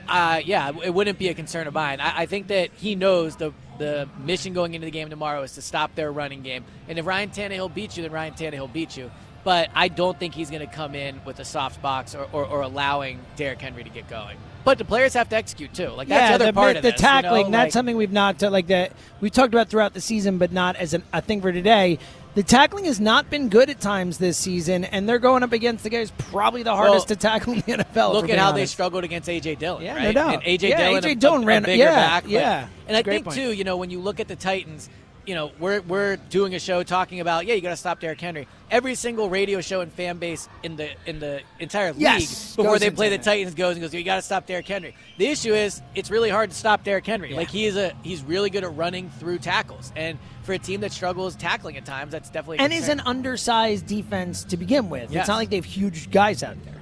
uh, 0.09 0.41
yeah, 0.45 0.73
it 0.83 0.93
wouldn't 0.93 1.19
be 1.19 1.29
a 1.29 1.35
concern 1.35 1.67
of 1.67 1.75
mine. 1.75 2.01
I, 2.01 2.23
I 2.23 2.27
think 2.27 2.49
that 2.49 2.71
he 2.77 2.95
knows 2.95 3.37
the 3.37 3.53
the 3.79 4.07
mission 4.25 4.53
going 4.53 4.75
into 4.75 4.85
the 4.85 4.91
game 4.91 5.09
tomorrow 5.09 5.43
is 5.43 5.55
to 5.55 5.63
stop 5.63 5.95
their 5.95 6.13
running 6.13 6.43
game. 6.43 6.65
And 6.87 6.99
if 6.99 7.07
Ryan 7.07 7.31
Tannehill 7.31 7.73
beats 7.73 7.97
you, 7.97 8.03
then 8.03 8.13
Ryan 8.13 8.35
Tannehill 8.35 8.71
beats 8.71 8.97
you. 8.99 9.11
But 9.43 9.71
I 9.75 9.89
don't 9.89 10.19
think 10.21 10.35
he's 10.35 10.51
going 10.51 10.61
to 10.61 10.67
come 10.71 10.95
in 10.95 11.19
with 11.25 11.41
a 11.41 11.47
soft 11.47 11.81
box 11.81 12.15
or, 12.15 12.29
or, 12.31 12.45
or 12.45 12.61
allowing 12.61 13.21
Derrick 13.37 13.59
Henry 13.59 13.83
to 13.83 13.89
get 13.89 14.07
going. 14.11 14.37
But 14.65 14.77
the 14.77 14.85
players 14.85 15.15
have 15.15 15.31
to 15.31 15.37
execute 15.37 15.73
too. 15.73 15.89
Like 15.89 16.09
that's 16.09 16.21
yeah, 16.21 16.29
the 16.29 16.35
other 16.35 16.47
the, 16.47 16.53
part 16.53 16.73
the, 16.75 16.79
of 16.81 16.83
this. 16.83 16.93
you 16.93 16.99
tackling. 16.99 17.45
know? 17.47 17.53
that's 17.53 17.67
Like- 17.69 17.73
something 17.73 17.97
we've 17.97 18.13
not 18.13 18.43
like 18.43 18.67
that 18.67 18.93
we 19.23 19.31
talked 19.31 19.55
about 19.55 19.71
throughout 19.71 19.95
the 19.95 20.03
season, 20.03 20.37
but 20.37 20.53
not 20.53 20.77
as 20.77 20.93
an, 20.93 21.03
a 21.15 21.23
thing 21.23 21.41
for 21.41 21.51
today. 21.53 21.99
The 22.35 22.45
tackling 22.45 22.85
has 22.85 23.01
not 23.01 23.29
been 23.29 23.49
good 23.49 23.71
at 23.71 23.81
times 23.81 24.19
this 24.19 24.39
season, 24.39 24.85
and 24.85 25.09
they're 25.09 25.19
going 25.19 25.43
up 25.43 25.53
against 25.53 25.83
the 25.83 25.91
guys 25.91 26.13
probably 26.17 26.63
the 26.63 26.75
hardest 26.75 27.09
Well, 27.09 27.17
to 27.17 27.21
tackle 27.21 27.55
in 27.55 27.59
the 27.61 27.73
NFL. 27.85 28.13
Look 28.13 28.31
at 28.31 28.39
how 28.39 28.53
they 28.53 28.67
struggled 28.67 29.03
against 29.03 29.29
AJ 29.29 29.59
Dillon. 29.59 29.83
Yeah, 29.83 29.97
right? 29.97 30.03
no 30.05 30.13
doubt. 30.13 30.35
And 30.35 30.43
AJ 30.45 30.69
Yeah, 30.69 30.77
Dillon, 30.77 30.99
A.J. 30.99 31.15
Dillon 31.17 31.43
a, 31.43 31.47
ran- 31.47 31.65
a 31.65 31.67
bigger 31.67 31.83
yeah, 31.85 31.95
back. 31.97 32.23
but- 32.25 32.31
yeah. 32.33 32.69
And 32.87 32.97
I 32.97 33.03
think 33.03 33.25
point. 33.25 33.37
too, 33.37 33.53
you 33.53 33.65
know, 33.65 33.77
when 33.79 33.91
you 33.91 33.99
look 34.01 34.21
at 34.21 34.29
the 34.29 34.37
Titans, 34.37 34.89
you 35.27 35.35
know, 35.35 35.51
we're 35.59 35.81
we're 35.83 36.17
doing 36.17 36.55
a 36.55 36.61
show 36.61 36.83
talking 36.85 37.19
about 37.21 37.47
yeah, 37.47 37.55
you 37.55 37.61
got 37.61 37.71
to 37.71 37.77
stop 37.77 37.99
Derrick 38.01 38.21
Henry. 38.21 38.47
Every 38.71 38.95
single 38.95 39.29
radio 39.29 39.61
show 39.61 39.81
and 39.81 39.93
fan 39.93 40.19
base 40.19 40.49
in 40.63 40.77
the 40.77 40.91
in 41.05 41.19
the 41.19 41.41
entire 41.59 41.93
league 41.93 42.03
Yes, 42.03 42.55
before 42.55 42.79
they 42.79 42.91
play 42.91 43.09
the 43.09 43.17
into 43.17 43.25
that. 43.25 43.31
Titans 43.33 43.55
goes 43.55 43.73
and 43.75 43.83
goes, 43.83 43.93
you 43.93 44.05
got 44.05 44.17
to 44.17 44.23
stop 44.23 44.47
Derrick 44.47 44.69
Henry. 44.69 44.95
The 45.19 45.27
issue 45.27 45.53
is 45.55 45.83
it's 45.95 46.11
really 46.11 46.31
hard 46.31 46.51
to 46.51 46.57
stop 46.57 46.85
Derrick 46.85 47.05
Henry. 47.07 47.31
Yeah. 47.33 47.37
Like 47.37 47.49
he 47.51 47.67
is 47.67 47.77
a 47.77 47.93
he's 48.05 48.23
really 48.23 48.49
good 48.49 48.63
at 48.63 48.75
running 48.77 49.11
through 49.11 49.39
tackles, 49.39 49.93
and 49.97 50.19
for 50.45 50.53
a 50.53 50.59
team 50.59 50.81
that 50.83 50.93
struggles 50.93 51.35
tackling 51.35 51.77
at 51.79 51.85
times, 51.85 52.13
that's 52.13 52.31
definitely 52.31 52.59
a 52.59 52.63
and 52.63 52.73
is 52.73 52.89
an 52.89 53.01
undersized 53.01 53.87
defense 53.87 54.45
to 54.45 54.57
begin 54.57 54.89
with. 54.89 55.11
Yes. 55.11 55.23
It's 55.23 55.29
not 55.29 55.37
like 55.37 55.51
they 55.51 55.57
have 55.57 55.65
huge 55.65 56.11
guys 56.11 56.43
out 56.45 56.57
there. 56.65 56.75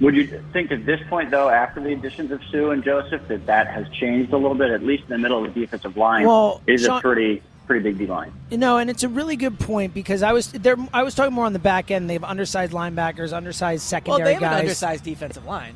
Would 0.00 0.14
you 0.14 0.42
think 0.54 0.72
at 0.72 0.86
this 0.86 0.98
point, 1.10 1.30
though, 1.30 1.50
after 1.50 1.78
the 1.78 1.92
additions 1.92 2.30
of 2.30 2.40
Suh 2.50 2.70
and 2.70 2.82
Joseph, 2.82 3.20
that 3.28 3.44
that 3.46 3.66
has 3.66 3.86
changed 3.90 4.32
a 4.32 4.36
little 4.38 4.54
bit? 4.56 4.70
At 4.70 4.82
least 4.82 5.02
in 5.02 5.10
the 5.10 5.18
middle 5.18 5.44
of 5.44 5.52
the 5.52 5.60
defensive 5.60 5.96
line 5.98 6.26
Well, 6.26 6.62
is 6.66 6.84
Sean- 6.84 6.98
a 6.98 7.00
pretty 7.02 7.42
pretty 7.70 7.84
big 7.84 7.98
D 7.98 8.06
line. 8.06 8.32
No, 8.50 8.78
and 8.78 8.90
it's 8.90 9.04
a 9.04 9.08
really 9.08 9.36
good 9.36 9.60
point 9.60 9.94
because 9.94 10.24
I 10.24 10.32
was 10.32 10.50
there. 10.50 10.76
I 10.92 11.04
was 11.04 11.14
talking 11.14 11.32
more 11.32 11.44
on 11.46 11.52
the 11.52 11.60
back 11.60 11.92
end. 11.92 12.10
They 12.10 12.14
have 12.14 12.24
undersized 12.24 12.72
linebackers, 12.72 13.32
undersized 13.32 13.82
well, 13.84 14.00
secondary 14.00 14.24
they 14.24 14.34
have 14.34 14.42
an 14.42 14.48
guys, 14.50 14.60
undersized 14.60 15.04
defensive 15.04 15.44
line. 15.46 15.74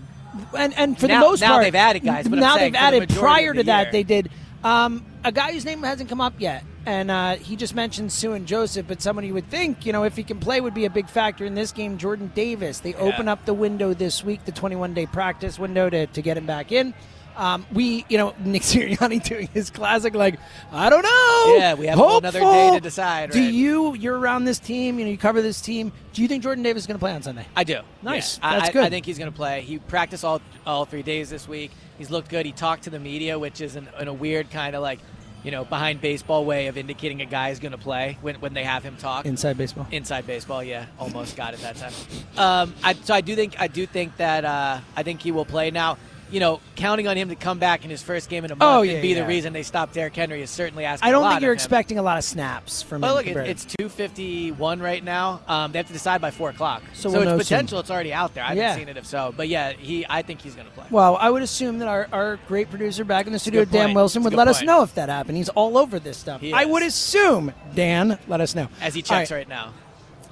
and 0.59 0.77
and 0.77 0.99
for 0.99 1.07
Now- 1.07 1.21
the 1.21 1.27
most 1.31 1.41
now 1.43 1.53
part, 1.53 1.63
they've 1.65 1.75
added 1.77 2.03
guys, 2.03 2.25
but 2.27 2.35
I'm 2.35 2.41
now 2.41 2.57
saying 2.57 2.73
they've 2.73 2.81
for 2.83 2.91
the 2.91 2.97
added. 2.97 3.11
Prior 3.11 3.51
of 3.51 3.57
to 3.59 3.63
the 3.63 3.67
that, 3.67 3.83
year- 3.85 3.93
they 3.93 4.03
did. 4.03 4.31
Um, 4.65 5.05
a 5.23 5.31
guy 5.31 5.53
whose 5.53 5.65
name 5.65 5.83
hasn't 5.83 6.09
come 6.09 6.21
up 6.21 6.35
yet, 6.39 6.65
and 6.87 7.11
uh, 7.11 7.37
he 7.37 7.55
just 7.55 7.75
mentioned 7.77 8.11
Suh 8.11 8.33
and 8.33 8.47
Joseph, 8.47 8.87
but 8.89 9.01
someone 9.01 9.25
you 9.25 9.35
would 9.35 9.49
think, 9.51 9.87
you 9.87 9.93
know, 9.93 10.03
if 10.05 10.17
he 10.17 10.25
can 10.25 10.41
play, 10.41 10.61
would 10.61 10.75
be 10.75 10.87
a 10.87 10.91
big 10.91 11.09
factor 11.09 11.45
in 11.45 11.55
this 11.55 11.71
game. 11.71 11.97
Jordan 11.99 12.33
Davis. 12.35 12.81
They 12.81 12.95
open 12.95 13.29
up 13.29 13.45
the 13.45 13.55
window 13.55 13.95
this 13.95 14.25
week, 14.25 14.45
the 14.47 14.53
21 14.53 14.95
day 14.95 15.07
practice 15.07 15.59
window 15.59 15.89
to, 15.91 16.07
to 16.09 16.23
get 16.23 16.37
him 16.37 16.47
back 16.47 16.73
in. 16.73 16.93
Um, 17.37 17.66
we, 17.72 18.05
you 18.09 18.18
know, 18.18 18.35
Nick 18.45 18.62
Sirianni 18.62 19.22
doing 19.22 19.49
his 19.49 19.70
classic, 19.70 20.14
like, 20.14 20.39
I 20.72 20.91
don't 20.91 21.03
know. 21.03 21.57
Yeah, 21.59 21.74
we 21.74 21.87
have 21.87 21.99
another 21.99 22.41
day 22.41 22.70
to 22.74 22.80
decide, 22.80 23.30
Do 23.30 23.41
right? 23.41 23.53
you, 23.53 23.95
you're 23.95 24.18
around 24.18 24.45
this 24.45 24.59
team, 24.59 24.99
you 24.99 25.05
know, 25.05 25.11
you 25.11 25.18
cover 25.18 25.43
this 25.43 25.61
team. 25.61 25.93
Do 26.12 26.22
you 26.22 26.28
think 26.28 26.43
Jordan 26.43 26.62
Davis 26.62 26.85
is 26.85 26.87
going 26.87 26.97
to 26.97 27.01
play 27.01 27.12
on 27.12 27.22
Sunday? 27.22 27.47
I 27.57 27.64
do. 27.64 27.80
Nice. 28.03 28.39
Yeah. 28.39 28.59
That's 28.59 28.68
I, 28.68 28.72
good. 28.72 28.85
I 28.85 28.91
think 28.91 29.05
he's 29.07 29.18
going 29.18 29.30
to 29.30 29.37
play. 29.37 29.62
He 29.62 29.78
practiced 29.78 30.24
all 30.24 30.41
all 30.66 30.85
three 30.85 31.03
days 31.03 31.28
this 31.30 31.49
week. 31.49 31.72
He's 31.99 32.11
looked 32.11 32.28
good. 32.28 32.47
He 32.47 32.53
talked 32.53 32.85
to 32.85 32.91
the 32.91 33.01
media, 33.01 33.39
which 33.39 33.61
is 33.61 33.76
in, 33.76 33.89
in 34.01 34.09
a 34.09 34.12
weird 34.12 34.51
kind 34.51 34.74
of 34.74 34.82
like, 34.82 35.01
you 35.43 35.51
know, 35.51 35.64
behind 35.64 36.01
baseball 36.01 36.45
way 36.45 36.68
of 36.68 36.76
indicating 36.78 37.20
a 37.20 37.26
guy 37.26 37.51
is 37.51 37.59
going 37.59 37.72
to 37.72 37.78
play 37.78 38.16
when, 38.22 38.37
when 38.37 38.55
they 38.55 38.64
have 38.64 38.82
him 38.82 38.97
talk. 38.97 39.26
Inside 39.26 39.59
baseball. 39.59 39.87
Inside 39.91 40.26
baseball, 40.26 40.62
yeah, 40.62 40.87
almost 40.99 41.37
got 41.37 41.55
it 41.55 41.61
that 41.61 41.76
time. 41.76 41.93
Um, 42.37 42.74
I, 42.82 42.95
so 42.95 43.12
I 43.12 43.20
do 43.20 43.35
think 43.37 43.61
I 43.61 43.66
do 43.68 43.87
think 43.87 44.16
that 44.16 44.45
uh, 44.45 44.80
I 44.97 45.03
think 45.03 45.20
he 45.20 45.32
will 45.32 45.45
play 45.45 45.70
now. 45.70 45.99
You 46.31 46.41
know, 46.41 46.61
counting 46.75 47.07
on 47.07 47.16
him 47.16 47.29
to 47.29 47.37
come 47.37 47.59
back 47.59 47.85
in 47.85 47.91
his 47.91 48.03
first 48.03 48.29
game 48.29 48.45
in 48.45 48.51
a 48.51 48.57
month 48.57 48.62
Oh, 48.62 48.83
and 48.83 48.91
yeah, 48.91 49.01
be 49.01 49.09
yeah. 49.09 49.20
the 49.22 49.27
reason 49.27 49.53
they 49.53 49.62
stopped 49.62 49.95
Derrick 49.95 50.16
Henry 50.16 50.43
is 50.43 50.51
certainly 50.51 50.85
asking. 50.85 51.07
I 51.09 51.12
don't 51.12 51.29
think 51.29 51.43
you're 51.43 51.53
expecting 51.53 51.99
a 51.99 52.03
lot 52.03 52.18
of 52.18 52.25
snaps 52.25 52.83
from 52.83 53.03
Well, 53.03 53.12
him. 53.12 53.16
look, 53.16 53.25
compared- 53.27 53.49
it's 53.49 53.64
two 53.64 53.89
fifty 53.89 54.51
one 54.51 54.81
right 54.81 55.03
now. 55.05 55.41
Um, 55.47 55.70
they 55.72 55.79
have 55.79 55.87
to 55.87 55.93
decide 55.93 56.20
by 56.20 56.31
four 56.31 56.51
o'clock. 56.51 56.83
So 56.95 57.11
So, 57.11 57.18
we'll 57.20 57.22
it's 57.22 57.31
soon. 57.31 57.39
potential. 57.39 57.79
It's 57.81 57.91
already 57.91 58.12
out 58.12 58.35
there. 58.35 58.43
I 58.45 58.55
haven't 58.55 58.79
seen 58.81 58.89
it 58.89 58.97
if 58.97 59.07
so, 59.07 59.33
but 59.37 59.49
yeah, 59.49 59.72
he. 59.72 60.05
I 60.09 60.22
think 60.22 60.41
he's 60.41 60.55
going 60.55 60.66
to 60.66 60.72
play. 60.72 60.87
Well, 60.91 61.16
I 61.20 61.31
would 61.31 61.43
assume 61.43 61.79
that 61.79 61.89
our, 61.89 62.09
our 62.12 62.39
great 62.49 62.70
producer 62.70 63.05
back 63.05 63.27
in 63.27 63.33
the 63.33 63.39
studio, 63.39 63.64
Dan 63.64 63.87
point. 63.89 63.97
Wilson, 63.97 64.22
would 64.25 64.35
let 64.35 64.49
us 64.49 64.62
know 64.62 64.83
if 64.83 64.95
that 64.95 65.09
happened. 65.09 65.37
He's 65.37 65.51
all 65.51 65.79
over 65.79 65.99
this 66.01 66.16
stuff. 66.16 66.43
I 66.53 66.64
would 66.64 66.83
assume, 66.83 67.53
Dan, 67.75 68.18
let 68.29 68.41
us 68.41 68.55
know. 68.55 68.68
As 68.81 68.95
he 68.95 69.03
checks 69.03 69.31
right. 69.31 69.39
right 69.39 69.49
now. 69.49 69.72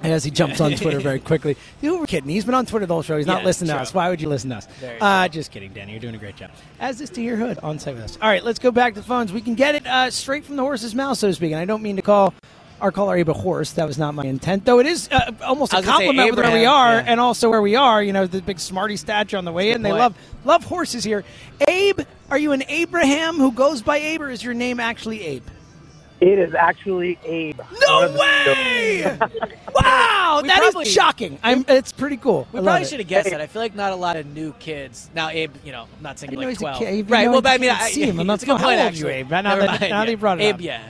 As 0.03 0.23
he 0.23 0.31
jumps 0.31 0.59
on 0.59 0.71
Twitter 0.73 0.99
very 0.99 1.19
quickly. 1.31 1.55
You 1.81 1.97
were 1.97 2.05
kidding. 2.05 2.29
He's 2.29 2.45
been 2.45 2.55
on 2.55 2.65
Twitter 2.65 2.85
the 2.85 2.93
whole 2.93 3.03
show. 3.03 3.17
He's 3.17 3.25
not 3.25 3.41
Yeah, 3.41 3.45
listening 3.45 3.69
to 3.69 3.79
us. 3.79 3.93
Why 3.93 4.09
would 4.09 4.21
you 4.21 4.29
listen 4.29 4.49
to 4.49 4.57
us? 4.57 4.67
Uh, 4.99 5.27
just 5.29 5.51
kidding, 5.51 5.71
Danny. 5.73 5.93
You're 5.93 6.01
doing 6.01 6.15
a 6.15 6.19
great 6.19 6.35
job. 6.35 6.51
As 6.79 6.99
is 6.99 7.09
Tahir 7.09 7.37
Hood 7.37 7.59
on 7.63 7.79
site 7.79 7.95
with 7.95 8.03
us. 8.03 8.17
All 8.21 8.29
right, 8.29 8.43
let's 8.43 8.59
go 8.59 8.71
back 8.71 8.93
to 8.95 8.99
the 8.99 9.05
phones. 9.05 9.31
We 9.31 9.41
can 9.41 9.55
get 9.55 9.75
it 9.75 9.87
uh, 9.87 10.11
straight 10.11 10.45
from 10.45 10.57
the 10.57 10.63
horse's 10.63 10.93
mouth, 10.93 11.17
so 11.17 11.27
to 11.27 11.33
speak. 11.33 11.51
And 11.51 11.59
I 11.59 11.65
don't 11.65 11.81
mean 11.81 11.95
to 11.95 12.01
call 12.01 12.33
our 12.81 12.91
caller 12.91 13.15
Abe 13.15 13.29
a 13.29 13.33
horse. 13.33 13.71
That 13.71 13.87
was 13.87 13.97
not 13.97 14.13
my 14.13 14.25
intent, 14.25 14.65
though. 14.65 14.79
It 14.79 14.85
is 14.85 15.07
uh, 15.09 15.31
almost 15.41 15.73
a 15.73 15.77
was 15.77 15.85
gonna 15.85 15.97
say 15.97 16.05
compliment 16.05 16.35
with 16.35 16.45
where 16.45 16.53
we 16.53 16.65
are, 16.65 16.95
yeah. 16.95 17.05
and 17.07 17.19
also 17.19 17.49
where 17.49 17.61
we 17.61 17.75
are. 17.75 18.03
You 18.03 18.11
know, 18.11 18.27
the 18.27 18.41
big 18.41 18.59
smarty 18.59 18.97
statue 18.97 19.37
on 19.37 19.45
the 19.45 19.53
way 19.53 19.71
in. 19.71 19.81
They 19.81 19.93
love 19.93 20.15
love 20.43 20.65
horses 20.65 21.03
here. 21.03 21.23
Abe, 21.67 22.01
are 22.29 22.37
you 22.37 22.51
an 22.51 22.63
Abraham 22.67 23.37
who 23.37 23.51
goes 23.53 23.81
by 23.81 23.97
Abe, 23.97 24.21
or 24.23 24.29
is 24.29 24.43
your 24.43 24.53
name 24.53 24.79
actually 24.81 25.23
Abe? 25.23 25.43
It 26.21 26.39
is 26.39 26.53
actually 26.53 27.19
Abe. 27.25 27.59
No 27.87 28.15
way! 28.17 29.03
wow, 29.75 30.39
We 30.41 30.47
that 30.47 30.63
is 30.63 30.71
probably- 30.71 30.85
shocking. 30.85 31.37
I'm, 31.43 31.65
it's 31.67 31.91
pretty 31.91 32.15
cool. 32.17 32.47
We 32.53 32.59
I 32.59 32.63
probably 32.63 32.85
should 32.85 32.99
have 32.99 33.07
guessed 33.09 33.29
that. 33.29 33.41
I 33.41 33.47
feel 33.47 33.61
like 33.61 33.75
not 33.75 33.91
a 33.91 33.95
lot 33.95 34.15
of 34.15 34.25
new 34.27 34.53
kids 34.53 35.09
now. 35.13 35.29
Abe, 35.29 35.51
you 35.65 35.71
know, 35.73 35.83
I'm 35.97 36.03
not 36.03 36.19
saying 36.19 36.29
I 36.29 36.33
you're 36.33 36.41
like 36.43 36.49
he's 36.49 36.57
a 36.59 36.61
12, 36.61 36.77
kid. 36.79 37.09
Right? 37.09 37.27
Well, 37.27 37.39
I 37.39 37.41
but 37.41 37.51
I 37.51 37.57
mean, 37.57 37.69
I, 37.71 37.89
see 37.89 38.03
him. 38.03 38.19
I'm 38.21 38.27
not 38.27 38.35
it's 38.35 38.43
a 38.43 38.45
how 38.47 38.53
point. 38.53 38.65
old 38.65 38.71
are 38.73 38.75
you, 38.83 38.87
actually. 38.87 39.11
Abe? 39.13 39.29
Now 39.31 39.41
Never 39.41 39.61
that- 39.61 39.81
mind, 39.81 39.89
now 39.91 40.03
yeah. 40.03 40.09
you 40.09 40.17
brought 40.17 40.39
it 40.39 40.43
Abe, 40.43 40.55
up. 40.55 40.61
yeah. 40.61 40.89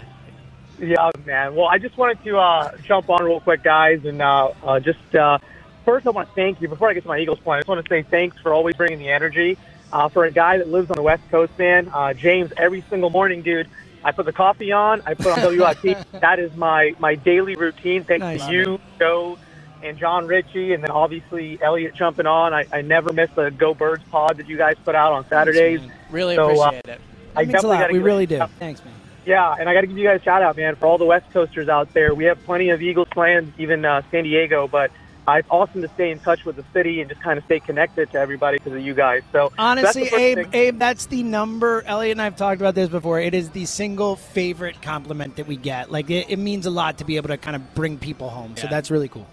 Yeah, 0.80 1.12
man. 1.26 1.56
Well, 1.56 1.68
I 1.68 1.78
just 1.80 1.98
wanted 1.98 2.24
to 2.26 2.38
uh, 2.38 2.78
jump 2.84 3.10
on 3.10 3.24
real 3.24 3.40
quick, 3.40 3.64
guys, 3.64 4.06
and 4.06 4.22
uh, 4.22 4.52
uh, 4.64 4.80
just 4.80 5.16
uh, 5.16 5.38
first 5.86 6.06
I 6.06 6.10
want 6.12 6.28
to 6.30 6.36
thank 6.36 6.62
you. 6.62 6.68
Before 6.68 6.90
I 6.90 6.94
get 6.94 7.04
to 7.04 7.08
my 7.10 7.20
Eagles 7.20 7.40
point, 7.40 7.58
I 7.58 7.60
just 7.62 7.70
want 7.70 7.84
to 7.86 7.90
say 7.90 8.02
thanks 8.04 8.38
for 8.40 8.54
always 8.54 8.76
bringing 8.76 9.00
the 9.00 9.10
energy. 9.10 9.58
Uh, 9.94 10.10
for 10.10 10.26
a 10.26 10.32
guy 10.32 10.58
that 10.58 10.68
lives 10.70 10.90
on 10.90 10.96
the 10.96 11.04
West 11.04 11.22
Coast, 11.30 11.52
man, 11.60 11.88
uh, 11.94 12.14
James, 12.16 12.52
every 12.58 12.84
single 12.90 13.12
morning, 13.12 13.44
dude, 13.44 13.70
I 14.04 14.12
put 14.12 14.26
the 14.26 14.34
coffee 14.34 14.72
on, 14.72 15.02
I 15.06 15.14
put 15.14 15.38
on 15.38 15.58
WIP. 15.58 15.98
that 16.12 16.40
is 16.40 16.56
my 16.56 16.96
my 17.00 17.16
daily 17.16 17.56
routine. 17.56 18.04
Thanks 18.04 18.22
Nice. 18.24 18.46
to 18.46 18.52
you, 18.52 18.80
Joe, 19.00 19.38
and 19.82 19.98
John 19.98 20.28
Ritchie, 20.28 20.74
and 20.74 20.84
then 20.84 20.92
obviously 20.92 21.62
Elliot 21.62 21.94
jumping 21.96 22.26
on. 22.28 22.54
I, 22.54 22.66
I 22.72 22.82
never 22.82 23.14
miss 23.14 23.30
the 23.36 23.50
Go 23.52 23.74
Birds 23.74 24.04
pod 24.12 24.38
that 24.38 24.48
you 24.48 24.58
guys 24.58 24.76
put 24.84 24.96
out 24.96 25.14
on 25.14 25.28
Saturdays. 25.28 25.82
Really 26.10 26.36
So, 26.36 26.50
uh, 26.62 26.68
appreciate 26.68 26.86
it. 26.96 27.02
I 27.36 27.46
That 27.46 27.52
means 27.54 27.64
a 27.64 27.68
lot. 27.68 27.92
We 27.92 28.00
really 28.00 28.26
do. 28.26 28.38
shout- 28.38 28.52
Thanks, 28.60 28.84
man. 28.86 28.94
yeah, 29.26 29.56
and 29.60 29.68
I 29.68 29.74
got 29.74 29.82
to 29.82 29.88
give 29.88 29.98
you 29.98 30.04
guys 30.08 30.22
a 30.22 30.24
shout 30.24 30.42
out, 30.44 30.56
man, 30.58 30.76
for 30.76 30.86
all 30.86 30.98
the 30.98 31.06
West 31.06 31.32
Coasters 31.34 31.68
out 31.70 31.92
there. 31.94 32.14
We 32.14 32.26
have 32.26 32.44
plenty 32.46 32.70
of 32.70 32.82
Eagles 32.82 33.08
fans, 33.16 33.52
even 33.58 33.84
uh, 33.86 34.02
San 34.12 34.24
Diego, 34.26 34.68
but 34.68 34.92
uh, 34.92 34.94
it's 35.28 35.48
awesome 35.50 35.82
to 35.82 35.88
stay 35.90 36.12
in 36.12 36.20
touch 36.20 36.46
with 36.46 36.56
the 36.56 36.66
city 36.74 37.02
and 37.02 37.10
just 37.10 37.22
kind 37.22 37.38
of 37.38 37.46
stay 37.46 37.60
connected 37.60 38.12
to 38.12 38.20
everybody 38.20 38.58
because 38.58 38.74
of 38.74 38.82
you 38.82 38.94
guys. 38.94 39.24
So 39.32 39.52
Honestly, 39.58 40.08
Abe, 40.08 40.38
thing. 40.38 40.50
Abe, 40.54 40.80
that's 40.80 41.06
the 41.06 41.24
number. 41.24 41.84
Elliot 41.86 42.14
and 42.14 42.22
I 42.22 42.26
have 42.26 42.36
talked 42.36 42.62
about 42.62 42.76
this 42.76 42.90
before. 42.90 43.20
It 43.20 43.34
is 43.34 43.50
the 43.52 43.66
single 43.66 44.16
favorite 44.16 44.82
compliment 44.82 45.38
that 45.38 45.48
we 45.48 45.56
get. 45.56 45.92
Like 45.92 46.10
it, 46.10 46.30
it 46.30 46.38
means 46.38 46.66
a 46.66 46.72
lot 46.72 46.98
to 46.98 47.06
be 47.06 47.18
able 47.18 47.30
to 47.30 47.38
kind 47.38 47.56
of 47.56 47.76
bring 47.76 47.98
people 47.98 48.30
home. 48.30 48.58
So 48.58 48.68
that's 48.68 48.92
really 48.92 49.08
cool. 49.08 49.28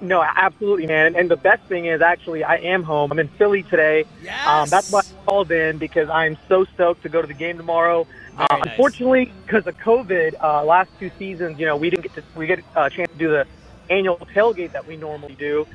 No, 0.00 0.22
absolutely, 0.22 0.86
man. 0.86 1.16
And 1.16 1.30
the 1.30 1.36
best 1.36 1.62
thing 1.64 1.86
is 1.86 2.02
actually 2.02 2.44
I 2.44 2.56
am 2.56 2.82
home. 2.82 3.10
I'm 3.12 3.18
in 3.18 3.28
Philly 3.28 3.62
today. 3.62 4.04
Yes. 4.22 4.46
Um, 4.46 4.68
that's 4.68 4.90
why 4.90 5.00
I 5.00 5.24
called 5.24 5.50
in 5.50 5.78
because 5.78 6.10
I'm 6.10 6.36
so 6.48 6.64
stoked 6.64 7.02
to 7.04 7.08
go 7.08 7.22
to 7.22 7.26
the 7.26 7.34
game 7.34 7.56
tomorrow. 7.56 8.06
Uh, 8.36 8.46
nice. 8.50 8.62
Unfortunately, 8.66 9.32
because 9.46 9.66
of 9.66 9.78
COVID, 9.78 10.34
uh, 10.42 10.64
last 10.64 10.90
two 10.98 11.10
seasons, 11.18 11.58
you 11.58 11.64
know, 11.64 11.76
we 11.76 11.88
didn't 11.88 12.02
get 12.02 12.14
to 12.14 12.22
we 12.34 12.46
get 12.46 12.62
a 12.74 12.90
chance 12.90 13.10
to 13.10 13.16
do 13.16 13.30
the 13.30 13.46
annual 13.90 14.18
tailgate 14.34 14.72
that 14.72 14.86
we 14.86 14.96
normally 14.96 15.34
do. 15.34 15.66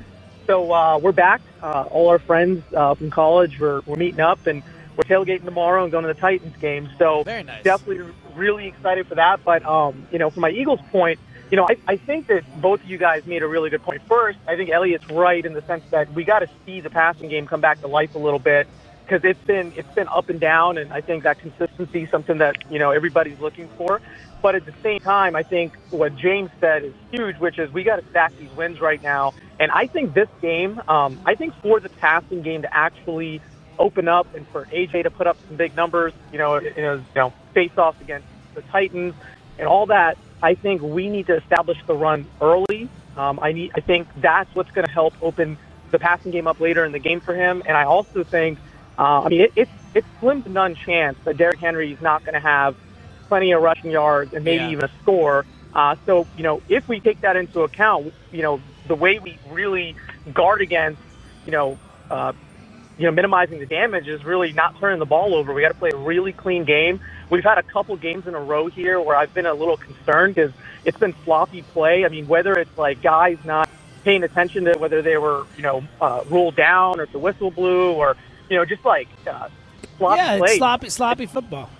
So 0.46 0.72
uh, 0.72 0.98
we're 0.98 1.12
back. 1.12 1.40
Uh, 1.62 1.84
all 1.90 2.08
our 2.08 2.18
friends 2.18 2.64
uh, 2.74 2.94
from 2.94 3.10
college 3.10 3.58
we're, 3.60 3.80
we're 3.86 3.96
meeting 3.96 4.20
up 4.20 4.46
and 4.46 4.62
we're 4.96 5.04
tailgating 5.04 5.44
tomorrow 5.44 5.82
and 5.84 5.92
going 5.92 6.02
to 6.04 6.12
the 6.12 6.20
Titans 6.20 6.56
game. 6.56 6.88
So 6.98 7.22
Very 7.22 7.44
nice. 7.44 7.62
definitely 7.62 8.12
really 8.34 8.66
excited 8.66 9.06
for 9.06 9.14
that. 9.14 9.44
But 9.44 9.64
um, 9.64 10.06
you 10.10 10.18
know, 10.18 10.30
from 10.30 10.42
my 10.42 10.50
Eagles 10.50 10.80
point, 10.90 11.18
you 11.50 11.56
know, 11.56 11.66
I, 11.68 11.76
I 11.86 11.96
think 11.96 12.28
that 12.28 12.44
both 12.60 12.82
of 12.82 12.88
you 12.88 12.98
guys 12.98 13.26
made 13.26 13.42
a 13.42 13.46
really 13.46 13.70
good 13.70 13.82
point. 13.82 14.02
First, 14.08 14.38
I 14.48 14.56
think 14.56 14.70
Elliot's 14.70 15.08
right 15.10 15.44
in 15.44 15.52
the 15.52 15.62
sense 15.62 15.84
that 15.90 16.12
we 16.12 16.24
got 16.24 16.40
to 16.40 16.48
see 16.64 16.80
the 16.80 16.90
passing 16.90 17.28
game 17.28 17.46
come 17.46 17.60
back 17.60 17.80
to 17.82 17.86
life 17.86 18.14
a 18.14 18.18
little 18.18 18.38
bit 18.38 18.66
because 19.04 19.24
it's 19.24 19.44
been 19.44 19.72
it's 19.76 19.92
been 19.94 20.08
up 20.08 20.30
and 20.30 20.40
down, 20.40 20.78
and 20.78 20.92
I 20.92 21.00
think 21.00 21.24
that 21.24 21.38
consistency 21.38 22.04
is 22.04 22.10
something 22.10 22.38
that 22.38 22.56
you 22.70 22.78
know 22.78 22.90
everybody's 22.90 23.38
looking 23.38 23.68
for. 23.76 24.00
But 24.42 24.56
at 24.56 24.66
the 24.66 24.74
same 24.82 24.98
time, 25.00 25.36
I 25.36 25.44
think 25.44 25.72
what 25.90 26.16
James 26.16 26.50
said 26.60 26.82
is 26.82 26.92
huge, 27.12 27.38
which 27.38 27.58
is 27.58 27.72
we 27.72 27.84
got 27.84 27.96
to 27.96 28.10
stack 28.10 28.36
these 28.38 28.50
wins 28.56 28.80
right 28.80 29.00
now. 29.00 29.34
And 29.60 29.70
I 29.70 29.86
think 29.86 30.14
this 30.14 30.28
game, 30.40 30.82
um, 30.88 31.20
I 31.24 31.36
think 31.36 31.54
for 31.62 31.78
the 31.78 31.88
passing 31.88 32.42
game 32.42 32.62
to 32.62 32.76
actually 32.76 33.40
open 33.78 34.08
up 34.08 34.34
and 34.34 34.46
for 34.48 34.66
AJ 34.66 35.04
to 35.04 35.10
put 35.10 35.28
up 35.28 35.36
some 35.46 35.56
big 35.56 35.76
numbers, 35.76 36.12
you 36.32 36.38
know, 36.38 36.60
you 36.60 36.82
know, 36.82 36.94
you 36.94 37.04
know 37.14 37.32
face 37.54 37.70
offs 37.76 38.00
against 38.00 38.26
the 38.54 38.62
Titans 38.62 39.14
and 39.58 39.68
all 39.68 39.86
that, 39.86 40.18
I 40.42 40.54
think 40.54 40.82
we 40.82 41.08
need 41.08 41.28
to 41.28 41.36
establish 41.36 41.78
the 41.86 41.94
run 41.94 42.26
early. 42.40 42.88
Um, 43.16 43.38
I 43.40 43.52
need, 43.52 43.70
I 43.76 43.80
think 43.80 44.08
that's 44.16 44.52
what's 44.54 44.70
going 44.72 44.86
to 44.86 44.92
help 44.92 45.14
open 45.22 45.56
the 45.92 46.00
passing 46.00 46.32
game 46.32 46.48
up 46.48 46.58
later 46.58 46.84
in 46.84 46.90
the 46.90 46.98
game 46.98 47.20
for 47.20 47.34
him. 47.34 47.62
And 47.64 47.76
I 47.76 47.84
also 47.84 48.24
think, 48.24 48.58
uh, 48.98 49.22
I 49.22 49.28
mean, 49.28 49.42
it, 49.42 49.52
it's 49.54 49.70
it's 49.94 50.06
slim 50.20 50.42
to 50.42 50.48
none 50.48 50.74
chance 50.74 51.18
that 51.24 51.36
Derrick 51.36 51.58
Henry 51.58 51.92
is 51.92 52.00
not 52.00 52.24
going 52.24 52.34
to 52.34 52.40
have 52.40 52.74
plenty 53.28 53.52
of 53.52 53.62
rushing 53.62 53.90
yards 53.90 54.32
and 54.34 54.44
maybe 54.44 54.64
Yeah. 54.64 54.70
even 54.70 54.84
a 54.84 54.90
score. 55.02 55.44
Uh, 55.74 55.96
so 56.06 56.26
you 56.36 56.42
know, 56.42 56.60
if 56.68 56.86
we 56.88 57.00
take 57.00 57.20
that 57.22 57.36
into 57.36 57.60
account, 57.62 58.12
you 58.30 58.42
know, 58.42 58.60
the 58.88 58.94
way 58.94 59.18
we 59.18 59.38
really 59.50 59.96
guard 60.34 60.60
against, 60.60 61.00
you 61.46 61.52
know, 61.52 61.78
uh, 62.10 62.32
you 62.98 63.06
know, 63.06 63.12
minimizing 63.12 63.58
the 63.58 63.66
damage 63.66 64.06
is 64.06 64.22
really 64.24 64.52
not 64.52 64.78
turning 64.78 64.98
the 64.98 65.06
ball 65.06 65.34
over. 65.34 65.54
We 65.54 65.62
got 65.62 65.68
to 65.68 65.74
play 65.74 65.90
a 65.92 65.96
really 65.96 66.32
clean 66.32 66.64
game. 66.64 67.00
We've 67.30 67.42
had 67.42 67.56
a 67.58 67.62
couple 67.62 67.96
games 67.96 68.26
in 68.26 68.34
a 68.34 68.40
row 68.40 68.66
here 68.66 69.00
where 69.00 69.16
I've 69.16 69.32
been 69.32 69.46
a 69.46 69.54
little 69.54 69.78
concerned 69.78 70.34
because 70.34 70.52
it's 70.84 70.98
been 70.98 71.14
sloppy 71.24 71.62
play. 71.62 72.04
I 72.04 72.08
mean, 72.08 72.28
whether 72.28 72.52
it's 72.52 72.76
like 72.76 73.02
guys 73.02 73.38
not 73.44 73.68
paying 74.04 74.22
attention 74.24 74.64
to 74.64 74.78
whether 74.78 75.00
they 75.00 75.16
were, 75.16 75.46
you 75.56 75.62
know, 75.62 75.84
uh, 76.00 76.22
ruled 76.28 76.56
down 76.56 77.00
or 77.00 77.04
if 77.04 77.12
the 77.12 77.18
whistle 77.18 77.50
blew 77.50 77.92
or, 77.92 78.16
you 78.50 78.56
know, 78.56 78.64
just 78.64 78.84
like 78.84 79.08
uh, 79.26 79.48
sloppy 79.96 80.16
yeah, 80.20 80.36
play. 80.36 80.48
it's 80.50 80.58
sloppy, 80.58 80.90
sloppy 80.90 81.26
football. 81.26 81.70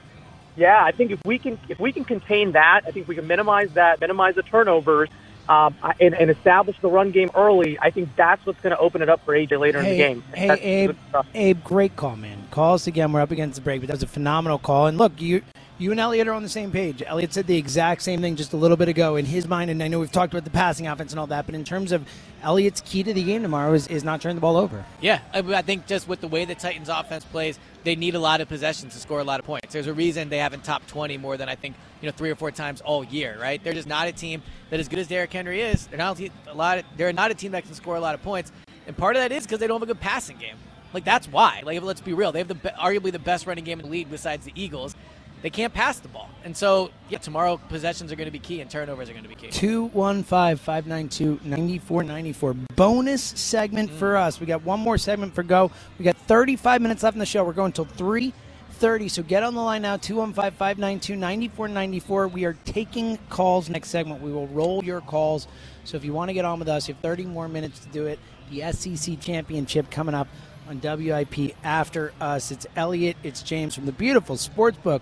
Yeah, 0.57 0.83
I 0.85 0.93
think 0.93 1.11
if 1.11 1.21
we 1.25 1.39
can 1.39 1.59
if 1.69 1.81
we 1.81 1.93
can 1.93 2.05
contain 2.05 2.53
that, 2.53 2.83
I 2.87 2.91
think 2.91 3.09
we 3.09 3.15
can 3.15 3.27
minimize 3.27 3.71
that, 3.73 4.01
minimize 4.01 4.35
the 4.35 4.43
turnovers, 4.43 5.09
um, 5.49 5.75
and, 6.01 6.15
and 6.15 6.31
establish 6.31 6.79
the 6.81 6.89
run 6.89 7.11
game 7.11 7.31
early, 7.35 7.79
I 7.81 7.91
think 7.91 8.15
that's 8.17 8.45
what's 8.47 8.61
going 8.61 8.75
to 8.75 8.79
open 8.79 9.03
it 9.03 9.09
up 9.09 9.25
for 9.25 9.35
AJ 9.35 9.59
later 9.59 9.83
hey, 9.83 9.91
in 9.91 9.91
the 9.91 9.97
game. 9.97 10.25
Hey, 10.35 10.47
That's- 10.49 10.61
Abe, 10.63 10.97
Abe, 11.35 11.65
great 11.65 11.97
call, 11.97 12.17
man. 12.17 12.47
Call 12.51 12.75
us 12.75 12.87
again. 12.87 13.13
We're 13.13 13.21
up 13.21 13.31
against 13.31 13.57
the 13.57 13.63
break, 13.63 13.81
but 13.81 13.89
that 13.89 13.95
was 13.95 14.03
a 14.03 14.09
phenomenal 14.09 14.59
call. 14.59 14.87
And 14.87 14.99
look, 14.99 15.21
you 15.21 15.43
you 15.83 15.91
and 15.91 15.99
Elliot 15.99 16.29
are 16.29 16.33
on 16.33 16.43
the 16.43 16.49
same 16.49 16.71
page. 16.71 17.03
Elliot 17.05 17.35
said 17.35 17.47
the 17.47 17.57
exact 17.57 18.03
same 18.03 18.21
thing 18.21 18.37
just 18.37 18.53
a 18.53 18.57
little 18.57 18.77
bit 18.77 18.89
ago 18.89 19.17
in 19.17 19.27
his 19.27 19.49
mind, 19.49 19.71
and 19.71 19.83
I 19.83 19.89
know 19.89 19.99
we've 19.99 20.13
talked 20.13 20.33
about 20.33 20.45
the 20.45 20.51
passing 20.51 20.87
offense 20.87 21.13
and 21.13 21.19
all 21.19 21.27
that, 21.27 21.45
but 21.45 21.57
in 21.57 21.65
terms 21.65 21.91
of 21.91 22.07
Elliot's 22.43 22.81
key 22.83 23.03
to 23.03 23.13
the 23.13 23.23
game 23.23 23.43
tomorrow 23.43 23.73
is, 23.73 23.89
is 23.89 24.05
not 24.05 24.21
turning 24.21 24.37
the 24.37 24.41
ball 24.41 24.57
over. 24.57 24.85
Yeah, 25.01 25.21
I, 25.35 25.63
think 25.63 25.87
just 25.87 26.07
with 26.07 26.21
the 26.21 26.29
way 26.29 26.45
the 26.45 26.55
Titans' 26.55 26.89
offense 26.89 27.25
plays, 27.25 27.59
they 27.83 27.97
need 27.97 28.15
a 28.15 28.21
lot 28.21 28.41
of 28.41 28.49
possessions 28.49 28.95
to 28.95 29.01
score 29.01 29.19
a 29.19 29.25
lot 29.25 29.41
of 29.41 29.47
points. 29.47 29.73
There's 29.73 29.89
a 29.89 29.93
reason 29.93 30.29
they 30.29 30.39
haven't 30.39 30.63
top 30.63 30.87
20 30.87 31.19
more 31.19 31.37
than 31.37 31.49
I 31.49 31.57
think 31.57 31.75
you 32.01 32.07
know 32.07 32.13
three 32.13 32.31
or 32.31 32.37
four 32.37 32.53
times 32.53 32.81
all 32.81 33.03
year, 33.05 33.37
right? 33.41 33.63
They're 33.63 33.73
just 33.73 33.89
not 33.89 34.07
a 34.07 34.13
team 34.13 34.43
that, 34.71 34.79
as 34.79 34.89
good 34.89 35.01
as 35.01 35.09
Derrick 35.09 35.33
Henry 35.33 35.61
is, 35.61 35.89
they're 35.89 35.99
not 35.99 36.21
a 36.21 36.31
lot. 36.55 36.79
Of, 36.79 36.85
they're 36.97 37.13
not 37.13 37.31
a 37.33 37.35
team 37.35 37.53
that 37.53 37.65
can 37.65 37.75
score 37.75 37.97
a 37.97 38.01
lot 38.01 38.15
of 38.15 38.23
points, 38.23 38.53
and 38.87 38.97
part 38.97 39.17
of 39.17 39.23
that 39.23 39.33
is 39.33 39.45
because 39.45 39.59
they 39.59 39.67
don't 39.67 39.81
have 39.81 39.89
a 39.89 39.93
good 39.93 40.01
passing 40.01 40.39
game. 40.39 40.57
Like 40.93 41.05
that's 41.05 41.27
why. 41.27 41.63
Like 41.65 41.83
let's 41.83 42.01
be 42.01 42.13
real, 42.13 42.33
they 42.33 42.39
have 42.39 42.49
the 42.49 42.55
arguably 42.55 43.13
the 43.13 43.19
best 43.19 43.47
running 43.47 43.65
game 43.65 43.81
in 43.81 43.87
the 43.87 43.91
league 43.91 44.11
besides 44.11 44.45
the 44.45 44.53
Eagles. 44.55 44.95
They 45.43 45.51
can't 45.51 45.75
pass 45.75 45.99
the 45.99 46.07
ball, 46.07 46.31
and 46.45 46.57
so 46.57 46.91
yeah, 47.09 47.19
tomorrow 47.19 47.61
possessions 47.69 48.13
are 48.13 48.17
going 48.17 48.27
to 48.27 48.33
be 48.33 48.39
key 48.39 48.61
and 48.61 48.71
turnovers 48.71 49.11
are 49.11 49.13
going 49.13 49.25
to 49.25 49.29
be 49.29 49.35
key. 49.35 49.51
215 49.51 50.57
592 50.57 51.41
9494. 51.45 52.55
Bonus 52.77 53.23
segment 53.23 53.91
mm. 53.91 53.95
for 53.95 54.17
us. 54.17 54.39
We 54.39 54.47
got 54.47 54.63
one 54.63 54.79
more 54.79 54.99
segment 54.99 55.35
for 55.35 55.43
go. 55.43 55.73
We 55.99 56.05
got 56.05 56.17
35 56.17 56.81
minutes 56.81 57.03
left 57.03 57.17
in 57.17 57.19
the 57.19 57.27
show. 57.27 57.43
We're 57.43 57.55
going 57.55 57.75
until 57.77 57.87
3.30, 57.87 59.11
so 59.11 59.25
get 59.25 59.43
on 59.43 59.55
the 59.55 59.61
line 59.61 59.83
now 59.83 59.97
215 59.97 60.53
592 60.57 61.17
9494. 61.17 62.29
We 62.29 62.45
are 62.45 62.57
taking 62.65 63.19
calls 63.29 63.69
next 63.69 63.89
segment. 63.89 64.23
We 64.23 64.33
will 64.33 64.47
roll 64.47 64.85
your 64.85 65.01
calls. 65.01 65.49
So 65.83 65.97
if 65.97 66.05
you 66.05 66.13
want 66.13 66.29
to 66.29 66.35
get 66.35 66.45
on 66.45 66.61
with 66.61 66.69
us, 66.69 66.87
you 66.87 66.95
have 66.95 67.03
30 67.03 67.25
more 67.25 67.49
minutes 67.49 67.81
to 67.81 67.89
do 67.89 68.07
it. 68.07 68.21
The 68.53 68.71
SEC 68.71 69.19
Championship 69.19 69.91
coming 69.91 70.15
up 70.15 70.29
on 70.69 70.81
WIP 70.81 71.57
after 71.65 72.13
us. 72.21 72.53
It's 72.53 72.67
Elliot, 72.77 73.17
it's 73.25 73.43
James 73.43 73.75
from 73.75 73.87
the 73.87 73.93
beautiful 73.93 74.37
Sportsbook 74.37 75.01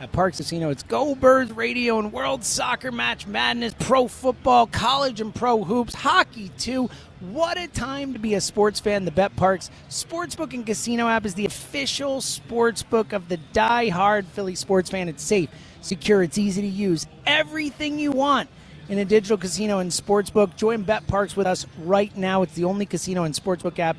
at 0.00 0.10
Parx 0.12 0.38
Casino. 0.38 0.70
It's 0.70 0.82
Go 0.82 1.14
Birds 1.14 1.52
Radio 1.52 1.98
and 1.98 2.10
World 2.10 2.42
Soccer 2.42 2.90
Match 2.90 3.26
Madness, 3.26 3.74
pro 3.78 4.08
football, 4.08 4.66
college 4.66 5.20
and 5.20 5.34
pro 5.34 5.62
hoops, 5.62 5.94
hockey 5.94 6.50
too. 6.56 6.88
What 7.20 7.58
a 7.58 7.68
time 7.68 8.14
to 8.14 8.18
be 8.18 8.32
a 8.32 8.40
sports 8.40 8.80
fan. 8.80 9.04
The 9.04 9.10
BetParx 9.10 9.68
Sportsbook 9.90 10.54
and 10.54 10.64
Casino 10.64 11.06
app 11.06 11.26
is 11.26 11.34
the 11.34 11.44
official 11.44 12.20
sportsbook 12.20 13.12
of 13.12 13.28
the 13.28 13.36
die-hard 13.52 14.24
Philly 14.26 14.54
sports 14.54 14.88
fan. 14.88 15.06
It's 15.10 15.22
safe, 15.22 15.50
secure, 15.82 16.22
it's 16.22 16.38
easy 16.38 16.62
to 16.62 16.68
use. 16.68 17.06
Everything 17.26 17.98
you 17.98 18.10
want 18.10 18.48
in 18.88 18.98
a 18.98 19.04
digital 19.04 19.36
casino 19.36 19.80
and 19.80 19.90
sportsbook. 19.90 20.56
Join 20.56 20.82
BetParx 20.82 21.36
with 21.36 21.46
us 21.46 21.66
right 21.84 22.16
now. 22.16 22.40
It's 22.40 22.54
the 22.54 22.64
only 22.64 22.86
casino 22.86 23.24
and 23.24 23.34
sportsbook 23.34 23.78
app 23.78 23.98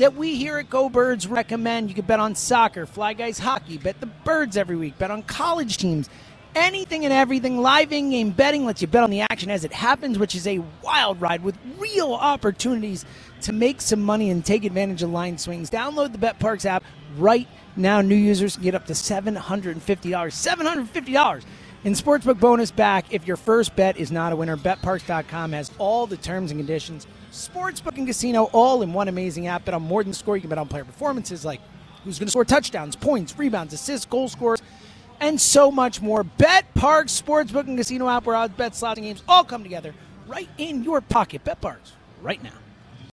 that 0.00 0.16
we 0.16 0.34
here 0.34 0.56
at 0.56 0.70
Go 0.70 0.88
Birds 0.88 1.26
recommend. 1.26 1.90
You 1.90 1.94
can 1.94 2.06
bet 2.06 2.20
on 2.20 2.34
soccer, 2.34 2.86
Fly 2.86 3.12
Guys 3.12 3.38
hockey, 3.38 3.76
bet 3.76 4.00
the 4.00 4.06
birds 4.06 4.56
every 4.56 4.76
week, 4.76 4.96
bet 4.98 5.10
on 5.10 5.22
college 5.22 5.76
teams, 5.76 6.08
anything 6.54 7.04
and 7.04 7.12
everything. 7.12 7.58
Live 7.58 7.92
in 7.92 8.08
game 8.08 8.30
betting 8.30 8.64
lets 8.64 8.80
you 8.80 8.88
bet 8.88 9.04
on 9.04 9.10
the 9.10 9.20
action 9.20 9.50
as 9.50 9.62
it 9.62 9.74
happens, 9.74 10.18
which 10.18 10.34
is 10.34 10.46
a 10.46 10.62
wild 10.82 11.20
ride 11.20 11.44
with 11.44 11.58
real 11.78 12.14
opportunities 12.14 13.04
to 13.42 13.52
make 13.52 13.82
some 13.82 14.00
money 14.00 14.30
and 14.30 14.42
take 14.42 14.64
advantage 14.64 15.02
of 15.02 15.10
line 15.10 15.36
swings. 15.36 15.68
Download 15.68 16.10
the 16.10 16.18
BetParx 16.18 16.64
app 16.64 16.82
right 17.18 17.46
now. 17.76 18.00
New 18.00 18.16
users 18.16 18.54
can 18.54 18.64
get 18.64 18.74
up 18.74 18.86
to 18.86 18.94
$750. 18.94 19.82
$750 19.82 21.44
in 21.84 21.94
sportsbook 21.94 22.38
bonus 22.38 22.70
back 22.70 23.06
if 23.10 23.26
your 23.26 23.36
first 23.36 23.74
bet 23.74 23.96
is 23.96 24.12
not 24.12 24.32
a 24.32 24.36
winner. 24.36 24.56
BetParx.com 24.56 25.52
has 25.52 25.70
all 25.78 26.06
the 26.06 26.16
terms 26.16 26.50
and 26.50 26.60
conditions. 26.60 27.06
Sportsbook 27.32 27.96
and 27.96 28.06
casino 28.06 28.44
all 28.52 28.82
in 28.82 28.92
one 28.92 29.08
amazing 29.08 29.46
app. 29.46 29.64
Bet 29.64 29.74
on 29.74 29.82
more 29.82 30.04
than 30.04 30.12
score. 30.12 30.36
You 30.36 30.42
can 30.42 30.50
bet 30.50 30.58
on 30.58 30.68
player 30.68 30.84
performances 30.84 31.44
like 31.44 31.60
who's 32.04 32.18
going 32.18 32.26
to 32.26 32.30
score 32.30 32.44
touchdowns, 32.44 32.96
points, 32.96 33.38
rebounds, 33.38 33.72
assists, 33.72 34.06
goal 34.06 34.28
scores, 34.28 34.62
and 35.20 35.40
so 35.40 35.70
much 35.70 36.02
more. 36.02 36.24
BetParx 36.24 37.22
Sportsbook 37.22 37.66
and 37.66 37.78
Casino 37.78 38.08
app 38.08 38.26
where 38.26 38.36
odds, 38.36 38.54
bets, 38.54 38.78
slots, 38.78 38.98
and 38.98 39.06
games 39.06 39.22
all 39.28 39.44
come 39.44 39.62
together 39.62 39.94
right 40.26 40.48
in 40.58 40.84
your 40.84 41.00
pocket. 41.00 41.44
BetParx 41.44 41.92
right 42.22 42.42
now. 42.42 42.59